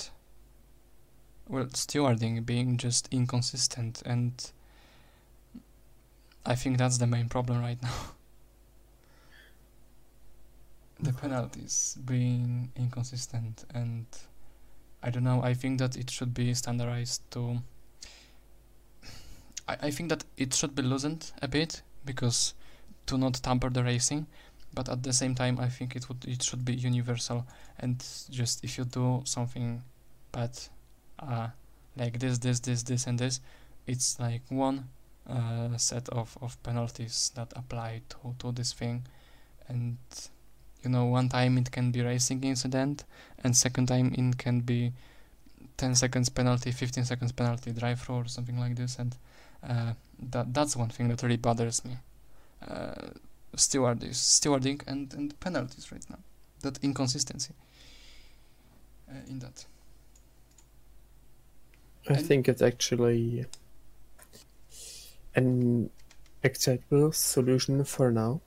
Well, 1.48 1.66
stewarding 1.66 2.44
being 2.44 2.76
just 2.76 3.08
inconsistent, 3.10 4.02
and 4.04 4.52
I 6.44 6.54
think 6.54 6.78
that's 6.78 6.98
the 6.98 7.06
main 7.06 7.28
problem 7.28 7.60
right 7.60 7.82
now. 7.82 7.94
the 11.00 11.12
penalties 11.12 11.96
being 12.04 12.70
inconsistent, 12.76 13.64
and 13.74 14.06
I 15.02 15.10
don't 15.10 15.24
know. 15.24 15.42
I 15.42 15.54
think 15.54 15.78
that 15.78 15.96
it 15.96 16.10
should 16.10 16.34
be 16.34 16.52
standardized 16.54 17.22
to. 17.32 17.62
I, 19.66 19.76
I 19.82 19.90
think 19.90 20.10
that 20.10 20.24
it 20.36 20.54
should 20.54 20.74
be 20.74 20.82
loosened 20.82 21.32
a 21.40 21.48
bit 21.48 21.82
because 22.10 22.54
to 23.06 23.16
not 23.16 23.34
tamper 23.34 23.70
the 23.70 23.82
racing 23.82 24.26
but 24.74 24.88
at 24.88 25.02
the 25.02 25.12
same 25.12 25.34
time 25.34 25.58
i 25.60 25.68
think 25.68 25.96
it 25.96 26.08
would 26.08 26.22
it 26.26 26.42
should 26.42 26.64
be 26.64 26.74
universal 26.74 27.46
and 27.78 28.04
just 28.30 28.64
if 28.64 28.78
you 28.78 28.84
do 28.84 29.22
something 29.24 29.82
bad 30.32 30.50
uh 31.18 31.48
like 31.98 32.18
this, 32.18 32.38
this, 32.38 32.60
this, 32.60 32.82
this, 32.82 33.06
and 33.06 33.18
this. 33.18 33.40
It's 33.86 34.18
like 34.20 34.42
one 34.48 34.88
uh, 35.28 35.76
set 35.76 36.08
of, 36.10 36.36
of 36.40 36.62
penalties 36.62 37.32
that 37.34 37.52
apply 37.56 38.02
to, 38.10 38.34
to 38.38 38.52
this 38.52 38.72
thing, 38.72 39.06
and 39.68 39.96
you 40.82 40.90
know, 40.90 41.06
one 41.06 41.28
time 41.28 41.58
it 41.58 41.70
can 41.70 41.90
be 41.90 42.02
racing 42.02 42.44
incident, 42.44 43.04
and 43.42 43.56
second 43.56 43.86
time 43.86 44.14
it 44.16 44.38
can 44.38 44.60
be 44.60 44.92
10 45.76 45.94
seconds 45.94 46.28
penalty, 46.28 46.70
15 46.70 47.04
seconds 47.04 47.32
penalty, 47.32 47.72
drive 47.72 48.00
through 48.00 48.16
or 48.16 48.28
something 48.28 48.58
like 48.58 48.76
this, 48.76 48.98
and 48.98 49.16
uh, 49.62 49.92
that 50.30 50.52
that's 50.54 50.76
one 50.76 50.88
thing 50.88 51.08
that 51.08 51.22
really 51.22 51.36
bothers 51.36 51.84
me. 51.84 51.98
Uh, 52.66 53.10
stewarding, 53.56 54.10
stewarding 54.10 54.82
and, 54.86 55.12
and 55.14 55.38
penalties 55.40 55.90
right 55.92 56.04
now. 56.10 56.18
That 56.62 56.78
inconsistency 56.82 57.54
uh, 59.10 59.14
in 59.28 59.38
that. 59.40 59.64
I 62.08 62.14
And- 62.14 62.26
think 62.26 62.48
it's 62.48 62.62
actually 62.62 63.46
an 65.34 65.90
acceptable 66.44 67.12
solution 67.12 67.84
for 67.84 68.10
now, 68.10 68.40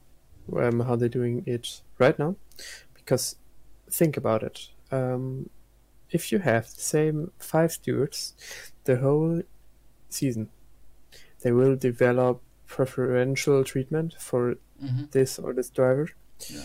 um, 0.57 0.82
how 0.82 0.95
they're 0.95 1.09
doing 1.09 1.43
it 1.45 1.82
right 1.99 2.18
now. 2.18 2.36
Because 2.93 3.36
think 3.89 4.18
about 4.18 4.43
it. 4.43 4.70
Um, 4.91 5.49
if 6.09 6.32
you 6.32 6.39
have 6.39 6.66
the 6.74 6.82
same 6.82 7.32
five 7.39 7.72
stewards 7.72 8.34
the 8.84 8.97
whole 8.97 9.41
season, 10.09 10.49
they 11.42 11.52
will 11.52 11.76
develop 11.76 12.42
preferential 12.68 13.64
treatment 13.64 14.16
for 14.20 14.56
Mm-hmm. 14.84 15.04
this 15.12 15.38
or 15.38 15.54
this 15.54 15.70
driver. 15.70 16.10
Yeah. 16.50 16.64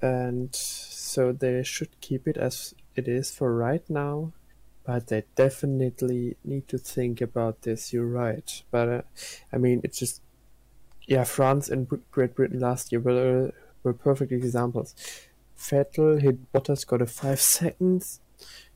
and 0.00 0.54
so 0.54 1.32
they 1.32 1.62
should 1.62 1.90
keep 2.00 2.26
it 2.26 2.38
as 2.38 2.72
it 2.94 3.06
is 3.08 3.30
for 3.30 3.54
right 3.54 3.84
now 3.90 4.32
but 4.84 5.08
they 5.08 5.24
definitely 5.34 6.36
need 6.44 6.66
to 6.68 6.78
think 6.78 7.20
about 7.20 7.60
this 7.62 7.92
you're 7.92 8.06
right 8.06 8.62
but 8.70 8.88
uh, 8.88 9.02
i 9.52 9.58
mean 9.58 9.82
it's 9.84 9.98
just 9.98 10.22
yeah 11.06 11.24
france 11.24 11.68
and 11.68 11.86
great 12.10 12.34
britain 12.34 12.58
last 12.60 12.90
year 12.90 13.00
were 13.02 13.52
were 13.82 13.92
perfect 13.92 14.32
examples 14.32 14.94
Vettel 15.58 16.20
hit 16.20 16.52
Bottas 16.52 16.86
got 16.86 17.02
a 17.02 17.06
5 17.06 17.38
seconds 17.40 18.20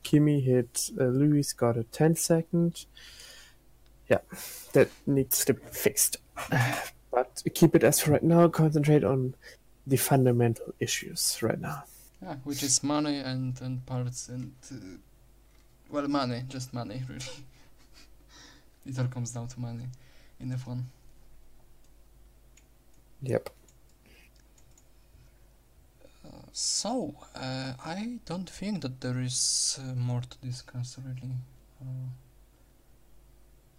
Kimi 0.03 0.39
hit 0.41 0.89
uh, 0.99 1.05
Lewis 1.05 1.51
got 1.53 1.77
a 1.77 1.83
10 1.83 2.15
second 2.15 2.85
yeah 4.11 4.23
that 4.73 4.89
needs 5.05 5.45
to 5.45 5.53
be 5.53 5.61
fixed 5.71 6.17
but 7.11 7.43
keep 7.53 7.75
it 7.75 7.83
as 7.83 7.99
for 7.99 8.11
right 8.11 8.23
now 8.23 8.47
concentrate 8.47 9.03
on 9.03 9.33
the 9.87 9.97
fundamental 9.97 10.73
issues 10.79 11.37
right 11.41 11.59
now. 11.59 11.83
Yeah, 12.21 12.35
which 12.43 12.63
is 12.63 12.83
money 12.83 13.17
and, 13.17 13.59
and 13.61 13.85
parts 13.85 14.29
and 14.29 14.53
uh, 14.71 14.75
well, 15.89 16.07
money, 16.07 16.43
just 16.47 16.73
money, 16.73 17.01
really. 17.09 17.25
it 18.85 18.97
all 18.99 19.07
comes 19.07 19.31
down 19.31 19.47
to 19.47 19.59
money 19.59 19.87
in 20.39 20.49
F1. 20.49 20.83
Yep. 23.23 23.49
Uh, 26.25 26.29
so, 26.53 27.15
uh, 27.35 27.73
I 27.83 28.19
don't 28.25 28.49
think 28.49 28.81
that 28.83 29.01
there 29.01 29.19
is 29.19 29.79
uh, 29.81 29.95
more 29.95 30.21
to 30.21 30.37
discuss, 30.47 30.97
really. 31.03 31.35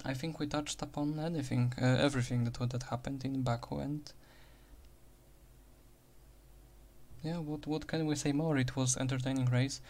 I 0.05 0.14
think 0.14 0.40
we 0.40 0.46
touched 0.46 0.82
upon 0.82 1.18
anything, 1.18 1.72
uh, 1.80 1.84
everything 1.84 2.44
that 2.44 2.59
that 2.70 2.82
happened 2.84 3.24
in 3.24 3.42
Baku, 3.42 3.78
and 3.78 4.12
yeah, 7.22 7.38
what 7.38 7.66
what 7.66 7.86
can 7.86 8.07
we 8.07 8.16
say 8.16 8.32
more? 8.32 8.59
It 8.59 8.74
was 8.76 8.96
entertaining 8.96 9.46
race 9.46 9.80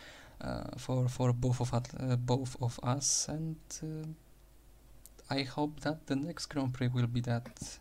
uh, 0.41 0.65
for 0.77 1.09
for 1.09 1.33
both 1.33 1.61
of 1.61 1.73
us, 1.73 1.85
uh, 1.99 2.17
both 2.17 2.57
of 2.61 2.79
us, 2.83 3.29
and 3.29 3.57
uh, 3.83 4.07
I 5.31 5.43
hope 5.45 5.81
that 5.81 6.07
the 6.07 6.17
next 6.17 6.47
Grand 6.47 6.75
Prix 6.75 6.89
will 6.89 7.07
be 7.07 7.21
that 7.23 7.79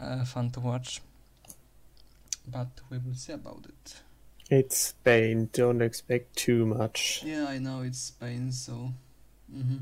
uh, 0.00 0.24
fun 0.24 0.50
to 0.50 0.60
watch. 0.60 1.00
But 2.48 2.68
we 2.90 2.98
will 2.98 3.14
see 3.14 3.32
about 3.32 3.66
it. 3.68 4.02
It's 4.50 4.76
Spain. 4.78 5.48
Don't 5.52 5.82
expect 5.82 6.36
too 6.36 6.66
much. 6.66 7.22
Yeah, 7.24 7.46
I 7.48 7.58
know 7.58 7.82
it's 7.82 7.98
Spain, 7.98 8.52
so. 8.52 8.92
hmm 9.50 9.78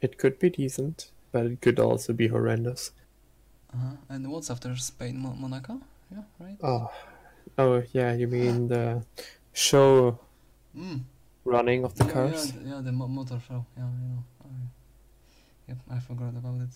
It 0.00 0.18
could 0.18 0.38
be 0.38 0.50
decent, 0.50 1.10
but 1.32 1.46
it 1.46 1.60
could 1.60 1.78
also 1.78 2.12
be 2.12 2.28
horrendous. 2.28 2.92
Uh-huh. 3.72 3.96
And 4.08 4.30
what's 4.30 4.50
after 4.50 4.74
Spain? 4.76 5.18
Mo- 5.18 5.36
Monaco? 5.38 5.80
Yeah, 6.10 6.22
right? 6.40 6.56
Oh, 6.62 6.90
oh 7.58 7.82
yeah. 7.92 8.14
You 8.14 8.26
mean 8.28 8.68
the 8.68 9.04
show 9.52 10.18
Mm. 10.76 11.00
running 11.44 11.84
of 11.84 11.94
the 11.96 12.04
yeah, 12.04 12.12
cars? 12.12 12.46
Yeah, 12.52 12.62
the, 12.62 12.68
yeah, 12.68 12.80
the 12.80 12.92
mo- 12.92 13.08
motor 13.08 13.40
show. 13.46 13.66
Yeah, 13.76 13.84
I 13.84 13.86
know. 13.86 14.24
I, 14.44 14.48
yep, 15.68 15.78
I 15.90 15.98
forgot 15.98 16.30
about 16.36 16.60
it. 16.62 16.74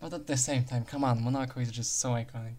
But 0.00 0.12
at 0.14 0.26
the 0.26 0.36
same 0.36 0.64
time, 0.64 0.84
come 0.84 1.02
on, 1.04 1.22
Monaco 1.22 1.60
is 1.60 1.70
just 1.72 1.98
so 1.98 2.10
iconic. 2.10 2.54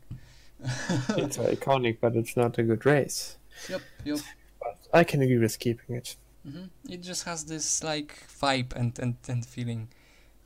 it's 1.17 1.38
iconic, 1.55 1.97
but 2.01 2.15
it's 2.15 2.36
not 2.36 2.57
a 2.57 2.63
good 2.63 2.86
race. 2.86 3.38
Yep, 3.69 3.82
yep. 4.03 4.19
But 4.61 4.77
I 4.93 5.03
can 5.05 5.21
agree 5.21 5.38
with 5.38 5.57
keeping 5.57 5.95
it. 5.95 6.17
Hmm 6.43 6.65
It 6.87 7.01
just 7.01 7.23
has 7.23 7.45
this 7.45 7.83
like 7.83 8.27
vibe 8.41 8.73
and, 8.75 8.97
and, 8.99 9.15
and 9.27 9.45
feeling. 9.45 9.89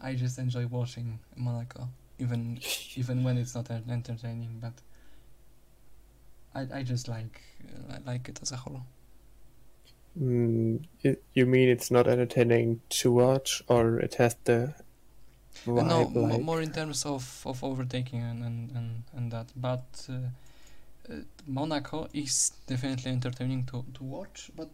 I 0.01 0.15
just 0.15 0.39
enjoy 0.39 0.67
watching 0.67 1.19
Monaco, 1.35 1.89
even 2.19 2.59
even 2.95 3.23
when 3.23 3.37
it's 3.37 3.55
not 3.55 3.69
entertaining. 3.71 4.59
But 4.61 4.73
I 6.55 6.61
I 6.79 6.83
just 6.83 7.07
like 7.09 7.41
uh, 7.67 7.95
I 7.95 7.97
like 8.09 8.29
it 8.29 8.39
as 8.41 8.51
a 8.51 8.57
whole. 8.57 8.83
Mm, 10.19 10.85
it, 11.01 11.23
you 11.33 11.45
mean 11.45 11.69
it's 11.69 11.91
not 11.91 12.07
entertaining 12.07 12.81
to 12.89 13.11
watch, 13.11 13.61
or 13.67 13.99
it 13.99 14.15
has 14.15 14.35
the 14.45 14.73
Uh, 15.75 15.81
vibe 15.81 15.83
no, 15.83 16.09
mo- 16.09 16.37
like? 16.37 16.39
more 16.39 16.61
in 16.61 16.71
terms 16.71 17.05
of, 17.05 17.41
of 17.45 17.63
overtaking 17.63 18.21
and, 18.21 18.43
and, 18.43 18.71
and, 18.71 19.03
and 19.15 19.31
that. 19.31 19.51
But 19.55 20.07
uh, 20.09 20.13
uh, 21.13 21.17
Monaco 21.47 22.07
is 22.13 22.51
definitely 22.67 23.11
entertaining 23.11 23.65
to, 23.67 23.85
to 23.95 24.03
watch, 24.03 24.51
but 24.55 24.69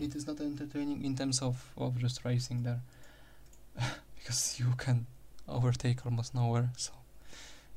it 0.00 0.14
is 0.14 0.26
not 0.26 0.40
entertaining 0.40 1.04
in 1.04 1.16
terms 1.16 1.42
of, 1.42 1.72
of 1.76 1.98
just 1.98 2.24
racing 2.24 2.62
there. 2.62 2.80
because 4.16 4.58
you 4.58 4.66
can 4.76 5.06
overtake 5.48 6.04
almost 6.04 6.34
nowhere, 6.34 6.70
so 6.76 6.92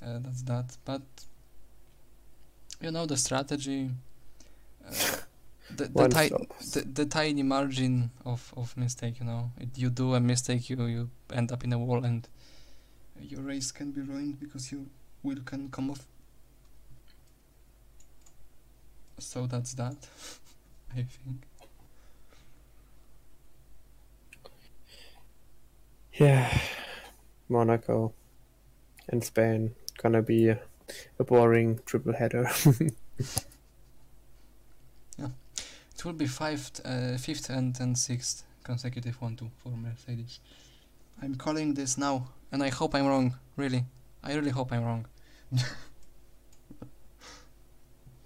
uh, 0.04 0.20
that's 0.20 0.41
that. 0.43 0.78
But 0.86 1.02
you 2.82 2.91
know, 2.91 3.06
the 3.06 3.18
strategy. 3.18 3.89
Uh, 4.86 4.91
the, 5.76 5.86
the, 5.88 6.08
ti- 6.10 6.47
the, 6.74 6.82
the 6.82 7.06
tiny 7.06 7.43
margin 7.43 8.12
of, 8.26 8.54
of 8.58 8.76
mistake, 8.76 9.20
you 9.20 9.26
know, 9.26 9.52
it, 9.58 9.70
you 9.78 9.89
do 9.89 10.16
a 10.16 10.20
mistake, 10.20 10.70
you, 10.70 10.84
you 10.86 11.10
end 11.32 11.49
up 11.52 11.64
in 11.64 11.72
a 11.72 11.78
wall, 11.80 12.04
and 12.04 12.28
your 13.22 13.41
race 13.41 13.72
can 13.72 13.91
be 13.91 14.02
ruined 14.02 14.38
because 14.38 14.70
your 14.72 14.82
wheel 15.24 15.39
can 15.45 15.70
come 15.70 15.91
off. 15.91 16.06
So 19.20 19.47
that's 19.47 19.74
that, 19.76 19.95
I 20.91 21.04
think. 21.04 21.45
Yeah, 26.14 26.59
Monaco 27.49 28.14
and 29.07 29.24
Spain 29.24 29.76
gonna 29.97 30.22
be 30.22 30.49
a, 30.49 30.59
a 31.20 31.24
boring 31.24 31.80
triple 31.86 32.14
header. 32.14 32.49
Yeah, 35.18 35.30
it 35.93 36.05
will 36.05 36.14
be 36.14 36.26
fifth, 36.26 36.82
uh, 36.86 37.18
fifth 37.18 37.49
and, 37.49 37.80
and 37.80 37.97
sixth 37.97 38.43
consecutive 38.64 39.22
one 39.22 39.36
two 39.36 39.51
for 39.57 39.70
Mercedes. 39.70 40.39
I'm 41.22 41.36
calling 41.36 41.74
this 41.76 41.97
now, 41.97 42.30
and 42.51 42.64
I 42.64 42.70
hope 42.70 42.95
I'm 42.95 43.05
wrong. 43.05 43.36
Really, 43.57 43.86
I 44.24 44.34
really 44.34 44.49
hope 44.49 44.72
I'm 44.72 44.84
wrong. 44.84 45.05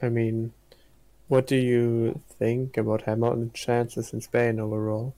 I 0.01 0.09
mean, 0.09 0.53
what 1.27 1.47
do 1.47 1.55
you 1.55 2.21
think 2.39 2.77
about 2.77 3.03
Hamilton's 3.03 3.53
chances 3.53 4.13
in 4.13 4.21
Spain 4.21 4.59
overall? 4.59 5.13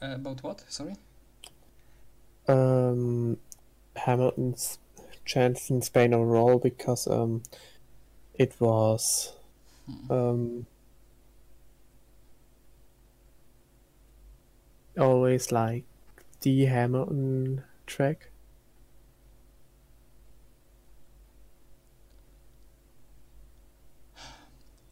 About 0.00 0.42
what? 0.42 0.64
Sorry. 0.68 0.96
Um, 2.48 3.38
Hamilton's 3.96 4.78
chance 5.24 5.70
in 5.70 5.82
Spain 5.82 6.14
overall 6.14 6.58
because 6.58 7.06
um, 7.06 7.42
it 8.34 8.54
was 8.60 9.34
Hmm. 9.86 10.10
um 10.10 10.66
always 14.98 15.50
like 15.50 15.84
the 16.42 16.66
Hamilton 16.66 17.64
track. 17.86 18.30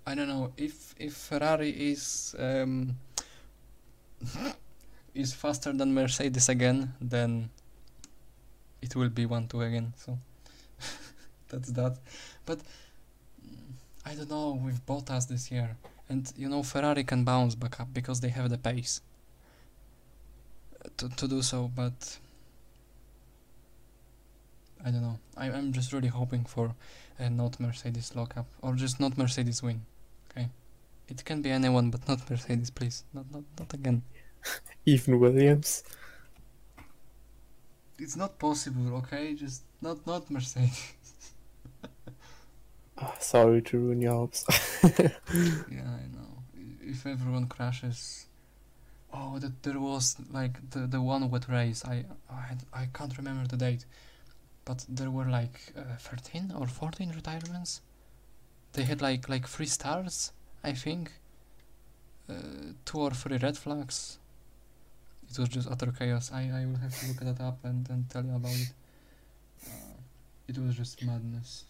I 0.06 0.14
don't 0.14 0.28
know 0.28 0.52
if 0.56 0.94
if 0.98 1.14
Ferrari 1.14 1.70
is 1.92 2.34
um, 2.38 2.96
is 5.14 5.32
faster 5.32 5.72
than 5.72 5.94
Mercedes 5.94 6.48
again, 6.48 6.94
then 7.00 7.50
it 8.82 8.94
will 8.94 9.09
be 9.09 9.26
1 9.26 9.48
2 9.48 9.61
again. 9.62 9.92
So 9.96 10.18
that's 11.48 11.70
that. 11.72 11.98
But 12.46 12.61
I 14.04 14.14
don't 14.14 14.30
know 14.30 14.61
with 14.64 14.84
Bottas 14.86 15.28
this 15.28 15.50
year. 15.50 15.76
And 16.09 16.32
you 16.36 16.48
know, 16.48 16.62
Ferrari 16.62 17.04
can 17.04 17.24
bounce 17.24 17.54
back 17.54 17.80
up 17.80 17.88
because 17.92 18.20
they 18.20 18.30
have 18.30 18.48
the 18.48 18.59
pace 18.59 19.02
uh, 20.84 20.88
to, 20.96 21.09
to 21.11 21.28
do 21.28 21.42
so, 21.42 21.70
but 21.74 22.18
I 24.84 24.90
don't 24.90 25.02
know. 25.02 25.18
I, 25.36 25.50
I'm 25.50 25.72
just 25.72 25.92
really 25.92 26.09
hoping 26.09 26.44
for 26.44 26.74
a 27.18 27.28
not 27.28 27.61
Mercedes 27.61 28.14
lockup 28.14 28.46
or 28.62 28.74
just 28.74 28.98
not 29.00 29.18
Mercedes 29.18 29.62
win. 29.62 29.82
Okay, 30.30 30.48
it 31.09 31.24
can 31.24 31.42
be 31.42 31.50
anyone, 31.50 31.90
but 31.90 32.09
not 32.09 32.30
Mercedes, 32.30 32.70
please. 32.70 33.04
Not 33.12 33.26
not 33.30 33.44
not 33.59 33.74
again. 33.74 34.02
Even 34.86 35.18
Williams. 35.20 35.82
It's 37.99 38.16
not 38.16 38.38
possible. 38.38 38.94
Okay, 38.96 39.34
just 39.34 39.62
not 39.82 40.07
not 40.07 40.30
Mercedes. 40.30 40.94
Ah, 43.01 43.14
sorry 43.20 43.62
to 43.62 43.78
ruin 43.78 44.03
your 44.03 44.12
hopes. 44.12 44.44
yeah, 44.99 45.86
I 45.86 46.07
know. 46.14 46.42
If 46.82 47.07
everyone 47.07 47.46
crashes. 47.46 48.26
Oh, 49.12 49.38
that 49.38 49.62
there 49.62 49.78
was 49.78 50.16
like 50.32 50.70
the 50.70 50.80
the 50.86 51.01
one 51.01 51.30
wet 51.30 51.49
race. 51.49 51.84
I 51.84 52.05
I 52.28 52.57
I 52.72 52.86
can't 52.92 53.16
remember 53.16 53.46
the 53.46 53.57
date, 53.57 53.84
but 54.64 54.84
there 54.88 55.11
were 55.11 55.26
like 55.26 55.72
uh, 55.76 55.96
13 55.99 56.53
or 56.59 56.66
14 56.66 57.11
retirements. 57.14 57.82
They 58.72 58.82
had 58.84 59.01
like 59.01 59.28
like 59.28 59.46
three 59.46 59.66
stars, 59.66 60.32
I 60.64 60.72
think. 60.72 61.12
Uh, 62.28 62.74
two 62.84 62.99
or 62.99 63.11
three 63.12 63.38
red 63.38 63.57
flags. 63.57 64.18
It 65.30 65.38
was 65.38 65.48
just 65.48 65.68
utter 65.70 65.92
chaos. 65.92 66.30
I 66.32 66.50
I 66.60 66.64
will 66.66 66.78
have 66.78 66.98
to 67.00 67.06
look 67.08 67.20
that 67.20 67.40
up 67.44 67.58
and 67.64 67.88
and 67.90 68.08
tell 68.08 68.24
you 68.24 68.34
about 68.34 68.52
it. 68.54 68.72
Uh, 69.66 69.94
it 70.48 70.58
was 70.58 70.76
just 70.76 71.02
madness. 71.04 71.64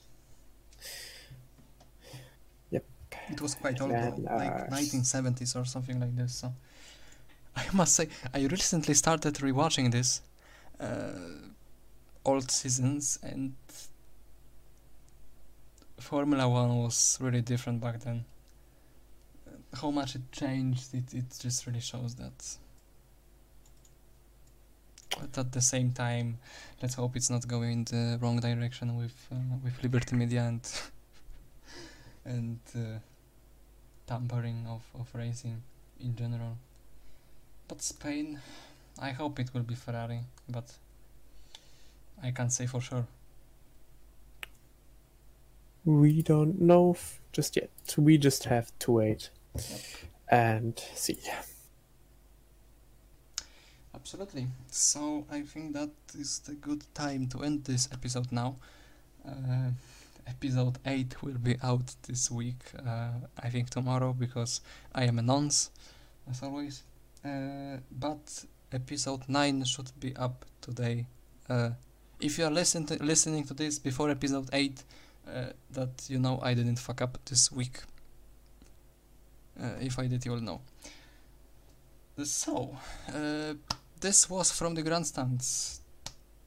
Yep. 2.70 2.84
It 3.30 3.40
was 3.40 3.54
quite 3.54 3.80
old, 3.80 3.90
though, 3.90 4.14
like 4.22 4.70
1970s 4.70 5.56
or 5.56 5.64
something 5.64 5.98
like 5.98 6.14
this. 6.16 6.34
So 6.36 6.54
I 7.56 7.64
must 7.72 7.94
say, 7.96 8.08
I 8.32 8.46
recently 8.46 8.94
started 8.94 9.34
rewatching 9.34 9.90
this 9.90 10.22
uh, 10.80 11.48
old 12.24 12.50
seasons, 12.50 13.18
and 13.22 13.54
Formula 15.98 16.48
One 16.48 16.76
was 16.78 17.18
really 17.20 17.40
different 17.42 17.80
back 17.80 18.00
then. 18.00 18.24
How 19.74 19.90
much 19.90 20.14
it 20.14 20.30
changed, 20.32 20.94
it, 20.94 21.12
it 21.12 21.24
just 21.40 21.66
really 21.66 21.80
shows 21.80 22.14
that. 22.14 22.56
But 25.18 25.36
at 25.38 25.52
the 25.52 25.60
same 25.60 25.92
time, 25.92 26.38
let's 26.80 26.94
hope 26.94 27.16
it's 27.16 27.30
not 27.30 27.46
going 27.46 27.72
in 27.72 27.84
the 27.84 28.18
wrong 28.20 28.40
direction 28.40 28.96
with 28.96 29.16
uh, 29.32 29.56
with 29.64 29.82
Liberty 29.82 30.16
Media 30.16 30.42
and 30.42 30.60
and 32.24 32.58
uh, 32.76 32.98
tampering 34.06 34.66
of, 34.68 34.82
of 34.98 35.08
racing 35.14 35.62
in 36.00 36.14
general. 36.16 36.56
But 37.66 37.82
Spain, 37.82 38.40
I 39.00 39.10
hope 39.10 39.38
it 39.40 39.50
will 39.52 39.62
be 39.62 39.74
Ferrari, 39.74 40.20
but 40.48 40.72
I 42.22 42.30
can't 42.30 42.52
say 42.52 42.66
for 42.66 42.80
sure. 42.80 43.06
we 45.88 46.20
don't 46.20 46.60
know 46.60 46.90
f- 46.90 47.18
just 47.32 47.56
yet. 47.56 47.70
We 47.96 48.18
just 48.18 48.44
have 48.44 48.70
to 48.80 48.92
wait 48.92 49.30
and 50.30 50.78
see. 50.94 51.18
Absolutely. 54.08 54.46
So 54.70 55.26
I 55.30 55.42
think 55.42 55.74
that 55.74 55.90
is 56.18 56.38
the 56.38 56.54
good 56.54 56.82
time 56.94 57.26
to 57.26 57.42
end 57.42 57.64
this 57.64 57.90
episode 57.92 58.32
now. 58.32 58.56
Uh, 59.22 59.72
episode 60.26 60.78
8 60.86 61.22
will 61.22 61.36
be 61.36 61.56
out 61.62 61.94
this 62.06 62.30
week, 62.30 62.72
uh, 62.86 63.10
I 63.38 63.50
think 63.50 63.68
tomorrow, 63.68 64.14
because 64.14 64.62
I 64.94 65.04
am 65.04 65.18
a 65.18 65.22
nonce, 65.22 65.68
as 66.30 66.42
always. 66.42 66.84
Uh, 67.22 67.80
but 67.92 68.46
episode 68.72 69.28
9 69.28 69.64
should 69.64 69.90
be 70.00 70.16
up 70.16 70.46
today. 70.62 71.04
Uh, 71.46 71.72
if 72.18 72.38
you 72.38 72.46
are 72.46 72.50
to, 72.50 73.04
listening 73.04 73.44
to 73.44 73.52
this 73.52 73.78
before 73.78 74.08
episode 74.08 74.48
8, 74.54 74.84
uh, 75.30 75.44
that 75.72 76.06
you 76.08 76.18
know 76.18 76.40
I 76.42 76.54
didn't 76.54 76.78
fuck 76.78 77.02
up 77.02 77.18
this 77.26 77.52
week. 77.52 77.80
Uh, 79.62 79.72
if 79.82 79.98
I 79.98 80.06
did, 80.06 80.24
you 80.24 80.32
will 80.32 80.40
know. 80.40 80.62
So, 82.24 82.74
this 84.00 84.30
was 84.30 84.50
from 84.50 84.74
the 84.74 84.82
grandstands. 84.82 85.80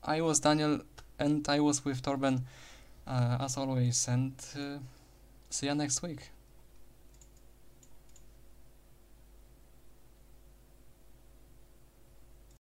I 0.03 0.21
was 0.21 0.39
Daniel 0.39 0.81
and 1.19 1.47
I 1.47 1.59
was 1.59 1.85
with 1.85 2.01
Torben 2.01 2.41
uh, 3.07 3.37
as 3.39 3.57
always, 3.57 4.07
and 4.07 4.33
uh, 4.55 4.77
see 5.49 5.67
you 5.67 5.75
next 5.75 6.01
week. 6.01 6.29